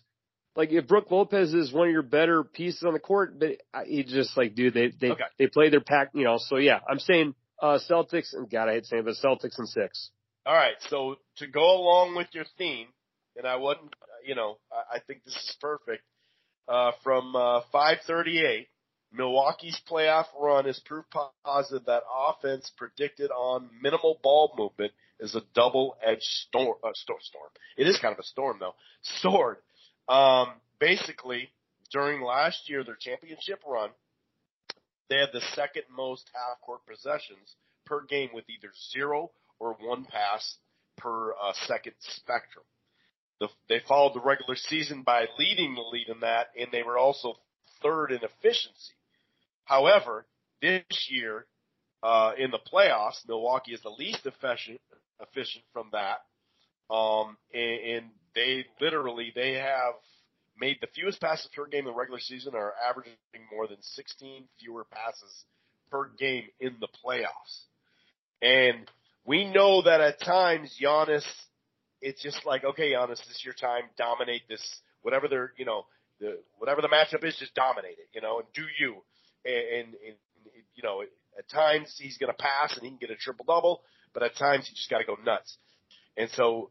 like 0.56 0.70
if 0.70 0.86
Brook 0.86 1.10
Lopez 1.10 1.54
is 1.54 1.72
one 1.72 1.88
of 1.88 1.92
your 1.92 2.02
better 2.02 2.44
pieces 2.44 2.82
on 2.82 2.92
the 2.92 2.98
court, 2.98 3.38
but 3.38 3.58
he 3.86 4.02
just 4.02 4.36
like 4.36 4.54
dude 4.54 4.74
they 4.74 4.92
they 5.00 5.10
okay. 5.10 5.24
they 5.38 5.46
play 5.46 5.70
their 5.70 5.80
pack, 5.80 6.10
you 6.14 6.24
know. 6.24 6.38
So 6.38 6.56
yeah, 6.56 6.80
I'm 6.88 6.98
saying 6.98 7.34
uh 7.62 7.78
Celtics 7.88 8.32
and 8.32 8.50
God 8.50 8.68
I 8.68 8.74
hate 8.74 8.86
saying, 8.86 9.06
it, 9.06 9.06
but 9.06 9.14
Celtics 9.16 9.58
and 9.58 9.68
six. 9.68 10.10
All 10.46 10.54
right, 10.54 10.74
so 10.88 11.16
to 11.36 11.46
go 11.46 11.60
along 11.60 12.16
with 12.16 12.28
your 12.32 12.46
theme, 12.56 12.86
and 13.36 13.46
I 13.46 13.56
wasn't, 13.56 13.94
you 14.26 14.34
know, 14.34 14.56
I, 14.72 14.96
I 14.96 15.00
think 15.00 15.22
this 15.24 15.34
is 15.34 15.56
perfect. 15.60 16.02
Uh, 16.66 16.92
from 17.02 17.36
uh, 17.36 17.60
538, 17.72 18.68
Milwaukee's 19.12 19.80
playoff 19.90 20.26
run 20.40 20.66
is 20.66 20.80
proof 20.86 21.04
positive 21.44 21.84
that 21.86 22.04
offense 22.08 22.70
predicted 22.76 23.30
on 23.30 23.68
minimal 23.82 24.18
ball 24.22 24.54
movement 24.56 24.92
is 25.18 25.34
a 25.34 25.42
double-edged 25.54 26.22
storm. 26.22 26.76
Uh, 26.82 26.90
storm, 26.94 27.18
storm. 27.22 27.50
It 27.76 27.86
is 27.86 27.98
kind 27.98 28.12
of 28.12 28.18
a 28.18 28.24
storm 28.24 28.58
though. 28.60 28.74
Sword. 29.02 29.58
Um, 30.10 30.48
basically, 30.80 31.50
during 31.92 32.20
last 32.22 32.68
year, 32.68 32.82
their 32.82 32.96
championship 32.96 33.60
run, 33.64 33.90
they 35.08 35.16
had 35.16 35.28
the 35.32 35.40
second 35.54 35.84
most 35.96 36.28
half-court 36.34 36.80
possessions 36.84 37.54
per 37.86 38.04
game 38.04 38.30
with 38.34 38.44
either 38.50 38.72
zero 38.92 39.30
or 39.60 39.76
one 39.80 40.04
pass 40.04 40.56
per 40.96 41.32
uh, 41.32 41.52
second 41.66 41.92
spectrum. 42.00 42.64
The, 43.38 43.48
they 43.68 43.80
followed 43.86 44.14
the 44.14 44.20
regular 44.20 44.56
season 44.56 45.02
by 45.02 45.26
leading 45.38 45.74
the 45.74 45.80
lead 45.80 46.08
in 46.08 46.20
that, 46.20 46.48
and 46.58 46.68
they 46.72 46.82
were 46.82 46.98
also 46.98 47.34
third 47.80 48.10
in 48.10 48.18
efficiency. 48.22 48.94
However, 49.64 50.26
this 50.60 50.82
year 51.08 51.46
uh, 52.02 52.32
in 52.36 52.50
the 52.50 52.58
playoffs, 52.58 53.26
Milwaukee 53.28 53.74
is 53.74 53.80
the 53.82 53.90
least 53.90 54.26
efficient 54.26 54.80
efficient 55.20 55.64
from 55.72 55.90
that, 55.92 56.24
um, 56.92 57.36
and, 57.52 57.80
and 57.94 58.04
they 58.34 58.64
literally 58.80 59.32
they 59.34 59.54
have 59.54 59.94
made 60.58 60.78
the 60.80 60.88
fewest 60.94 61.20
passes 61.20 61.48
per 61.54 61.66
game 61.66 61.80
in 61.80 61.84
the 61.86 61.94
regular 61.94 62.20
season, 62.20 62.54
are 62.54 62.74
averaging 62.88 63.14
more 63.52 63.66
than 63.66 63.78
16 63.80 64.44
fewer 64.60 64.84
passes 64.90 65.44
per 65.90 66.10
game 66.18 66.44
in 66.60 66.76
the 66.80 66.88
playoffs. 67.04 67.64
And 68.42 68.88
we 69.24 69.50
know 69.50 69.82
that 69.82 70.00
at 70.00 70.20
times 70.20 70.76
Giannis, 70.82 71.24
it's 72.00 72.22
just 72.22 72.44
like, 72.46 72.64
okay, 72.64 72.92
Giannis, 72.92 73.18
this 73.18 73.36
is 73.36 73.42
your 73.44 73.54
time, 73.54 73.82
dominate 73.96 74.42
this, 74.48 74.62
whatever 75.02 75.28
they're, 75.28 75.52
you 75.56 75.64
know, 75.64 75.86
the, 76.20 76.38
whatever 76.58 76.82
the 76.82 76.88
matchup 76.88 77.24
is, 77.24 77.36
just 77.38 77.54
dominate 77.54 77.98
it, 77.98 78.08
you 78.14 78.20
know, 78.20 78.40
and 78.40 78.48
do 78.54 78.62
you. 78.78 78.96
And, 79.44 79.54
and, 79.54 79.94
and 80.06 80.16
you 80.74 80.82
know, 80.82 81.02
at 81.38 81.48
times 81.48 81.94
he's 81.98 82.18
going 82.18 82.32
to 82.32 82.36
pass 82.36 82.76
and 82.76 82.82
he 82.82 82.90
can 82.90 82.98
get 82.98 83.10
a 83.10 83.16
triple 83.16 83.44
double, 83.46 83.82
but 84.12 84.22
at 84.22 84.36
times 84.36 84.66
you 84.68 84.76
just 84.76 84.90
got 84.90 84.98
to 84.98 85.04
go 85.04 85.16
nuts. 85.24 85.56
And 86.16 86.28
so, 86.30 86.70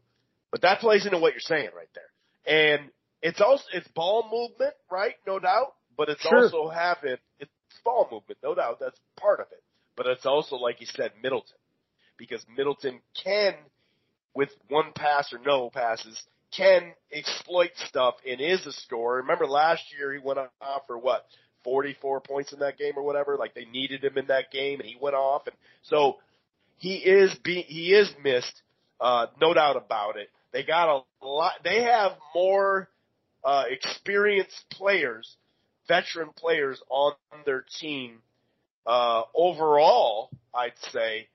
but 0.50 0.62
that 0.62 0.80
plays 0.80 1.06
into 1.06 1.18
what 1.18 1.32
you're 1.32 1.40
saying 1.40 1.70
right 1.76 1.88
there. 1.94 2.76
And 2.78 2.90
it's 3.22 3.40
also, 3.40 3.64
it's 3.72 3.88
ball 3.88 4.28
movement, 4.30 4.74
right? 4.90 5.14
No 5.26 5.38
doubt, 5.38 5.74
but 5.96 6.08
it's 6.08 6.22
Sure. 6.22 6.44
also 6.44 6.68
having, 6.68 7.16
it's 7.38 7.50
ball 7.84 8.08
movement, 8.10 8.38
no 8.42 8.54
doubt. 8.54 8.78
That's 8.80 8.98
part 9.18 9.40
of 9.40 9.46
it. 9.52 9.62
But 9.96 10.06
it's 10.06 10.26
also, 10.26 10.56
like 10.56 10.80
you 10.80 10.86
said, 10.86 11.12
Middleton 11.22 11.56
because 12.20 12.44
Middleton 12.54 13.00
can, 13.24 13.54
with 14.34 14.50
one 14.68 14.92
pass 14.94 15.32
or 15.32 15.40
no 15.44 15.70
passes, 15.70 16.22
can 16.54 16.92
exploit 17.10 17.70
stuff 17.86 18.14
and 18.28 18.40
is 18.40 18.64
a 18.66 18.72
scorer. 18.72 19.22
Remember 19.22 19.46
last 19.46 19.82
year 19.96 20.12
he 20.12 20.18
went 20.22 20.38
off 20.38 20.82
for 20.86 20.98
what, 20.98 21.24
44 21.64 22.20
points 22.20 22.52
in 22.52 22.58
that 22.60 22.76
game 22.76 22.92
or 22.96 23.02
whatever? 23.02 23.36
Like 23.38 23.54
they 23.54 23.64
needed 23.64 24.04
him 24.04 24.18
in 24.18 24.26
that 24.26 24.50
game 24.52 24.80
and 24.80 24.88
he 24.88 24.96
went 25.00 25.16
off. 25.16 25.46
And 25.46 25.56
so 25.82 26.18
he 26.76 26.96
is 26.96 27.34
be, 27.42 27.62
he 27.62 27.94
is 27.94 28.12
missed, 28.22 28.62
uh, 29.00 29.26
no 29.40 29.54
doubt 29.54 29.76
about 29.76 30.16
it. 30.16 30.28
They 30.52 30.64
got 30.64 30.88
a 30.88 31.26
lot, 31.26 31.52
they 31.64 31.82
have 31.82 32.12
more, 32.34 32.88
uh, 33.44 33.64
experienced 33.68 34.64
players, 34.70 35.36
veteran 35.88 36.30
players 36.36 36.80
on 36.90 37.14
their 37.46 37.64
team, 37.80 38.22
uh, 38.86 39.22
overall, 39.34 40.30
I'd 40.54 40.76
say, 40.92 41.28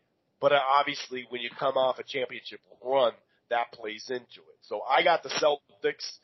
but 0.45 0.51
uh, 0.51 0.59
obviously, 0.79 1.25
when 1.29 1.41
you 1.41 1.49
come 1.57 1.77
off 1.77 1.99
a 1.99 2.03
championship 2.03 2.59
run, 2.83 3.13
that 3.49 3.71
plays 3.71 4.05
into 4.09 4.21
it. 4.21 4.57
So 4.61 4.81
I 4.81 5.03
got 5.03 5.23
the 5.23 5.29
Celtics 5.29 6.19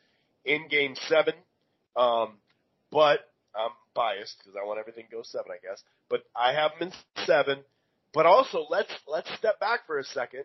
in 0.46 0.68
Game 0.68 0.96
Seven, 1.08 1.34
um, 1.96 2.34
but 2.92 3.20
I'm 3.56 3.72
biased 3.96 4.38
because 4.40 4.56
I 4.62 4.66
want 4.66 4.80
everything 4.80 5.06
to 5.10 5.16
go 5.16 5.24
seven, 5.24 5.52
I 5.52 5.66
guess. 5.66 5.82
But 6.10 6.24
I 6.36 6.54
have 6.54 6.72
them 6.78 6.90
in 6.90 7.26
seven. 7.26 7.60
But 8.14 8.26
also, 8.26 8.66
let's 8.70 8.92
let's 9.08 9.30
step 9.38 9.60
back 9.60 9.88
for 9.88 9.98
a 9.98 10.04
second 10.04 10.44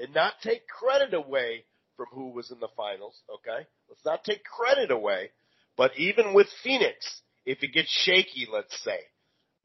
and 0.00 0.14
not 0.14 0.34
take 0.42 0.66
credit 0.66 1.14
away 1.14 1.64
from 1.96 2.06
who 2.12 2.30
was 2.30 2.50
in 2.50 2.58
the 2.60 2.68
finals. 2.76 3.20
Okay, 3.28 3.66
let's 3.88 4.04
not 4.04 4.24
take 4.24 4.42
credit 4.44 4.90
away. 4.90 5.30
But 5.76 5.92
even 5.96 6.34
with 6.34 6.48
Phoenix, 6.62 7.22
if 7.44 7.62
it 7.62 7.72
gets 7.72 7.90
shaky, 7.90 8.48
let's 8.50 8.82
say, 8.82 8.98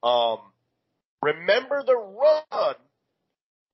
um, 0.04 0.40
remember 1.22 1.84
the 1.86 1.96
run 1.96 2.76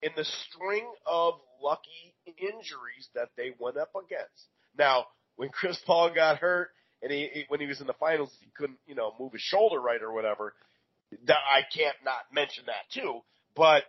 in 0.02 0.12
the 0.16 0.26
string 0.26 0.88
of 1.06 1.36
lucky 1.62 2.14
injuries 2.38 3.10
that 3.16 3.30
they 3.38 3.52
went 3.60 3.78
up 3.78 3.92
against. 3.96 4.48
Now, 4.78 5.06
when 5.36 5.50
Chris 5.50 5.80
Paul 5.86 6.14
got 6.14 6.38
hurt 6.38 6.70
and 7.02 7.12
he, 7.12 7.30
he 7.34 7.46
when 7.48 7.60
he 7.60 7.68
was 7.68 7.82
in 7.82 7.88
the 7.88 7.94
finals, 7.94 8.32
he 8.40 8.52
couldn't, 8.56 8.80
you 8.88 8.96
know, 8.96 9.14
move 9.20 9.34
his 9.34 9.42
shoulder 9.42 9.80
right 9.80 10.02
or 10.02 10.12
whatever. 10.12 10.54
That 11.26 11.38
I 11.38 11.62
can't 11.76 11.96
not 12.06 12.22
mention 12.34 12.66
that 12.68 12.90
too, 12.94 13.20
but 13.56 13.84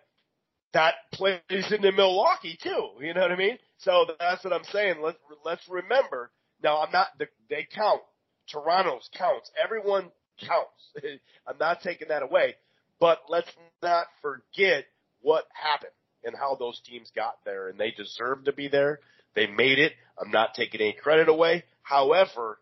that 0.75 0.95
plays 1.12 1.41
into 1.51 1.93
Milwaukee 1.93 2.59
too. 2.62 2.91
You 3.01 3.14
know 3.14 3.20
what 3.23 3.33
I 3.33 3.37
mean? 3.37 3.59
So 3.79 4.07
that's 4.18 4.45
what 4.45 4.53
I'm 4.53 4.64
saying. 4.73 4.97
Let's 5.03 5.18
let's 5.45 5.68
remember. 5.68 6.31
Now 6.62 6.83
I'm 6.83 6.93
not. 6.93 7.09
They 7.49 7.66
count. 7.75 8.01
Toronto's 8.51 9.09
counts. 9.16 9.51
Everyone 9.62 10.11
counts. 10.41 11.20
I'm 11.47 11.59
not 11.59 11.81
taking 11.83 12.09
that 12.09 12.23
away. 12.23 12.57
But 13.01 13.20
let's 13.29 13.51
not 13.83 14.07
forget 14.20 14.85
what 15.20 15.45
happened 15.53 15.91
and 16.25 16.37
how 16.37 16.55
those 16.55 16.81
teams 16.85 17.11
got 17.14 17.35
there, 17.45 17.68
and 17.68 17.79
they 17.79 17.91
deserve 17.91 18.45
to 18.45 18.53
be 18.53 18.68
there. 18.68 19.01
They 19.35 19.47
made 19.47 19.79
it. 19.79 19.93
I'm 20.20 20.31
not 20.31 20.55
taking 20.55 20.81
any 20.81 20.93
credit 20.93 21.29
away. 21.29 21.64
However, 21.83 22.59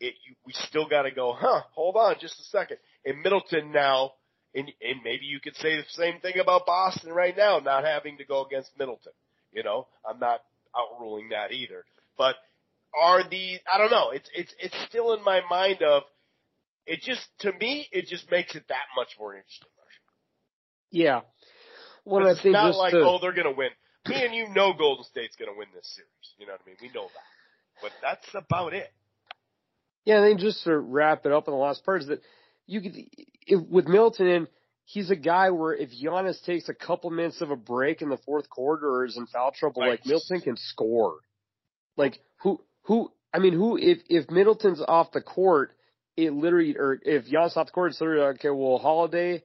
it 0.00 0.14
you, 0.26 0.34
we 0.46 0.52
still 0.52 0.88
got 0.88 1.02
to 1.02 1.10
go. 1.10 1.34
Huh? 1.36 1.62
Hold 1.74 1.96
on, 1.96 2.16
just 2.20 2.40
a 2.40 2.44
second. 2.44 2.78
In 3.04 3.22
Middleton 3.22 3.72
now, 3.72 4.12
and, 4.56 4.72
and 4.80 5.02
maybe 5.04 5.26
you 5.26 5.38
could 5.38 5.54
say 5.56 5.76
the 5.76 5.84
same 5.90 6.18
thing 6.20 6.38
about 6.40 6.66
Boston 6.66 7.12
right 7.12 7.36
now, 7.36 7.58
not 7.58 7.84
having 7.84 8.16
to 8.18 8.24
go 8.24 8.44
against 8.44 8.70
Middleton. 8.78 9.12
You 9.52 9.62
know, 9.62 9.86
I'm 10.08 10.18
not 10.18 10.40
outruling 10.74 11.30
that 11.30 11.52
either. 11.52 11.84
But 12.16 12.36
are 12.98 13.22
the 13.28 13.58
I 13.72 13.78
don't 13.78 13.90
know. 13.90 14.10
It's 14.10 14.28
it's 14.34 14.54
it's 14.58 14.76
still 14.88 15.12
in 15.12 15.22
my 15.22 15.42
mind 15.48 15.82
of 15.82 16.02
it. 16.86 17.02
Just 17.02 17.26
to 17.40 17.52
me, 17.52 17.86
it 17.92 18.06
just 18.06 18.30
makes 18.30 18.54
it 18.54 18.64
that 18.68 18.86
much 18.96 19.10
more 19.18 19.34
interesting. 19.34 19.68
Yeah. 20.90 21.20
Well, 22.04 22.26
it's 22.26 22.40
I 22.40 22.42
think 22.42 22.52
not 22.54 22.76
like 22.76 22.92
to, 22.92 23.00
oh 23.00 23.18
they're 23.20 23.34
gonna 23.34 23.52
win. 23.52 23.70
Me 24.08 24.24
and 24.24 24.34
you 24.34 24.48
know 24.48 24.72
Golden 24.72 25.04
State's 25.04 25.36
gonna 25.36 25.56
win 25.56 25.68
this 25.74 25.94
series. 25.94 26.34
You 26.38 26.46
know 26.46 26.52
what 26.52 26.62
I 26.64 26.68
mean? 26.68 26.76
We 26.80 26.88
know 26.88 27.08
that. 27.08 27.82
But 27.82 27.90
that's 28.02 28.26
about 28.34 28.72
it. 28.72 28.90
Yeah, 30.04 30.22
I 30.22 30.26
think 30.26 30.40
just 30.40 30.64
to 30.64 30.78
wrap 30.78 31.26
it 31.26 31.32
up 31.32 31.48
in 31.48 31.52
the 31.52 31.58
last 31.58 31.84
part 31.84 32.02
is 32.02 32.06
that 32.08 32.22
you 32.66 32.80
could, 32.80 32.96
if, 33.46 33.60
with 33.68 33.86
Milton 33.86 34.26
in, 34.26 34.48
he's 34.84 35.10
a 35.10 35.16
guy 35.16 35.50
where 35.50 35.74
if 35.74 35.90
Giannis 35.90 36.42
takes 36.44 36.68
a 36.68 36.74
couple 36.74 37.10
minutes 37.10 37.40
of 37.40 37.50
a 37.50 37.56
break 37.56 38.02
in 38.02 38.08
the 38.08 38.18
fourth 38.18 38.48
quarter 38.48 38.88
or 38.88 39.04
is 39.04 39.16
in 39.16 39.26
foul 39.26 39.52
trouble, 39.52 39.82
Right. 39.82 39.90
like 39.92 40.06
Milton 40.06 40.40
can 40.40 40.56
score. 40.56 41.18
Like 41.96 42.20
who, 42.42 42.60
who, 42.82 43.10
I 43.32 43.38
mean, 43.38 43.52
who, 43.54 43.76
if, 43.76 43.98
if 44.08 44.30
Middleton's 44.30 44.82
off 44.86 45.12
the 45.12 45.20
court, 45.20 45.72
it 46.16 46.32
literally, 46.32 46.76
or 46.76 46.98
if 47.02 47.26
Giannis 47.26 47.56
off 47.56 47.66
the 47.66 47.72
court, 47.72 47.90
it's 47.90 48.00
literally, 48.00 48.22
okay, 48.34 48.50
well, 48.50 48.78
Holiday, 48.78 49.42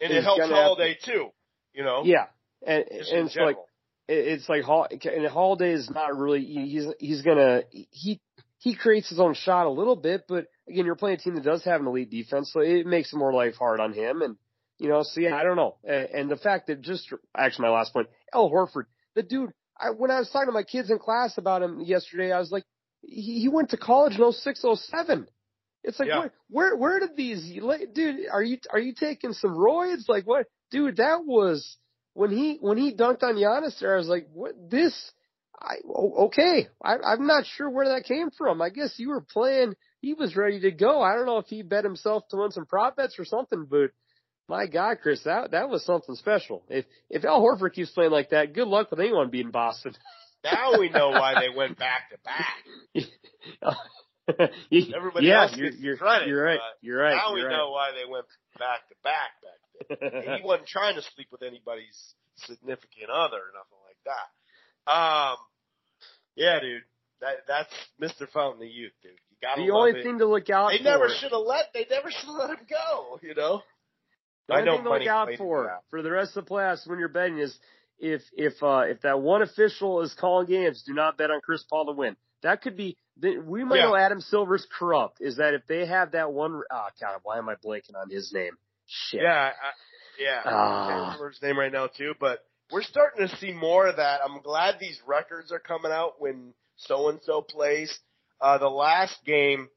And 0.00 0.12
it 0.12 0.22
helps 0.22 0.42
Holiday 0.44 0.96
too. 1.02 1.28
You 1.74 1.84
know? 1.84 2.02
yeah. 2.04 2.26
And, 2.66 2.84
Just 2.90 3.12
and 3.12 3.26
it's 3.26 3.36
like, 3.36 3.56
it's 4.08 4.48
like 4.48 4.64
and 5.04 5.26
Holiday 5.26 5.72
is 5.72 5.90
not 5.90 6.16
really 6.16 6.44
he's 6.44 6.86
he's 6.98 7.22
gonna 7.22 7.62
he 7.70 8.20
he 8.58 8.74
creates 8.74 9.08
his 9.08 9.20
own 9.20 9.34
shot 9.34 9.66
a 9.66 9.70
little 9.70 9.96
bit, 9.96 10.24
but 10.28 10.46
again, 10.68 10.84
you're 10.86 10.96
playing 10.96 11.16
a 11.16 11.20
team 11.20 11.34
that 11.34 11.44
does 11.44 11.64
have 11.64 11.80
an 11.80 11.86
elite 11.86 12.10
defense, 12.10 12.50
so 12.52 12.60
it 12.60 12.86
makes 12.86 13.12
more 13.12 13.32
life 13.32 13.54
hard 13.56 13.80
on 13.80 13.92
him. 13.92 14.22
And 14.22 14.36
you 14.78 14.88
know, 14.88 15.02
so 15.02 15.20
yeah, 15.20 15.34
I 15.36 15.42
don't 15.42 15.56
know. 15.56 15.76
And, 15.84 16.30
the 16.30 16.36
fact 16.36 16.66
that 16.66 16.80
just 16.82 17.12
actually 17.36 17.68
my 17.68 17.74
last 17.74 17.92
point, 17.92 18.08
Al 18.32 18.50
Horford, 18.50 18.84
the 19.14 19.22
dude. 19.22 19.52
I 19.78 19.90
when 19.90 20.10
I 20.10 20.18
was 20.18 20.30
talking 20.30 20.48
to 20.48 20.52
my 20.52 20.62
kids 20.62 20.90
in 20.90 20.98
class 20.98 21.36
about 21.36 21.62
him 21.62 21.80
yesterday, 21.80 22.32
I 22.32 22.38
was 22.38 22.50
like, 22.50 22.64
he, 23.02 23.40
he 23.40 23.48
went 23.48 23.70
to 23.70 23.76
college 23.76 24.18
in 24.18 24.32
06, 24.32 24.64
07. 24.74 25.28
It's 25.84 26.00
like 26.00 26.08
Yeah. 26.08 26.18
where 26.18 26.30
where 26.48 26.76
where 26.76 27.00
did 27.00 27.14
these 27.16 27.42
dude? 27.92 28.20
Are 28.32 28.42
you 28.42 28.58
are 28.70 28.78
you 28.78 28.94
taking 28.94 29.34
some 29.34 29.50
roids? 29.54 30.08
Like 30.08 30.24
what, 30.26 30.46
dude? 30.70 30.96
That 30.96 31.24
was 31.24 31.76
when 32.14 32.30
he 32.30 32.56
when 32.60 32.78
he 32.78 32.94
dunked 32.94 33.22
on 33.22 33.34
Giannis 33.36 33.78
there, 33.78 33.94
I 33.94 33.98
was 33.98 34.08
like, 34.08 34.28
what 34.32 34.54
this? 34.70 34.94
I 35.58 35.76
okay. 35.86 36.68
I, 36.82 36.96
I'm 36.96 37.26
not 37.26 37.44
sure 37.46 37.70
where 37.70 37.88
that 37.88 38.04
came 38.04 38.30
from. 38.30 38.60
I 38.60 38.70
guess 38.70 38.94
you 38.98 39.10
were 39.10 39.22
playing. 39.22 39.74
He 40.00 40.14
was 40.14 40.36
ready 40.36 40.60
to 40.60 40.70
go. 40.70 41.00
I 41.00 41.14
don't 41.14 41.26
know 41.26 41.38
if 41.38 41.46
he 41.46 41.62
bet 41.62 41.84
himself 41.84 42.28
to 42.28 42.36
win 42.36 42.50
some 42.52 42.66
prop 42.66 42.96
bets 42.96 43.18
or 43.18 43.24
something, 43.24 43.66
but 43.68 43.90
my 44.48 44.66
God, 44.66 44.98
Chris, 45.02 45.22
that 45.24 45.52
that 45.52 45.68
was 45.68 45.84
something 45.84 46.14
special. 46.14 46.62
If 46.68 46.84
if 47.10 47.24
Al 47.24 47.42
Horford 47.42 47.72
keeps 47.72 47.90
playing 47.90 48.12
like 48.12 48.30
that, 48.30 48.52
good 48.54 48.68
luck 48.68 48.90
with 48.90 49.00
anyone 49.00 49.30
beating 49.30 49.52
Boston. 49.52 49.94
Now 50.44 50.78
we 50.78 50.90
know 50.90 51.10
why 51.10 51.34
they 51.34 51.48
went 51.56 51.76
back 51.76 52.10
to 52.10 52.18
back. 52.22 52.62
Everybody 54.70 55.26
yeah, 55.26 55.42
else 55.42 55.56
you're, 55.56 55.70
you're, 55.70 55.96
credit. 55.96 56.28
you're 56.28 56.42
right. 56.42 56.60
You're 56.82 56.98
right. 57.00 57.16
Now 57.16 57.34
we 57.34 57.40
you're 57.40 57.50
know 57.50 57.70
why 57.70 57.90
they 57.90 58.08
went 58.08 58.26
back 58.58 58.86
to 58.88 58.94
back 59.02 59.30
back 59.42 59.58
then. 60.22 60.22
He 60.38 60.44
wasn't 60.44 60.68
trying 60.68 60.94
to 60.94 61.02
sleep 61.02 61.28
with 61.32 61.42
anybody's 61.42 62.14
significant 62.36 63.10
other 63.10 63.38
or 63.38 63.50
nothing 63.54 63.80
like 63.86 63.98
that. 64.04 64.30
Um, 64.86 65.36
yeah, 66.36 66.60
dude, 66.60 66.82
that 67.20 67.36
that's 67.48 67.72
Mr. 68.00 68.28
Fountain 68.30 68.62
of 68.62 68.68
Youth, 68.72 68.92
dude. 69.02 69.12
You 69.30 69.36
gotta 69.42 69.62
the 69.62 69.70
only 69.72 69.98
it. 69.98 70.02
thing 70.02 70.18
to 70.18 70.26
look 70.26 70.48
out 70.50 70.70
they 70.70 70.78
for. 70.78 70.84
never 70.84 71.08
should 71.08 71.32
have 71.32 71.40
let. 71.46 71.66
They 71.74 71.86
never 71.90 72.10
should 72.10 72.26
have 72.28 72.36
let 72.36 72.50
him 72.50 72.66
go. 72.68 73.18
You 73.22 73.34
know. 73.34 73.62
The 74.48 74.54
I 74.54 74.58
only 74.60 74.72
thing 74.76 74.84
to 74.84 74.90
look 74.90 75.06
out 75.08 75.28
for 75.38 75.80
for 75.90 76.02
the 76.02 76.10
rest 76.10 76.36
of 76.36 76.44
the 76.44 76.50
playoffs 76.50 76.86
when 76.88 76.98
you're 77.00 77.08
betting 77.08 77.38
is 77.38 77.58
if 77.98 78.22
if 78.36 78.62
uh 78.62 78.84
if 78.86 79.00
that 79.02 79.20
one 79.20 79.42
official 79.42 80.02
is 80.02 80.14
calling 80.14 80.46
games, 80.46 80.84
do 80.86 80.94
not 80.94 81.18
bet 81.18 81.30
on 81.30 81.40
Chris 81.40 81.64
Paul 81.68 81.86
to 81.86 81.92
win. 81.92 82.16
That 82.42 82.62
could 82.62 82.76
be. 82.76 82.96
We 83.20 83.64
might 83.64 83.76
Yeah. 83.78 83.86
know 83.86 83.96
Adam 83.96 84.20
Silver's 84.20 84.66
corrupt. 84.78 85.20
Is 85.22 85.38
that 85.38 85.54
if 85.54 85.66
they 85.66 85.86
have 85.86 86.12
that 86.12 86.32
one? 86.32 86.52
Oh 86.70 86.86
God, 87.00 87.20
why 87.22 87.38
am 87.38 87.48
I 87.48 87.54
blanking 87.56 87.96
on 87.96 88.10
his 88.10 88.30
name? 88.32 88.52
Shit. 88.86 89.22
Yeah, 89.22 89.50
I, 89.50 90.22
yeah. 90.22 90.40
I 90.40 90.42
can't 90.44 90.54
Ah. 90.54 91.04
remember 91.06 91.30
his 91.30 91.42
name 91.42 91.58
right 91.58 91.72
now 91.72 91.86
too, 91.88 92.12
but 92.20 92.44
we're 92.72 92.82
starting 92.82 93.26
to 93.28 93.36
see 93.36 93.52
more 93.52 93.86
of 93.86 93.96
that. 93.96 94.20
I'm 94.24 94.40
glad 94.42 94.76
these 94.80 95.00
records 95.06 95.52
are 95.52 95.58
coming 95.58 95.92
out 95.92 96.14
when 96.20 96.52
so 96.76 97.08
and 97.08 97.20
so 97.24 97.42
plays. 97.42 97.96
Uh, 98.40 98.58
the 98.58 98.68
last 98.68 99.16
game, 99.24 99.68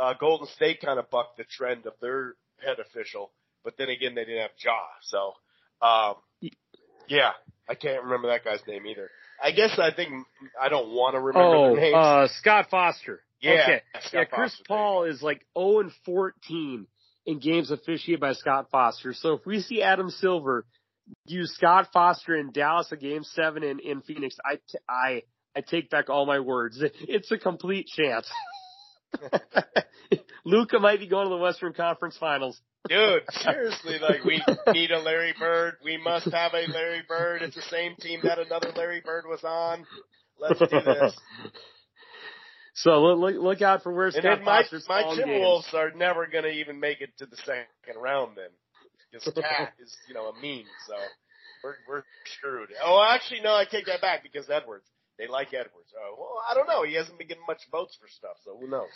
uh, 0.00 0.14
Golden 0.18 0.46
State 0.48 0.80
kind 0.84 0.98
of 0.98 1.10
bucked 1.10 1.36
the 1.36 1.44
trend 1.44 1.86
of 1.86 1.92
their 2.00 2.34
head 2.64 2.78
official, 2.80 3.30
but 3.64 3.74
then 3.78 3.88
again, 3.90 4.14
they 4.14 4.24
didn't 4.24 4.42
have 4.42 4.50
Ja. 4.64 4.72
So, 5.02 5.32
um, 5.86 6.14
yeah, 7.08 7.30
I 7.68 7.74
can't 7.74 8.02
remember 8.04 8.28
that 8.28 8.44
guy's 8.44 8.66
name 8.66 8.86
either. 8.86 9.10
I 9.42 9.52
guess 9.52 9.78
I 9.78 9.92
think 9.94 10.10
I 10.60 10.68
don't 10.68 10.90
want 10.90 11.14
to 11.14 11.20
remember 11.20 11.56
Oh, 11.56 11.74
their 11.74 11.80
names. 11.82 11.94
uh, 11.96 12.28
Scott 12.40 12.66
Foster. 12.70 13.20
yeah, 13.40 13.52
Okay. 13.62 13.82
Scott 14.00 14.12
yeah, 14.12 14.24
Chris 14.24 14.52
Foster, 14.52 14.64
Paul 14.68 15.04
is 15.04 15.22
like 15.22 15.46
0 15.56 15.80
and 15.80 15.92
14 16.04 16.86
in 17.26 17.38
games 17.38 17.70
officiated 17.70 18.20
by 18.20 18.32
Scott 18.34 18.68
Foster. 18.70 19.14
So 19.14 19.34
if 19.34 19.46
we 19.46 19.60
see 19.60 19.82
Adam 19.82 20.10
Silver 20.10 20.66
use 21.26 21.54
Scott 21.54 21.88
Foster 21.92 22.36
in 22.36 22.52
Dallas 22.52 22.90
a 22.92 22.96
game 22.96 23.22
seven 23.24 23.62
in, 23.62 23.78
in 23.80 24.02
Phoenix, 24.02 24.36
I, 24.44 24.56
t- 24.56 24.78
I, 24.88 25.22
I 25.56 25.60
take 25.60 25.90
back 25.90 26.10
all 26.10 26.26
my 26.26 26.40
words. 26.40 26.82
It's 27.00 27.30
a 27.30 27.38
complete 27.38 27.86
chance. 27.86 28.30
Luka 30.44 30.78
might 30.78 31.00
be 31.00 31.06
going 31.06 31.26
to 31.26 31.30
the 31.30 31.40
Western 31.40 31.72
Conference 31.72 32.16
Finals. 32.18 32.60
Dude, 32.88 33.22
seriously, 33.30 33.98
like 33.98 34.24
we 34.24 34.42
need 34.72 34.90
a 34.90 34.98
Larry 34.98 35.34
Bird. 35.38 35.74
We 35.84 35.98
must 35.98 36.32
have 36.32 36.54
a 36.54 36.66
Larry 36.72 37.02
Bird. 37.06 37.42
It's 37.42 37.54
the 37.54 37.62
same 37.62 37.94
team 37.96 38.20
that 38.22 38.38
another 38.38 38.72
Larry 38.74 39.02
Bird 39.04 39.24
was 39.28 39.44
on. 39.44 39.84
Let's 40.38 40.58
do 40.58 40.66
this. 40.70 41.14
So 42.74 43.02
look, 43.02 43.36
look, 43.38 43.62
out 43.62 43.82
for 43.82 43.92
where 43.92 44.06
And 44.06 44.14
Scott 44.14 44.38
then 44.38 44.44
my 44.44 44.64
my. 44.88 45.02
Timberwolves 45.02 45.74
are 45.74 45.90
never 45.90 46.26
going 46.26 46.44
to 46.44 46.50
even 46.50 46.80
make 46.80 47.02
it 47.02 47.10
to 47.18 47.26
the 47.26 47.36
second 47.36 48.00
round. 48.00 48.36
Then 48.36 48.48
because 49.12 49.32
Cat 49.42 49.74
is 49.78 49.96
you 50.06 50.14
know 50.14 50.26
a 50.26 50.34
meme, 50.34 50.66
so 50.86 50.94
we're 51.62 51.74
we're 51.88 52.02
screwed. 52.24 52.68
Oh, 52.82 53.04
actually, 53.08 53.40
no, 53.40 53.54
I 53.54 53.64
take 53.64 53.86
that 53.86 54.00
back 54.00 54.22
because 54.22 54.48
Edwards. 54.50 54.86
They 55.20 55.28
like 55.28 55.48
Edwards. 55.48 55.92
Oh, 55.94 56.16
well, 56.18 56.42
I 56.48 56.54
don't 56.54 56.66
know. 56.66 56.82
He 56.82 56.94
hasn't 56.94 57.18
been 57.18 57.28
getting 57.28 57.44
much 57.46 57.60
votes 57.70 57.94
for 58.00 58.08
stuff, 58.08 58.36
so 58.42 58.56
who 58.58 58.66
knows? 58.66 58.88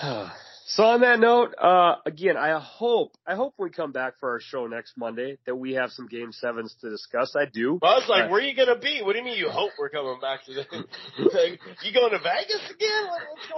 so 0.66 0.84
on 0.84 1.00
that 1.00 1.18
note, 1.18 1.56
uh, 1.60 1.96
again, 2.06 2.36
I 2.36 2.60
hope, 2.60 3.16
I 3.26 3.34
hope 3.34 3.54
we 3.58 3.70
come 3.70 3.90
back 3.90 4.20
for 4.20 4.30
our 4.30 4.40
show 4.40 4.68
next 4.68 4.96
Monday 4.96 5.38
that 5.46 5.56
we 5.56 5.72
have 5.72 5.90
some 5.90 6.06
game 6.06 6.30
sevens 6.30 6.76
to 6.82 6.90
discuss. 6.90 7.34
I 7.34 7.46
do. 7.52 7.80
Well, 7.82 7.90
I 7.90 7.94
was 7.96 8.08
like, 8.08 8.26
Uh, 8.26 8.28
where 8.28 8.40
are 8.40 8.44
you 8.44 8.54
going 8.54 8.68
to 8.72 8.80
be? 8.80 9.00
What 9.02 9.14
do 9.14 9.18
you 9.18 9.24
mean 9.24 9.38
you 9.38 9.50
hope 9.50 9.72
we're 9.76 9.88
coming 9.88 10.20
back 10.20 10.44
to 10.44 10.54
the? 10.54 10.60
like, 10.70 11.58
you 11.82 11.92
going 11.92 12.12
to 12.12 12.20
Vegas 12.20 12.70
again? 12.70 13.08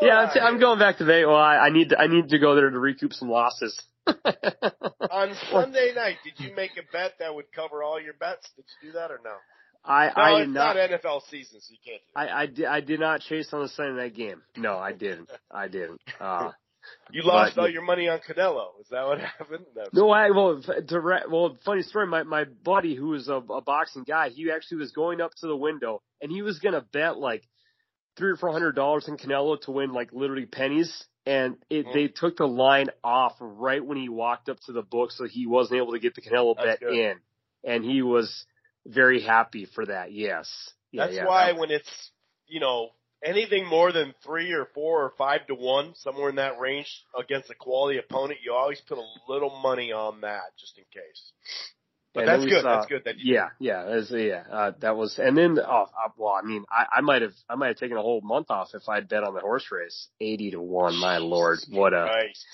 Going 0.00 0.06
Yeah. 0.08 0.16
I'm, 0.16 0.32
t- 0.32 0.40
I'm 0.40 0.58
going 0.58 0.78
back 0.78 0.96
to 0.96 1.04
Vegas. 1.04 1.26
Well, 1.26 1.36
I, 1.36 1.58
I 1.58 1.70
need 1.70 1.90
to, 1.90 1.98
I 1.98 2.06
need 2.06 2.30
to 2.30 2.38
go 2.38 2.54
there 2.54 2.70
to 2.70 2.78
recoup 2.78 3.12
some 3.12 3.28
losses. 3.28 3.78
On 4.06 5.34
Sunday 5.52 5.92
night, 5.94 6.16
did 6.24 6.42
you 6.42 6.56
make 6.56 6.72
a 6.78 6.90
bet 6.90 7.12
that 7.18 7.34
would 7.34 7.52
cover 7.52 7.82
all 7.82 8.00
your 8.00 8.14
bets? 8.14 8.48
Did 8.56 8.64
you 8.80 8.88
do 8.88 8.92
that 8.98 9.10
or 9.10 9.20
no? 9.22 9.34
I, 9.84 10.06
No, 10.06 10.12
I 10.16 10.30
it's 10.40 10.46
did 10.46 10.54
not 10.54 10.76
not. 10.76 10.90
NFL 10.90 11.20
season, 11.30 11.60
so 11.60 11.72
you 11.72 11.78
can't. 11.84 12.02
I, 12.14 12.42
I, 12.42 12.46
did, 12.46 12.64
I 12.66 12.80
did 12.80 13.00
not 13.00 13.20
chase 13.22 13.48
on 13.52 13.62
the 13.62 13.68
Sunday 13.68 14.00
night 14.02 14.14
game. 14.14 14.42
No, 14.56 14.76
I 14.78 14.92
didn't. 14.92 15.30
I 15.50 15.68
didn't. 15.68 16.00
Uh, 16.20 16.50
You 17.10 17.22
lost 17.24 17.56
But- 17.56 17.62
all 17.62 17.68
your 17.68 17.82
money 17.82 18.08
on 18.08 18.18
Canelo. 18.20 18.68
Is 18.80 18.88
that 18.90 19.04
what 19.06 19.18
happened? 19.38 19.66
No. 19.74 19.84
no, 19.92 20.10
I, 20.10 20.30
well, 20.30 20.62
direct, 20.86 21.30
well, 21.30 21.56
funny 21.64 21.82
story. 21.82 22.06
My, 22.06 22.22
my 22.22 22.44
buddy 22.44 22.94
who 22.94 23.08
was 23.08 23.28
a, 23.28 23.34
a 23.34 23.60
boxing 23.60 24.04
guy, 24.04 24.28
he 24.30 24.50
actually 24.50 24.78
was 24.78 24.92
going 24.92 25.20
up 25.20 25.32
to 25.40 25.46
the 25.46 25.56
window 25.56 26.02
and 26.20 26.30
he 26.30 26.42
was 26.42 26.58
going 26.60 26.74
to 26.74 26.80
bet 26.92 27.18
like 27.18 27.42
three 28.16 28.30
or 28.30 28.36
four 28.36 28.52
hundred 28.52 28.72
dollars 28.76 29.08
in 29.08 29.16
Canelo 29.16 29.60
to 29.62 29.70
win 29.72 29.92
like 29.92 30.12
literally 30.12 30.46
pennies. 30.46 31.04
And 31.24 31.56
it, 31.70 31.86
Mhm. 31.86 31.92
they 31.94 32.08
took 32.08 32.36
the 32.36 32.46
line 32.48 32.88
off 33.04 33.34
right 33.40 33.84
when 33.84 33.96
he 33.96 34.08
walked 34.08 34.48
up 34.48 34.58
to 34.66 34.72
the 34.72 34.82
book, 34.82 35.12
so 35.12 35.24
he 35.28 35.46
wasn't 35.46 35.78
able 35.78 35.92
to 35.92 36.00
get 36.00 36.14
the 36.16 36.20
Canelo 36.20 36.54
That's 36.56 36.66
bet 36.66 36.80
good. 36.80 36.94
in. 36.98 37.14
And 37.64 37.84
he 37.84 38.02
was 38.02 38.44
very 38.86 39.20
happy 39.22 39.66
for 39.74 39.86
that. 39.86 40.12
Yes. 40.12 40.48
Yeah, 40.90 41.04
That's 41.06 41.16
yeah, 41.16 41.26
why 41.26 41.52
that- 41.52 41.58
when 41.60 41.70
it's 41.70 42.10
you 42.46 42.60
know 42.60 42.90
anything 43.24 43.66
more 43.66 43.92
than 43.92 44.14
three 44.24 44.52
or 44.52 44.66
four 44.74 45.04
or 45.04 45.10
five 45.16 45.46
to 45.46 45.54
one, 45.54 45.94
somewhere 45.96 46.28
in 46.28 46.36
that 46.36 46.58
range 46.58 47.04
against 47.18 47.50
a 47.50 47.54
quality 47.54 47.98
opponent, 47.98 48.40
you 48.44 48.52
always 48.52 48.80
put 48.80 48.98
a 48.98 49.04
little 49.28 49.50
money 49.62 49.92
on 49.92 50.20
that 50.22 50.42
just 50.58 50.76
in 50.76 50.84
case. 50.92 51.32
But 52.14 52.26
that's 52.26 52.44
good. 52.44 52.62
saw- 52.62 52.74
that's 52.74 52.86
good. 52.88 53.04
That 53.04 53.18
you 53.18 53.34
Yeah, 53.34 53.48
yeah, 53.58 53.84
as, 53.84 54.10
yeah. 54.10 54.42
Uh, 54.50 54.72
that 54.80 54.96
was, 54.96 55.18
and 55.18 55.34
then, 55.34 55.58
oh, 55.58 55.86
well, 56.18 56.34
I 56.34 56.44
mean, 56.46 56.64
I, 56.70 56.98
I 56.98 57.00
might 57.00 57.22
have, 57.22 57.32
I 57.48 57.54
might 57.54 57.68
have 57.68 57.78
taken 57.78 57.96
a 57.96 58.02
whole 58.02 58.20
month 58.20 58.50
off 58.50 58.68
if 58.74 58.86
I'd 58.86 59.08
bet 59.08 59.24
on 59.24 59.32
the 59.34 59.40
horse 59.40 59.70
race, 59.72 60.08
eighty 60.20 60.50
to 60.50 60.60
one. 60.60 60.94
My 60.96 61.16
lord, 61.18 61.60
what 61.70 61.94
a! 61.94 62.08
Christ, 62.10 62.44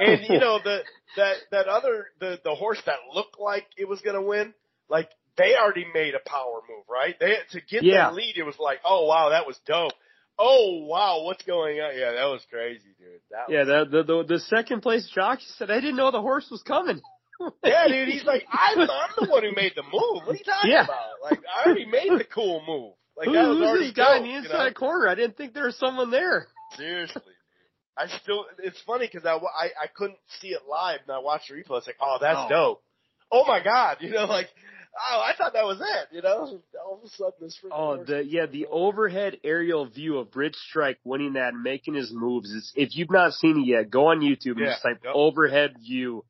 and 0.00 0.20
you 0.28 0.38
know 0.38 0.58
the 0.62 0.80
that 1.16 1.36
that 1.50 1.66
other 1.66 2.08
the 2.20 2.40
the 2.44 2.54
horse 2.54 2.80
that 2.84 2.96
looked 3.14 3.40
like 3.40 3.66
it 3.78 3.88
was 3.88 4.02
gonna 4.02 4.20
win, 4.22 4.52
like 4.92 5.08
they 5.36 5.56
already 5.56 5.86
made 5.92 6.14
a 6.14 6.20
power 6.28 6.60
move, 6.68 6.84
right? 6.88 7.16
They 7.18 7.34
to 7.52 7.60
get 7.66 7.82
Yeah. 7.82 8.10
the 8.10 8.14
lead, 8.16 8.36
it 8.36 8.44
was 8.44 8.58
like, 8.60 8.78
oh 8.84 9.06
wow, 9.06 9.30
that 9.30 9.46
was 9.46 9.58
dope. 9.66 9.94
Oh 10.38 10.84
wow, 10.86 11.22
what's 11.24 11.44
going 11.44 11.80
on? 11.80 11.98
Yeah, 11.98 12.12
that 12.12 12.26
was 12.26 12.46
crazy, 12.50 12.94
dude. 12.98 13.20
That 13.30 13.46
Yeah, 13.48 13.64
was, 13.64 13.88
the, 13.90 14.02
the 14.02 14.02
the 14.04 14.24
the 14.34 14.38
second 14.40 14.82
place 14.82 15.10
jockey 15.12 15.44
said, 15.56 15.70
"I 15.70 15.80
didn't 15.80 15.96
know 15.96 16.10
the 16.10 16.20
horse 16.20 16.48
was 16.50 16.62
coming." 16.62 17.00
yeah, 17.64 17.88
dude. 17.88 18.08
He's 18.08 18.24
like, 18.24 18.44
I'm 18.52 18.78
I'm 18.78 19.10
the 19.18 19.26
one 19.30 19.42
who 19.42 19.52
made 19.54 19.72
the 19.74 19.82
move. 19.82 20.22
What 20.24 20.28
are 20.28 20.38
you 20.38 20.44
talking 20.44 20.70
Yeah. 20.70 20.84
about? 20.84 21.22
Like 21.22 21.40
I 21.48 21.66
already 21.66 21.86
made 21.86 22.10
the 22.18 22.24
cool 22.24 22.62
move. 22.66 22.94
Like 23.16 23.26
Who, 23.26 23.32
was 23.34 23.58
who's 23.58 23.86
this 23.88 23.96
guy 23.96 24.16
dope, 24.16 24.22
in 24.24 24.28
the 24.28 24.28
you 24.30 24.38
inside 24.38 24.74
know? 24.74 24.78
corner? 24.78 25.08
I 25.08 25.14
didn't 25.14 25.36
think 25.36 25.54
there 25.54 25.66
was 25.66 25.76
someone 25.78 26.10
there. 26.10 26.46
Seriously. 26.76 27.22
I 27.96 28.06
still, 28.22 28.46
it's 28.58 28.80
funny 28.86 29.06
because 29.06 29.26
I, 29.26 29.34
I, 29.34 29.66
I 29.84 29.86
couldn't 29.94 30.18
see 30.40 30.48
it 30.48 30.62
live 30.68 31.00
and 31.06 31.14
I 31.14 31.18
watched 31.18 31.48
the 31.50 31.56
replay. 31.56 31.76
It's 31.78 31.86
like, 31.86 31.98
oh, 32.00 32.16
that's 32.20 32.38
Oh. 32.38 32.48
dope. 32.48 32.82
Oh 33.30 33.44
my 33.46 33.62
God. 33.62 33.98
You 34.00 34.10
know, 34.10 34.24
like, 34.24 34.48
oh, 34.98 35.20
I 35.20 35.32
thought 35.36 35.52
that 35.54 35.64
was 35.64 35.80
it. 35.80 36.14
You 36.14 36.22
know, 36.22 36.60
all 36.84 36.94
of 36.98 37.04
a 37.04 37.08
sudden 37.08 37.32
this 37.40 37.58
Oh, 37.70 37.96
horse- 37.96 38.06
the 38.08 38.24
yeah, 38.24 38.46
the 38.46 38.66
overhead 38.66 39.38
aerial 39.44 39.86
view 39.86 40.18
of 40.18 40.34
Rich 40.34 40.56
Strike 40.56 40.98
winning 41.04 41.34
that 41.34 41.54
and 41.54 41.62
making 41.62 41.94
his 41.94 42.12
moves. 42.12 42.50
Is, 42.50 42.72
if 42.76 42.96
you've 42.96 43.10
not 43.10 43.32
seen 43.34 43.58
it 43.60 43.66
yet, 43.66 43.90
go 43.90 44.06
on 44.08 44.20
YouTube 44.20 44.52
and 44.52 44.60
Yeah, 44.60 44.70
just 44.72 44.82
type 44.82 45.00
yep. 45.04 45.12
overhead 45.14 45.76
view. 45.80 46.24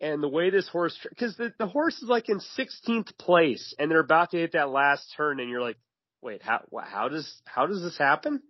And 0.00 0.20
the 0.22 0.28
way 0.28 0.50
this 0.50 0.66
horse, 0.68 0.98
because 1.08 1.36
the, 1.36 1.52
the 1.60 1.66
horse 1.68 1.94
is 2.02 2.08
like 2.08 2.28
in 2.28 2.40
16th 2.58 3.16
place, 3.18 3.72
and 3.78 3.88
they're 3.88 4.00
about 4.00 4.32
to 4.32 4.36
hit 4.36 4.52
that 4.52 4.68
last 4.68 5.06
turn, 5.16 5.38
and 5.38 5.48
you're 5.48 5.60
like, 5.62 5.76
wait, 6.20 6.42
how 6.42 6.60
how 6.84 7.08
does 7.08 7.40
how 7.44 7.66
does 7.66 7.82
this 7.82 7.96
happen? 7.98 8.42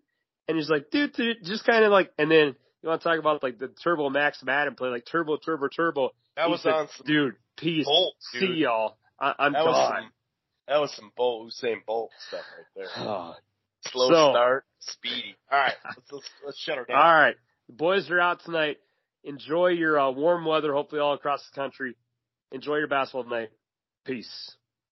And 0.49 0.57
he's 0.57 0.71
like, 0.71 0.91
dude, 0.91 1.13
dude 1.13 1.39
just 1.45 1.65
kind 1.67 1.85
of 1.85 1.91
like, 1.93 2.11
and 2.19 2.31
then 2.31 2.57
you 2.83 2.89
want 2.89 3.03
to 3.03 3.09
talk 3.09 3.19
about 3.19 3.43
like 3.43 3.59
the 3.59 3.69
Turbo 3.69 4.09
Max 4.09 4.43
Madden 4.43 4.75
play, 4.77 4.89
like 4.89 5.05
Turbo, 5.05 5.37
Turbo, 5.37 5.69
Turbo. 5.69 6.11
that 6.37 6.47
He 6.47 6.53
was 6.53 6.63
said, 6.63 6.73
on 6.73 6.89
some 6.97 7.07
dude, 7.07 7.35
peace, 7.59 7.85
Bolt, 7.85 8.15
see 8.33 8.47
y'all. 8.57 8.97
I, 9.23 9.35
I'm 9.39 9.53
that 9.55 9.65
was 9.65 9.89
some, 9.89 10.11
that 10.69 10.81
was 10.81 10.93
some 10.97 11.13
Bolt, 11.17 11.51
Usain 11.53 11.77
Bolt 11.87 12.11
stuff 12.29 12.41
right 12.59 12.67
there. 12.77 12.89
Oh, 13.09 13.35
Slow 13.87 14.09
So- 14.11 14.33
start, 14.33 14.65
speedy. 14.81 15.35
All 15.51 15.59
right, 15.59 15.75
let's, 15.85 16.13
let's, 16.13 16.31
let's 16.47 16.59
shut 16.59 16.77
her 16.79 16.85
down. 16.85 16.99
All 16.99 17.15
right. 17.15 17.37
The 17.69 17.73
boys 17.75 18.11
are 18.11 18.21
out 18.21 18.41
tonight. 18.45 18.77
Enjoy 19.25 19.69
your 19.69 19.99
uh, 19.99 20.11
warm 20.11 20.45
weather, 20.45 20.73
hopefully 20.73 21.01
all 21.01 21.15
across 21.15 21.41
the 21.49 21.55
country. 21.61 21.97
Enjoy 22.53 22.77
your 22.77 22.89
basketball 22.89 23.25
tonight. 23.25 23.51
Peace. 24.05 24.55